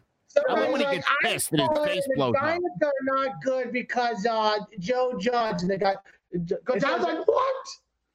[0.49, 2.43] I love when he gets pissed and his face the blows up.
[2.43, 5.97] Giants are not good because uh, Joe Judge and they got.
[6.33, 7.67] Because I was like, what?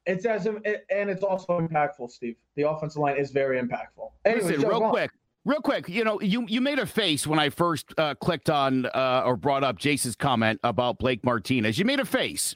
[0.06, 2.36] It's as if, and it's also impactful, Steve.
[2.54, 4.10] The offensive line is very impactful.
[4.24, 5.10] Anyways, Listen, Joe, real quick,
[5.44, 5.88] real quick.
[5.88, 9.36] You know, you you made a face when I first uh, clicked on uh, or
[9.36, 11.78] brought up Jace's comment about Blake Martinez.
[11.78, 12.54] You made a face.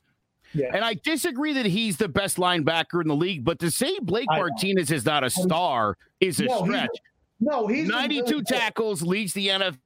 [0.52, 0.70] Yeah.
[0.74, 4.26] And I disagree that he's the best linebacker in the league, but to say Blake.
[4.28, 6.88] Martinez is not a star is a No, stretch.
[7.40, 9.78] No, he's 92 really tackles, leads the NFL.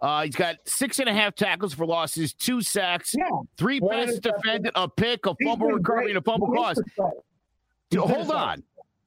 [0.00, 3.28] Uh, he's got six and a half tackles for losses, two sacks, Yeah.
[3.58, 6.08] three One passes defended, a pick, a fumble recovery, great.
[6.10, 6.76] and a fumble He's cross.
[6.76, 7.12] been great.
[7.90, 8.62] He's been Hold on.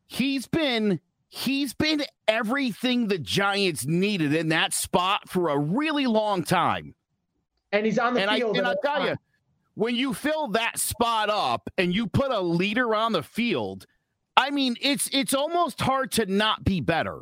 [0.07, 0.99] He's been
[1.29, 6.93] he's been everything the Giants needed in that spot for a really long time.
[7.71, 8.55] And he's on the And I field.
[8.57, 9.15] and I'll all tell you,
[9.73, 13.87] when you fill that spot up and you put a leader on the field,
[14.37, 17.21] I mean, it's it's almost hard to not be better.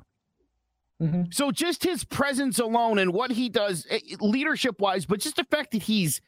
[1.01, 1.33] Mhm.
[1.33, 3.87] So just his presence alone and what he does
[4.19, 6.21] leadership wise, but just the fact that he's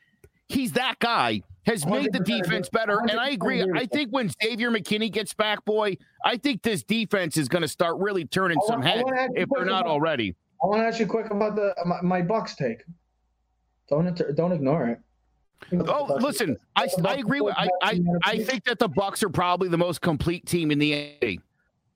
[0.49, 2.99] he's that guy has made the defense better.
[2.99, 3.63] And I agree.
[3.75, 5.95] I think when Xavier McKinney gets back, boy,
[6.25, 9.21] I think this defense is going to start really turning I some want- heads wanna
[9.21, 10.35] ask you if they're not about- already.
[10.61, 12.83] I want to ask you quick about the my, my Bucks take.
[13.89, 14.99] Don't don't ignore it.
[15.87, 19.69] Oh, listen, I, I agree with I, I I think that the Bucks are probably
[19.69, 20.91] the most complete team in the
[21.21, 21.39] NBA.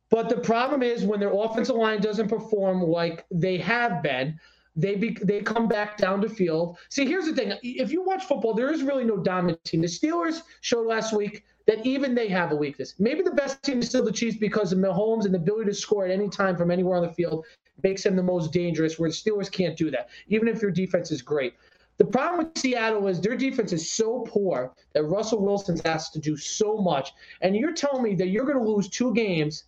[0.09, 4.39] But the problem is when their offensive line doesn't perform like they have been,
[4.75, 6.77] they be, they come back down to field.
[6.89, 9.81] See, here's the thing: if you watch football, there is really no dominant team.
[9.81, 12.93] The Steelers showed last week that even they have a weakness.
[12.99, 15.73] Maybe the best team is still the Chiefs because of Mahomes and the ability to
[15.73, 17.45] score at any time from anywhere on the field
[17.83, 18.97] makes them the most dangerous.
[18.97, 21.55] Where the Steelers can't do that, even if your defense is great.
[21.97, 26.19] The problem with Seattle is their defense is so poor that Russell Wilson has to
[26.19, 27.11] do so much.
[27.41, 29.63] And you're telling me that you're going to lose two games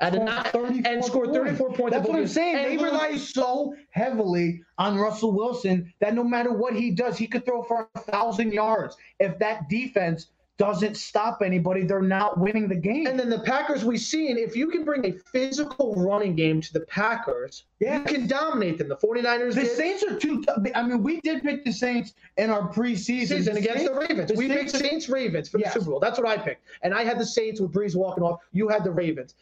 [0.00, 1.96] at a not, and scored 34 points.
[1.96, 2.54] That's what I'm saying.
[2.56, 7.18] They and lose- rely so heavily on Russell Wilson that no matter what he does,
[7.18, 8.96] he could throw for a thousand yards.
[9.18, 13.06] If that defense doesn't stop anybody, they're not winning the game.
[13.06, 16.72] And then the Packers, we've seen if you can bring a physical running game to
[16.72, 17.98] the Packers, Yeah.
[17.98, 18.88] you can dominate them.
[18.88, 20.58] The 49ers the did Saints are too tough.
[20.74, 24.30] I mean, we did pick the Saints in our preseason season against the Ravens.
[24.32, 26.00] the we picked Saints- Saints Ravens for the Super Bowl.
[26.00, 26.62] That's what I picked.
[26.82, 28.40] And I had the Saints with Brees walking off.
[28.52, 29.34] You had the Ravens.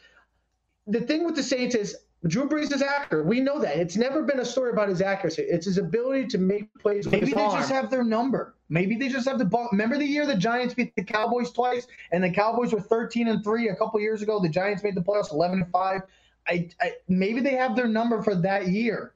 [0.87, 1.97] The thing with the Saints is
[2.27, 3.27] Drew Brees is accurate.
[3.27, 3.77] We know that.
[3.77, 5.43] It's never been a story about his accuracy.
[5.43, 7.59] It's his ability to make plays Maybe they arm.
[7.59, 8.55] just have their number.
[8.69, 9.69] Maybe they just have the ball.
[9.71, 13.45] Remember the year the Giants beat the Cowboys twice, and the Cowboys were 13 and
[13.45, 14.41] three a couple years ago.
[14.41, 16.03] The Giants made the playoffs 11 and five.
[16.49, 19.15] I, I maybe they have their number for that year,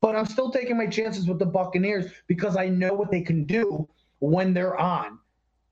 [0.00, 3.44] but I'm still taking my chances with the Buccaneers because I know what they can
[3.44, 3.88] do
[4.20, 5.18] when they're on.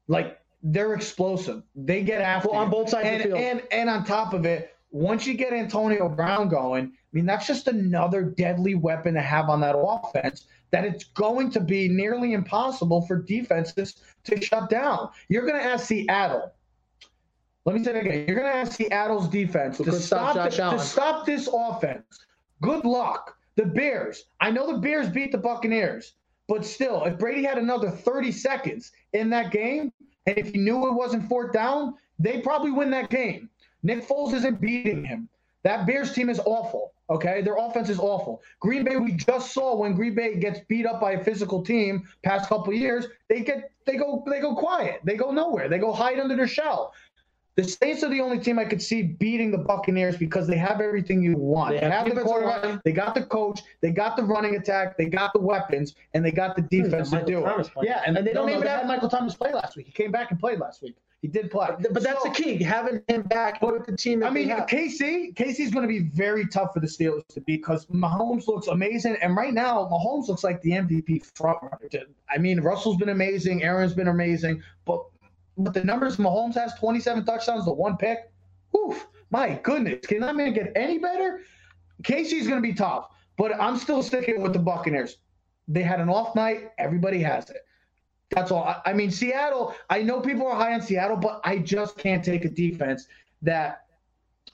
[0.08, 1.62] Like they're explosive.
[1.74, 3.38] They get after Well, on both sides of the field.
[3.38, 7.48] and and on top of it, once you get Antonio Brown going, I mean that's
[7.48, 10.46] just another deadly weapon to have on that offense.
[10.70, 15.08] That it's going to be nearly impossible for defenses to shut down.
[15.28, 16.52] You're going to ask Seattle.
[17.64, 18.24] Let me say it again.
[18.28, 22.04] You're going to ask Seattle's defense to stop stop, the- to stop this offense.
[22.62, 23.36] Good luck.
[23.56, 24.24] The Bears.
[24.40, 26.14] I know the Bears beat the Buccaneers,
[26.48, 29.92] but still, if Brady had another 30 seconds in that game,
[30.26, 33.48] and if he knew it wasn't fourth down, they probably win that game.
[33.84, 35.28] Nick Foles isn't beating him.
[35.62, 36.92] That Bears team is awful.
[37.10, 38.42] Okay, their offense is awful.
[38.60, 42.08] Green Bay, we just saw when Green Bay gets beat up by a physical team
[42.22, 45.00] past couple years, they get they go they go quiet.
[45.04, 45.68] They go nowhere.
[45.68, 46.94] They go hide under their shell.
[47.56, 50.80] The Saints are the only team I could see beating the Buccaneers because they have
[50.80, 51.70] everything you want.
[51.74, 52.80] They They, have have the quarterback, line.
[52.84, 56.32] they got the coach, they got the running attack, they got the weapons, and they
[56.32, 57.70] got the defense to do it.
[57.82, 59.86] Yeah, and, And they don't no, even have- Michael Thomas play last week.
[59.86, 60.96] He came back and played last week.
[61.24, 61.70] He did play.
[61.90, 64.20] But that's So- the key, having him back with the team.
[64.20, 64.50] That I mean.
[64.50, 68.66] KC, KC's going to be very tough for the Steelers to beat because Mahomes looks
[68.66, 72.04] amazing, and right now Mahomes looks like the MVP front runner.
[72.28, 75.02] I mean, Russell's been amazing, Aaron's been amazing, but
[75.56, 78.30] but the numbers Mahomes has 27 touchdowns to one pick.
[78.76, 81.40] Oof, my goodness, can that man get any better?
[82.02, 85.16] KC's going to be tough, but I'm still sticking with the Buccaneers.
[85.68, 86.72] They had an off night.
[86.76, 87.63] Everybody has it.
[88.34, 88.64] That's all.
[88.64, 89.74] I, I mean, Seattle.
[89.90, 93.06] I know people are high on Seattle, but I just can't take a defense
[93.42, 93.86] that,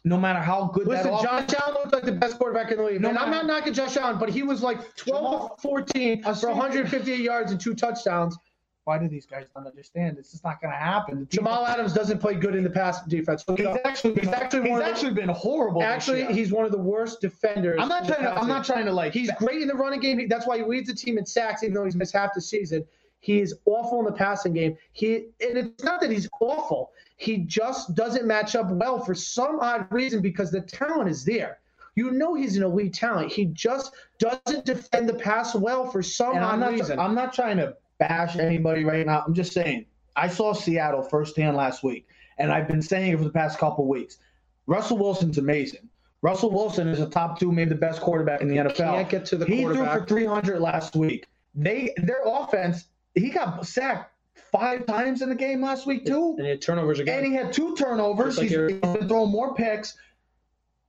[0.04, 3.00] no matter how good Listen, Josh Allen looked like the best quarterback in the league.
[3.00, 6.48] No and I'm not knocking Josh Allen, but he was like 12 of 14 for
[6.48, 8.36] 158 yards and two touchdowns.
[8.84, 10.16] Why do these guys not understand?
[10.18, 11.28] It's just not going to happen.
[11.30, 13.44] Jamal Adams doesn't play good in the pass defense.
[13.46, 15.82] He's actually been, He's actually he's of the- actually been horrible.
[15.82, 17.78] Actually, he's one of the worst defenders.
[17.80, 18.32] I'm not trying to.
[18.32, 19.12] I'm not trying to like.
[19.12, 20.26] He's great in the running game.
[20.28, 22.84] That's why he leads the team in sacks, even though he's missed half the season.
[23.20, 24.76] He is awful in the passing game.
[24.92, 26.92] He and it's not that he's awful.
[27.16, 31.58] He just doesn't match up well for some odd reason because the talent is there.
[31.94, 33.30] You know he's an elite talent.
[33.30, 36.98] He just doesn't defend the pass well for some And odd I'm not, reason.
[36.98, 39.22] I'm not trying to bash anybody right now.
[39.26, 39.84] I'm just saying,
[40.16, 42.06] I saw Seattle firsthand last week,
[42.38, 44.18] and I've been saying it for the past couple weeks.
[44.66, 45.88] Russell Wilson's amazing.
[46.22, 48.76] Russell Wilson is a top two, maybe the best quarterback in the NFL.
[48.76, 51.26] Can't get to the he threw for 300 last week.
[51.54, 52.86] They their offense.
[53.14, 54.12] He got sacked
[54.52, 57.18] five times in the game last week too, and he had turnovers again.
[57.18, 58.38] and he had two turnovers.
[58.38, 59.96] Like he's, he's been throwing more picks,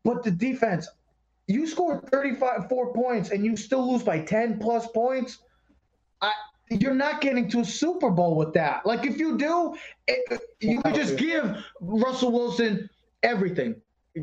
[0.03, 0.88] but the defense.
[1.48, 5.39] You scored 35 four points and you still lose by 10 plus points.
[6.22, 6.31] I
[6.69, 8.85] you're not getting to a Super Bowl with that.
[8.85, 9.76] Like if you do,
[10.07, 12.89] it, you could just give Russell Wilson
[13.23, 13.76] everything.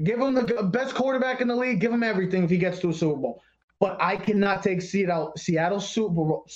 [0.03, 1.81] Give him the best quarterback in the league.
[1.81, 3.43] Give him everything if he gets to a Super Bowl.
[3.81, 6.47] But I cannot take Seattle Seattle Super Bowl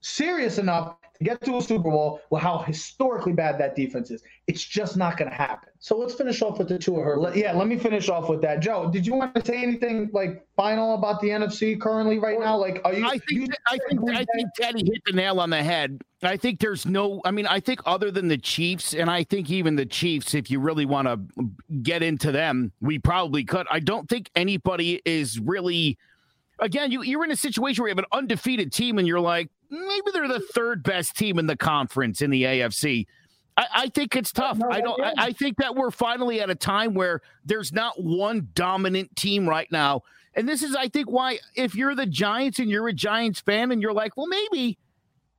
[0.00, 4.22] serious enough to get to a Super Bowl with how historically bad that defense is.
[4.46, 5.68] It's just not going to happen.
[5.78, 7.36] so let's finish off with the two of her.
[7.36, 8.60] Yeah, let me finish off with that.
[8.60, 12.56] Joe, did you want to say anything like final about the NFC currently right now?
[12.56, 13.06] Like, are you?
[13.06, 16.00] I think you I think I think Teddy hit the nail on the head.
[16.22, 19.50] I think there's no I mean I think other than the Chiefs and I think
[19.50, 21.50] even the Chiefs if you really want to
[21.82, 23.66] get into them we probably could.
[23.70, 25.98] I don't think anybody is really
[26.58, 29.48] again you you're in a situation where you have an undefeated team and you're like
[29.70, 33.06] maybe they're the third best team in the conference in the AFC.
[33.56, 34.58] I, I think it's tough.
[34.58, 35.00] No, I don't.
[35.02, 39.48] I, I think that we're finally at a time where there's not one dominant team
[39.48, 40.02] right now,
[40.34, 43.72] and this is, I think, why if you're the Giants and you're a Giants fan
[43.72, 44.78] and you're like, well, maybe,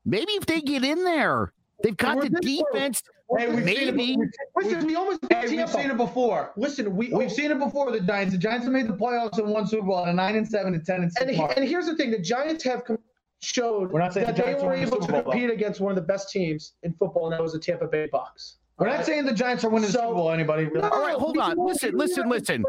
[0.05, 1.53] maybe if they get in there,
[1.83, 3.01] they've got We're the defense.
[3.37, 4.17] Hey, we've seen it Maybe.
[4.17, 4.29] before.
[4.61, 6.51] Listen, we almost Hey, beat we've seen it before.
[6.57, 7.89] Listen, we We've seen it before.
[7.89, 8.33] The Giants.
[8.33, 10.73] The Giants have made the playoffs and won Super Bowl at a nine and seven
[10.73, 11.21] and ten and six.
[11.25, 12.97] and, he- and here's the thing: the Giants have com-
[13.41, 15.49] showed We're not saying that the they were will win the able to Bowl, compete
[15.49, 18.57] against one of the best teams in football, and that was the Tampa Bay Bucks.
[18.77, 20.31] We're not saying the Giants are winning the So- Super Bowl.
[20.31, 20.69] Anybody?
[20.73, 21.57] No, All right, hold on.
[21.57, 22.63] Listen, listen, listen.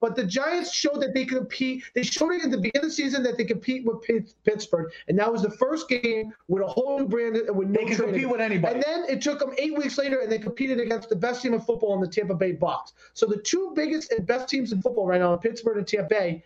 [0.00, 1.82] But the Giants showed that they could compete.
[1.92, 4.00] They showed it at the beginning of the season that they compete with
[4.44, 7.80] Pittsburgh, and that was the first game with a whole new brand and with no
[7.80, 8.14] They can training.
[8.14, 8.74] compete with anybody.
[8.76, 11.52] And then it took them eight weeks later, and they competed against the best team
[11.52, 12.92] in football in the Tampa Bay Bucks.
[13.14, 16.44] So the two biggest and best teams in football right now, Pittsburgh and Tampa Bay,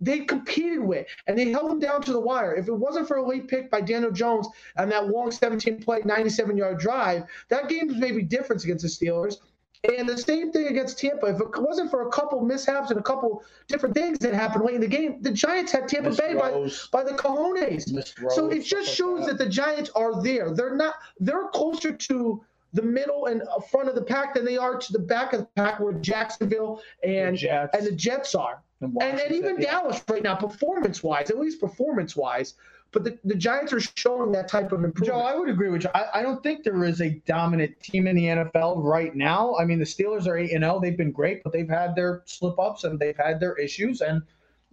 [0.00, 2.54] they competed with, and they held them down to the wire.
[2.54, 4.46] If it wasn't for a late pick by Daniel Jones
[4.76, 8.88] and that long 17 play, 97 yard drive, that game was maybe different against the
[8.88, 9.36] Steelers.
[9.96, 11.26] And the same thing against Tampa.
[11.26, 14.74] If it wasn't for a couple mishaps and a couple different things that happened late
[14.74, 17.92] in the game, the Giants had Tampa Missed Bay by, by the cojones.
[17.92, 19.38] Missed So it just shows like that.
[19.38, 20.52] the Giants are there.
[20.52, 20.94] They're not.
[21.20, 24.98] They're closer to the middle and front of the pack than they are to the
[24.98, 27.76] back of the pack, where Jacksonville and The Jets.
[27.76, 29.72] and the Jets are, And and, and even yeah.
[29.72, 32.54] Dallas right now, performance wise, at least performance wise.
[32.90, 35.18] But the, the Giants are showing that type of improvement.
[35.18, 35.90] Joe, I would agree with you.
[35.94, 39.54] I, I don't think there is a dominant team in the NFL right now.
[39.56, 40.80] I mean, the Steelers are eight and zero.
[40.80, 44.22] They've been great, but they've had their slip ups and they've had their issues, and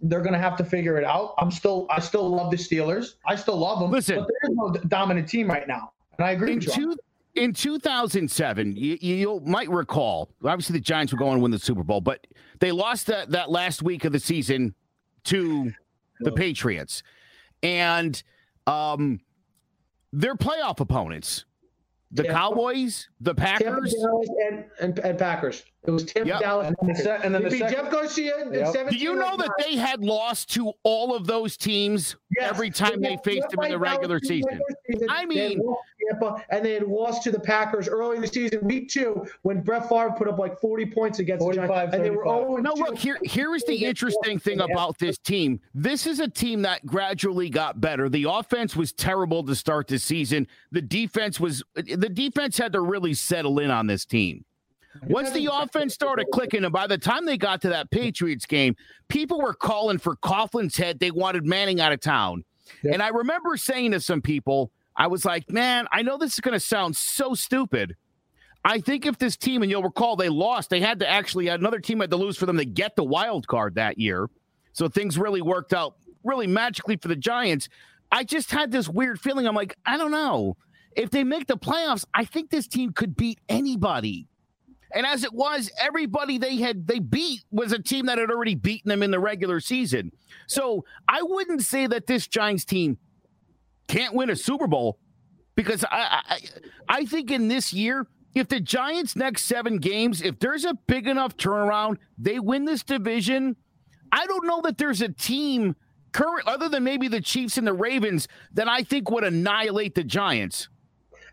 [0.00, 1.34] they're going to have to figure it out.
[1.36, 3.14] I'm still, I still love the Steelers.
[3.26, 3.90] I still love them.
[3.90, 4.20] Listen.
[4.20, 6.94] but there is no dominant team right now, and I agree In with you.
[6.94, 6.96] two,
[7.36, 11.82] in 2007, you, you might recall, obviously the Giants were going to win the Super
[11.84, 12.26] Bowl, but
[12.60, 14.74] they lost that, that last week of the season
[15.24, 15.72] to
[16.20, 17.02] the Patriots.
[17.62, 18.22] And
[18.66, 19.20] um,
[20.12, 21.44] their playoff opponents,
[22.12, 22.32] the Yeah.
[22.32, 23.94] Cowboys, the Packers.
[24.48, 25.64] And, and, and Packers.
[25.86, 26.40] It was Tim Yep.
[26.40, 27.04] Dallas, And then the Packers.
[27.04, 28.90] se- and then the second- Jeff Garcia Yep.
[28.90, 32.50] Do you know that they had lost to all of those teams Yes.
[32.50, 34.60] every time they got faced them in the regular season?
[34.90, 35.08] season.
[35.10, 38.28] I mean- lost to Tampa, and they had lost to the Packers early in the
[38.28, 41.94] season, week two, when Brett Favre put up like 40 points against the 45, Giants,
[41.94, 42.46] and they were 35.
[42.46, 43.18] 0 No, look here.
[43.22, 45.60] Here is the interesting thing about this team.
[45.74, 48.08] This is a team that gradually got better.
[48.08, 50.46] The offense was terrible to start the season.
[50.72, 51.62] The defense was.
[51.74, 54.44] The defense had to really settle in on this team.
[55.08, 58.74] Once the offense started clicking, and by the time they got to that Patriots game,
[59.08, 60.98] people were calling for Coughlin's head.
[60.98, 62.44] They wanted Manning out of town.
[62.90, 66.40] And I remember saying to some people, I was like, man, I know this is
[66.40, 67.96] going to sound so stupid.
[68.64, 71.78] I think if this team, and you'll recall they lost, they had to actually, another
[71.78, 74.28] team had to lose for them to get the wild card that year.
[74.72, 77.68] So things really worked out really magically for the Giants.
[78.10, 79.46] I just had this weird feeling.
[79.46, 80.56] I'm like, I don't know.
[80.96, 84.26] If they make the playoffs, I think this team could beat anybody.
[84.92, 88.54] And as it was, everybody they had they beat was a team that had already
[88.54, 90.10] beaten them in the regular season.
[90.46, 92.96] So I wouldn't say that this Giants team
[93.88, 94.98] can't win a Super Bowl
[95.54, 96.40] because I, I
[96.88, 101.06] I think in this year, if the Giants next seven games, if there's a big
[101.06, 103.56] enough turnaround, they win this division.
[104.12, 105.74] I don't know that there's a team
[106.12, 110.04] current other than maybe the Chiefs and the Ravens that I think would annihilate the
[110.04, 110.68] Giants.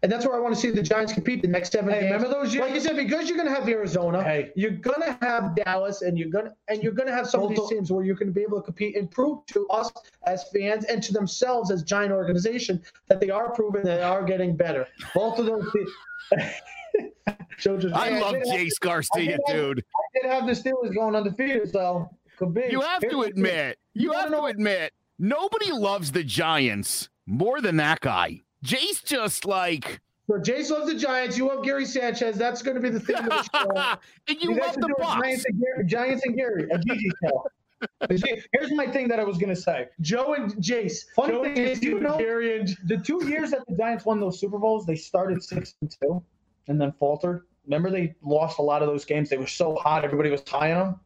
[0.03, 2.11] And that's where I want to see the Giants compete the next seven Hey, games.
[2.13, 2.65] remember those years?
[2.65, 4.51] Like you said, because you're going to have Arizona, Hey.
[4.55, 7.41] you're going to have Dallas, and you're going to and you're going to have some
[7.41, 9.91] of these teams where you're going to be able to compete and prove to us
[10.27, 14.55] as fans and to themselves as giant organization that they are proving they are getting
[14.55, 14.85] better.
[15.15, 15.91] Both of those teams.
[17.57, 19.49] Just I Yeah, love I did have- Jace Garcia, dude.
[19.49, 19.83] I did dude.
[20.21, 22.65] did have the Steelers going undefeated, so could be.
[22.69, 27.09] You have Here's to admit, you wanna have to know- admit, nobody loves the Giants
[27.25, 28.41] more than that guy.
[28.63, 31.37] Jace just like, So Jace loves the Giants.
[31.37, 32.37] You love Gary Sanchez.
[32.37, 33.17] That's going to be the thing.
[33.17, 33.97] Of the show.
[34.27, 35.21] and you, guys love the do Bucks.
[35.21, 37.45] Giants and Gary, Giants and Gary, a Gigi show.
[38.09, 39.87] Here's my thing that I was gonna say.
[39.99, 41.03] Joe and Jace.
[41.15, 44.39] Funny Joe thing is, you know- and The two years that the Giants won those
[44.39, 46.23] Super Bowls, they started six and two,
[46.69, 47.41] and then faltered.
[47.65, 49.29] Remember, they lost a lot of those games.
[49.29, 50.99] They were so hot, everybody was tying them.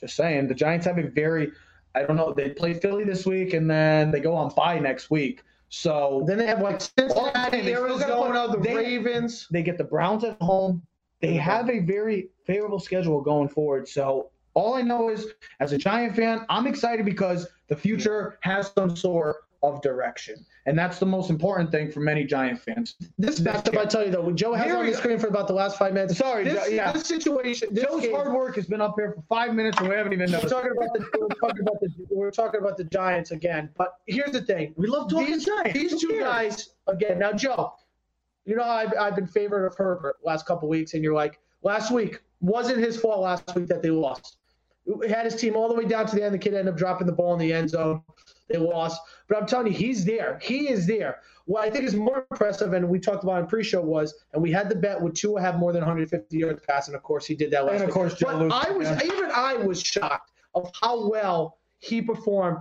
[0.00, 1.52] Just saying, the Giants have a very,
[1.94, 2.32] I don't know.
[2.32, 5.42] They play Philly this week, and then they go on bye next week.
[5.68, 9.46] So then they have like Cincinnati, They Arizona, the they- Ravens.
[9.50, 10.82] they get the Browns at home.
[11.20, 13.88] They have a very favorable schedule going forward.
[13.88, 15.26] So all I know is,
[15.60, 20.78] as a Giant fan, I'm excited because the future has some sort of direction, and
[20.78, 22.94] that's the most important thing for many Giant fans.
[23.18, 25.54] This matchup, I tell you though, Joe has Here on the screen for about the
[25.54, 26.16] last five minutes.
[26.16, 26.92] Sorry, this, yeah.
[26.92, 29.88] this situation, this Joe's game, hard work has been up here for five minutes, and
[29.88, 30.52] we haven't even we're noticed.
[30.52, 33.70] talking about the we're talking about the we're talking about the Giants again.
[33.76, 35.72] But here's the thing: We love talking these, Giants.
[35.72, 36.22] these two cares?
[36.22, 37.18] guys again.
[37.18, 37.74] Now, Joe,
[38.44, 41.90] you know I've I've been favorite of Herbert last couple weeks, and you're like last
[41.90, 44.36] week wasn't his fault last week that they lost.
[44.84, 46.34] He had his team all the way down to the end.
[46.34, 48.02] The kid ended up dropping the ball in the end zone.
[48.48, 50.38] They lost, but I'm telling you, he's there.
[50.40, 51.20] He is there.
[51.46, 54.52] What I think is more impressive, and we talked about in pre-show was, and we
[54.52, 56.94] had the bet would Tua have more than 150 yards passing.
[56.94, 59.00] Of course, he did that last And of course, Joe But Luke, I was yeah.
[59.04, 62.58] even I was shocked of how well he performed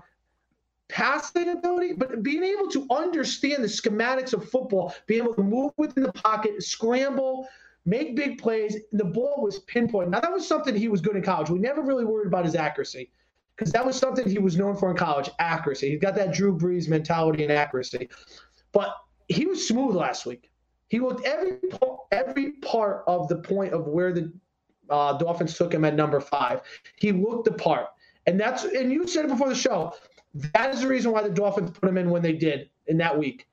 [0.88, 5.72] passing ability, but being able to understand the schematics of football, being able to move
[5.78, 7.48] within the pocket, scramble,
[7.86, 8.76] make big plays.
[8.76, 10.10] and The ball was pinpoint.
[10.10, 11.50] Now that was something he was good in college.
[11.50, 13.12] We never really worried about his accuracy
[13.56, 15.30] because that was something he was known for in college.
[15.40, 15.92] Accuracy.
[15.92, 18.10] He's got that Drew Brees mentality and accuracy.
[18.72, 18.96] But
[19.28, 20.52] he was smooth last week.
[20.90, 21.58] He looked every
[22.12, 24.32] every part of the point of where the
[24.90, 26.62] uh, Dolphins took him at number five.
[26.98, 27.88] He looked the part,
[28.28, 29.94] and that's and you said it before the show.
[30.54, 33.18] That is the reason why the Dolphins put him in when they did in that
[33.18, 33.48] week,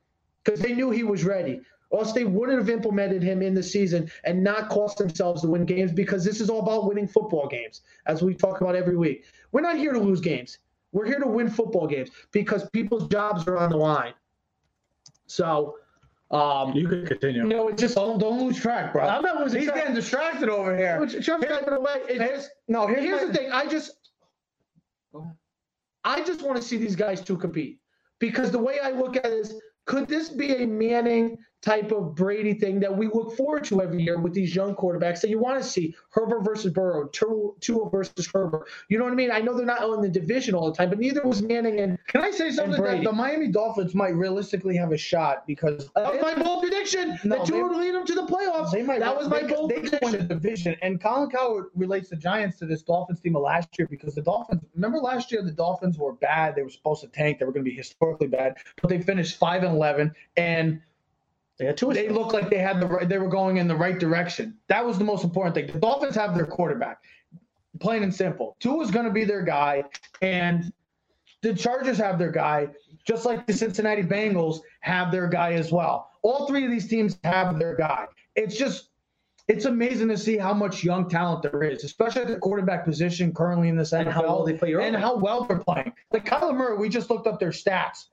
[0.45, 1.61] because they knew he was ready.
[1.91, 5.49] Or else they wouldn't have implemented him in the season and not cost themselves to
[5.49, 8.97] win games because this is all about winning football games, as we talk about every
[8.97, 9.27] week.
[9.53, 10.59] We're not here to lose games.
[10.93, 14.15] We're here to win football games because people's jobs are on the line.
[15.27, 15.77] So,
[16.31, 17.45] um, You can continue.
[17.45, 19.07] no, it just Don't don't lose track, bro.
[19.07, 19.81] I'm not losing He's track.
[19.81, 20.99] getting distracted over here.
[21.01, 22.03] Which- Trump's it away.
[22.09, 23.53] It's Here's- no, here's, here's my- the thing.
[23.53, 23.93] I just,
[26.05, 27.79] I just want to see these guys two compete
[28.19, 32.15] because the way I look at it is, could this be a Manning type of
[32.15, 35.39] Brady thing that we look forward to every year with these young quarterbacks that you
[35.39, 38.67] want to see Herbert versus Burrow, Tua versus Herbert.
[38.89, 39.31] You know what I mean?
[39.31, 41.99] I know they're not in the division all the time, but neither was Manning and
[42.09, 42.83] Can I say something?
[42.83, 47.19] That the Miami Dolphins might realistically have a shot because that was my bold prediction
[47.25, 48.73] No, that Tua they- would lead them to the playoffs.
[48.73, 48.99] They might.
[48.99, 52.17] that was my they, bold They could win the division, and Colin Cowherd relates the
[52.17, 54.63] Giants to this Dolphins team of last year because the Dolphins.
[54.75, 56.57] Remember last year, the Dolphins were bad.
[56.57, 57.39] They were supposed to tank.
[57.39, 60.81] They were going to be historically bad, but they finished five and eleven, and
[61.59, 61.95] They had Tua.
[61.95, 63.09] they looked like they had the right.
[63.09, 64.57] They were going in the right direction.
[64.69, 65.67] That was the most important thing.
[65.67, 67.03] The Dolphins have their quarterback,
[67.79, 68.57] plain and simple.
[68.61, 69.85] Tua is going to be their guy,
[70.23, 70.73] and
[71.43, 72.69] the Chargers have their guy,
[73.05, 76.11] just like the Cincinnati Bengals have their guy as well.
[76.23, 78.07] All three of these teams have their guy.
[78.37, 78.91] It's just,
[79.49, 83.35] it's amazing to see how much young talent there is, especially at the quarterback position
[83.35, 85.93] currently in this NFL, and how well they play and how well they're playing.
[86.13, 88.07] Like Kyler Murray, we just looked up their stats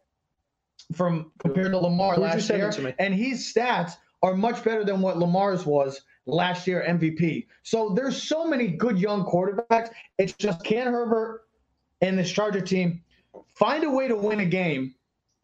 [0.94, 5.18] from compared to Lamar Who'd last year, and his stats are much better than what
[5.18, 7.48] Lamar's was last year MVP.
[7.64, 9.92] So there's so many good young quarterbacks.
[10.18, 11.46] It's just can Herbert
[12.02, 13.02] and this Charger team
[13.48, 14.96] find a way to win a game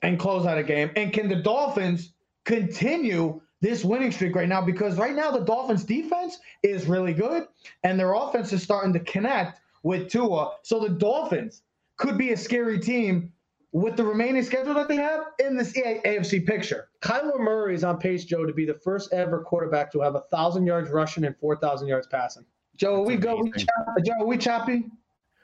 [0.02, 0.92] and close out a game?
[0.96, 2.14] And can the Dolphins
[2.44, 4.62] continue this winning streak right now?
[4.62, 7.48] Because right now the Dolphins defense is really good
[7.84, 10.56] and their offense is starting to connect with Tua.
[10.64, 11.62] So the Dolphins
[11.98, 13.32] could be a scary team
[13.76, 16.88] with the remaining schedule that they have in this A- AFC picture.
[17.02, 20.22] Kyler Murray is on pace, Joe, to be the first ever quarterback to have a
[20.32, 22.46] thousand yards rushing and four thousand yards passing.
[22.78, 23.36] Joe, are we That's go.
[23.36, 23.68] We amazing.
[23.68, 24.86] chop, Joe, are we choppy?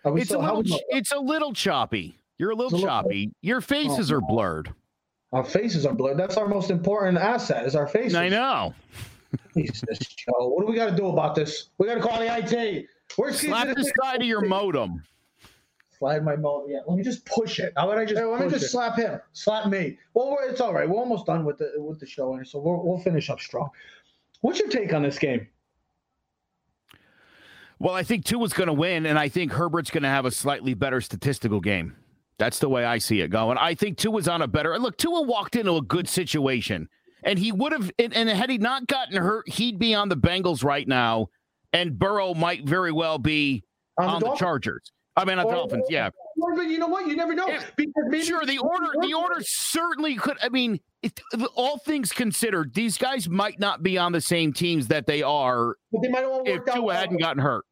[0.05, 2.15] Are we It's a still- how little, we it's a little choppy.
[2.37, 3.31] You're a little a little- choppy.
[3.41, 4.73] Your faces Oh, are blurred.
[5.33, 6.15] Our faces are blurred.
[6.17, 7.65] That's our most important asset.
[7.65, 8.15] Is our faces.
[8.15, 8.73] I know.
[9.57, 10.47] Jesus, Joe.
[10.47, 11.67] What do we got to do about this?
[11.77, 12.85] We got to call the IT.
[13.17, 15.03] Where's Slap the side of your modem.
[16.02, 16.65] Slide my mo.
[16.68, 17.73] Yeah, let me just push it.
[17.78, 18.19] How about I just?
[18.19, 18.69] Hey, let me just it?
[18.69, 19.19] slap him.
[19.34, 19.99] slap me.
[20.15, 20.90] Well, we're, it's all right.
[20.90, 23.69] We're almost done with the with the show, and so we'll we'll finish up strong.
[24.41, 25.48] What's your take on this game?
[27.78, 30.32] Well, I think Tua's going to win, and I think Herbert's going to have a
[30.32, 31.95] slightly better statistical game.
[32.40, 33.60] That's the way I see it going.
[33.60, 34.98] I think Tua's on a better look.
[34.98, 36.90] Tua walked into a good situation,
[37.23, 37.91] and he would have.
[37.99, 41.28] And, and had he not gotten hurt, he'd be on the Bengals right now,
[41.73, 43.64] and Burrow might very well be
[43.99, 44.40] On on, the the, Dolphins?
[44.40, 44.91] Chargers.
[45.15, 45.85] I mean, on Or- Dolphins.
[45.89, 46.09] Yeah,
[46.55, 47.07] But you know what?
[47.07, 47.47] You never know.
[47.47, 48.45] Yeah, because maybe sure.
[48.45, 50.38] The order, the order certainly could.
[50.41, 51.19] I mean, it,
[51.55, 55.75] all things considered, these guys might not be on the same teams that they are
[55.91, 56.63] But they might have all if.
[56.65, 57.65] Tua hadn't gotten hurt.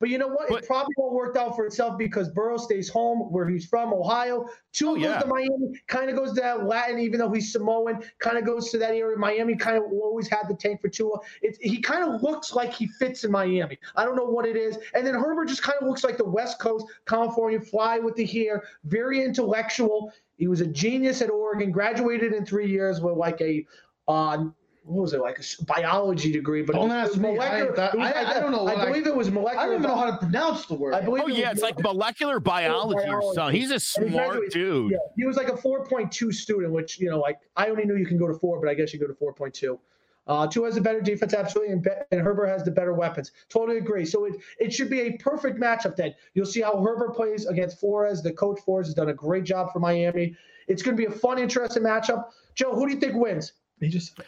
[0.00, 0.48] But you know what?
[0.48, 3.92] But- it probably all worked out for itself because Burrow stays home where he's from,
[3.92, 4.46] Ohio.
[4.72, 5.14] Tua Oh, yeah.
[5.14, 8.44] goes to Miami, kind of goes to that Latin, even though he's Samoan, kind of
[8.44, 9.16] goes to that area.
[9.16, 11.18] Miami kind of always had the tank for Tua.
[11.42, 13.78] It, he kind of looks like he fits in Miami.
[13.96, 14.78] I don't know what it is.
[14.94, 18.26] And then Herbert just kind of looks like the West Coast, California, fly with the
[18.26, 20.12] hair, very intellectual.
[20.36, 23.64] He was a genius at Oregon, graduated in three years with like a.
[24.08, 24.46] Uh,
[24.84, 26.62] what was it like a biology degree?
[26.62, 27.30] But Don't ask me.
[27.30, 29.16] I- molecular- that- was I- like I a- don't know what I I- believe it
[29.16, 29.62] was molecular.
[29.62, 30.94] I don't even know how to pronounce the word.
[30.94, 33.58] I believe Oh it yeah, it's like molecular biology or something.
[33.58, 34.92] He's a And he smart graduated- dude.
[34.92, 38.06] Yeah, he was like a 4.2 student, which you know, like I only knew you
[38.06, 39.78] can go to four, but I guess you go to 4.2.
[40.26, 43.32] Uh, Tua has a better defense, absolutely, and, Be- and Herbert has the better weapons.
[43.50, 44.06] Totally agree.
[44.06, 45.96] So it, it should be a perfect matchup.
[45.96, 48.22] Then you'll see how Herbert plays against Flores.
[48.22, 50.34] The coach Flores has done a great job for Miami.
[50.66, 52.30] It's going to be a fun, interesting matchup.
[52.54, 53.52] Joe, who do you think wins?
[53.80, 54.18] he just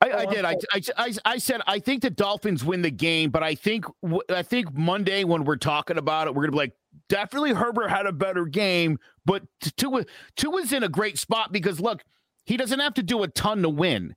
[0.00, 0.44] I, I oh, did.
[0.44, 0.56] I,
[0.96, 3.84] I, I, said I think the Dolphins win the game, but I think
[4.30, 6.72] I think Monday when we're talking about it, we're gonna be like,
[7.08, 9.42] definitely Herbert had a better game, but
[9.76, 10.06] Tua
[10.36, 12.02] Tua's in a great spot because look,
[12.44, 14.16] he doesn't have to do a ton to win.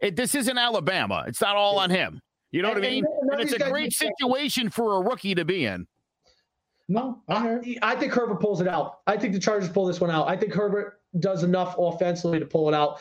[0.00, 1.24] It, this isn't Alabama.
[1.26, 2.20] It's not all on him.
[2.50, 3.04] You know what I mean?
[3.22, 5.86] and And it's a great situation for a rookie to be in.
[6.88, 7.22] no.
[7.28, 8.98] I, I think Herbert pulls it out.
[9.06, 10.28] I think the Chargers pull this one out.
[10.28, 13.00] I think Herbert does enough offensively to pull it out.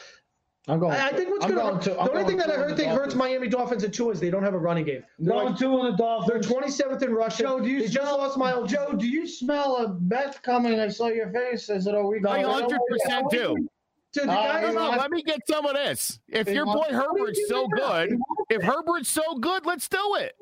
[0.68, 0.94] I'm going.
[0.94, 1.96] I, I think what's I'm going going to to.
[1.96, 4.44] the only thing that I heard think hurts Miami Dolphins at two is they don't
[4.44, 5.04] have a running game.
[5.18, 6.48] They're, Going like, two on the Dolphins.
[6.48, 7.46] they're 27th in rushing.
[7.48, 8.18] Joe, do you they just smell?
[8.20, 8.70] lost Myles.
[8.72, 10.80] Joe, do you smell a bet coming?
[10.80, 11.68] I saw your face.
[11.70, 12.26] Is it a week?
[12.28, 13.56] I No, hundred percent do.
[14.14, 16.20] Dude, the Uh, guy No, no, let me get some of this.
[16.28, 18.16] If You your boy Herbert's so good,
[18.52, 20.36] if Herbert's so good, let's do it.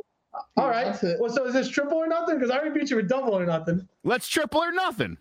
[0.58, 0.98] all right.
[1.20, 2.36] Well, so is this triple or nothing?
[2.36, 3.88] Because I already beat you with double or nothing.
[4.04, 5.18] Let's triple or nothing.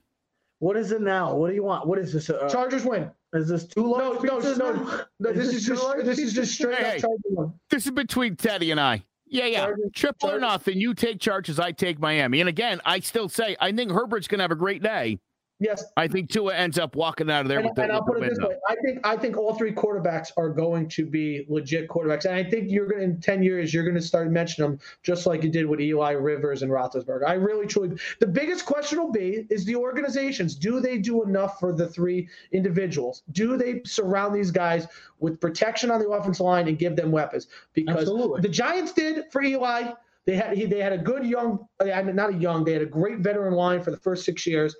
[0.59, 1.35] What is it now?
[1.37, 1.87] What do you want?
[1.87, 2.29] What is this?
[2.31, 3.11] Uh, Chargers win.
[3.35, 5.01] Is this two No, large no, pizzas no, now?
[5.21, 5.33] no.
[5.33, 7.01] This Is is this just this is just straight Hey, up hey.
[7.01, 7.53] Chargers.
[7.71, 9.05] This is between Teddy and I.
[9.27, 9.67] Yeah, yeah.
[9.67, 10.79] Chargers- Triple or nothing.
[10.81, 12.41] You take Chargers, I take Miami.
[12.41, 15.19] And again, I still say I think Herbert's going to have a great day.
[15.61, 18.05] Yes, I think Tua ends up walking out of there and, with the, and I'll
[18.07, 20.89] with the put it this way: I think I think all three quarterbacks are going
[20.91, 23.97] to be legit quarterbacks, and I think you're going to in ten years you're going
[23.97, 27.27] to start mentioning them just like you did with Eli Rivers and Roethlisberger.
[27.27, 31.59] I really truly the biggest question will be is the organizations do they do enough
[31.59, 33.25] for the three individuals?
[33.33, 34.87] Do they surround these guys
[35.19, 37.49] with protection on the offensive line and give them weapons?
[37.75, 38.43] Because Absolutely.
[38.43, 39.91] the Giants did for Eli.
[40.25, 42.83] They had he, they had a good young, I mean not a young, they had
[42.83, 44.77] a great veteran line for the first six years.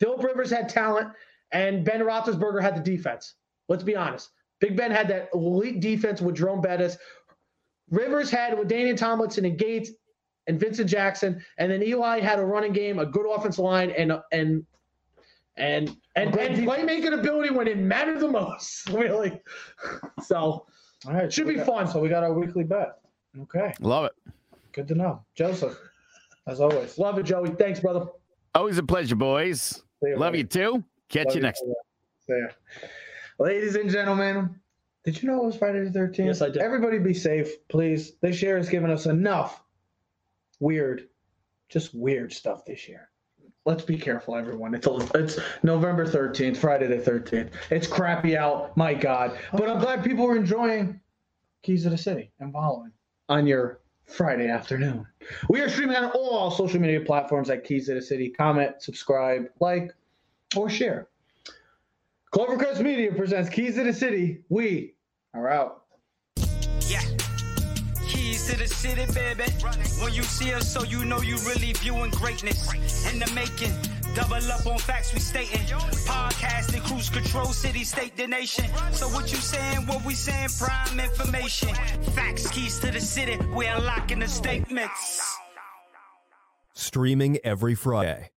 [0.00, 1.10] Philip Rivers had talent,
[1.52, 3.34] and Ben Roethlisberger had the defense.
[3.68, 4.30] Let's be honest.
[4.60, 6.96] Big Ben had that elite defense with Jerome Bettis.
[7.90, 9.90] Rivers had with Daniel Tomlinson and Gates
[10.46, 14.12] and Vincent Jackson, and then Eli had a running game, a good offensive line, and
[14.32, 14.64] and
[15.56, 19.40] and and, and playmaking ability when it mattered the most, really.
[20.24, 20.66] So All
[21.12, 21.32] right.
[21.32, 21.88] Should so be got- fun.
[21.88, 22.98] So we got our weekly bet.
[23.42, 23.74] Okay.
[23.80, 24.12] Love it.
[24.72, 25.24] Good to know.
[25.34, 25.76] Joseph,
[26.46, 26.96] as always.
[26.98, 27.50] love it, Joey.
[27.50, 28.06] Thanks, brother.
[28.54, 29.82] Always a pleasure, boys.
[30.02, 30.38] See Love buddy.
[30.38, 30.84] you too.
[31.08, 31.60] Catch Love you next.
[31.62, 31.74] brother.
[32.26, 32.38] See
[32.82, 32.88] ya.
[33.38, 34.54] Ladies and gentlemen,
[35.04, 36.26] did you know it was Friday the 13th?
[36.26, 36.58] Yes, I did.
[36.58, 38.12] Everybody be safe, please.
[38.20, 39.62] This year has given us enough
[40.60, 41.08] weird,
[41.68, 43.08] just weird stuff this year.
[43.66, 44.74] Let's be careful, everyone.
[44.74, 47.50] It's a, it's November 13th, Friday the 13th.
[47.70, 49.38] It's crappy out, my God.
[49.52, 51.00] But I'm glad people are enjoying
[51.62, 52.90] Keys of the City and following
[53.28, 55.06] on your Friday afternoon.
[55.48, 58.28] We are streaming on all social media platforms at Keys to the City.
[58.28, 59.94] Comment, subscribe, like,
[60.56, 61.08] or share.
[62.34, 64.42] Clovercrest Media presents Keys to the City.
[64.48, 64.94] We
[65.34, 65.84] are out.
[66.86, 67.02] Yeah.
[68.08, 69.44] Keys to the city, baby.
[70.02, 73.99] When you see us, so you know you really viewing greatness in the making.
[74.14, 75.66] Double up on facts we stating.
[76.06, 78.64] Podcasting, cruise control, city, state, the nation.
[78.92, 79.86] So what you saying?
[79.86, 80.48] What we saying?
[80.58, 81.74] Prime information.
[82.14, 83.38] Facts, keys to the city.
[83.54, 85.36] we're unlocking the statements.
[86.74, 88.30] Streaming every Friday.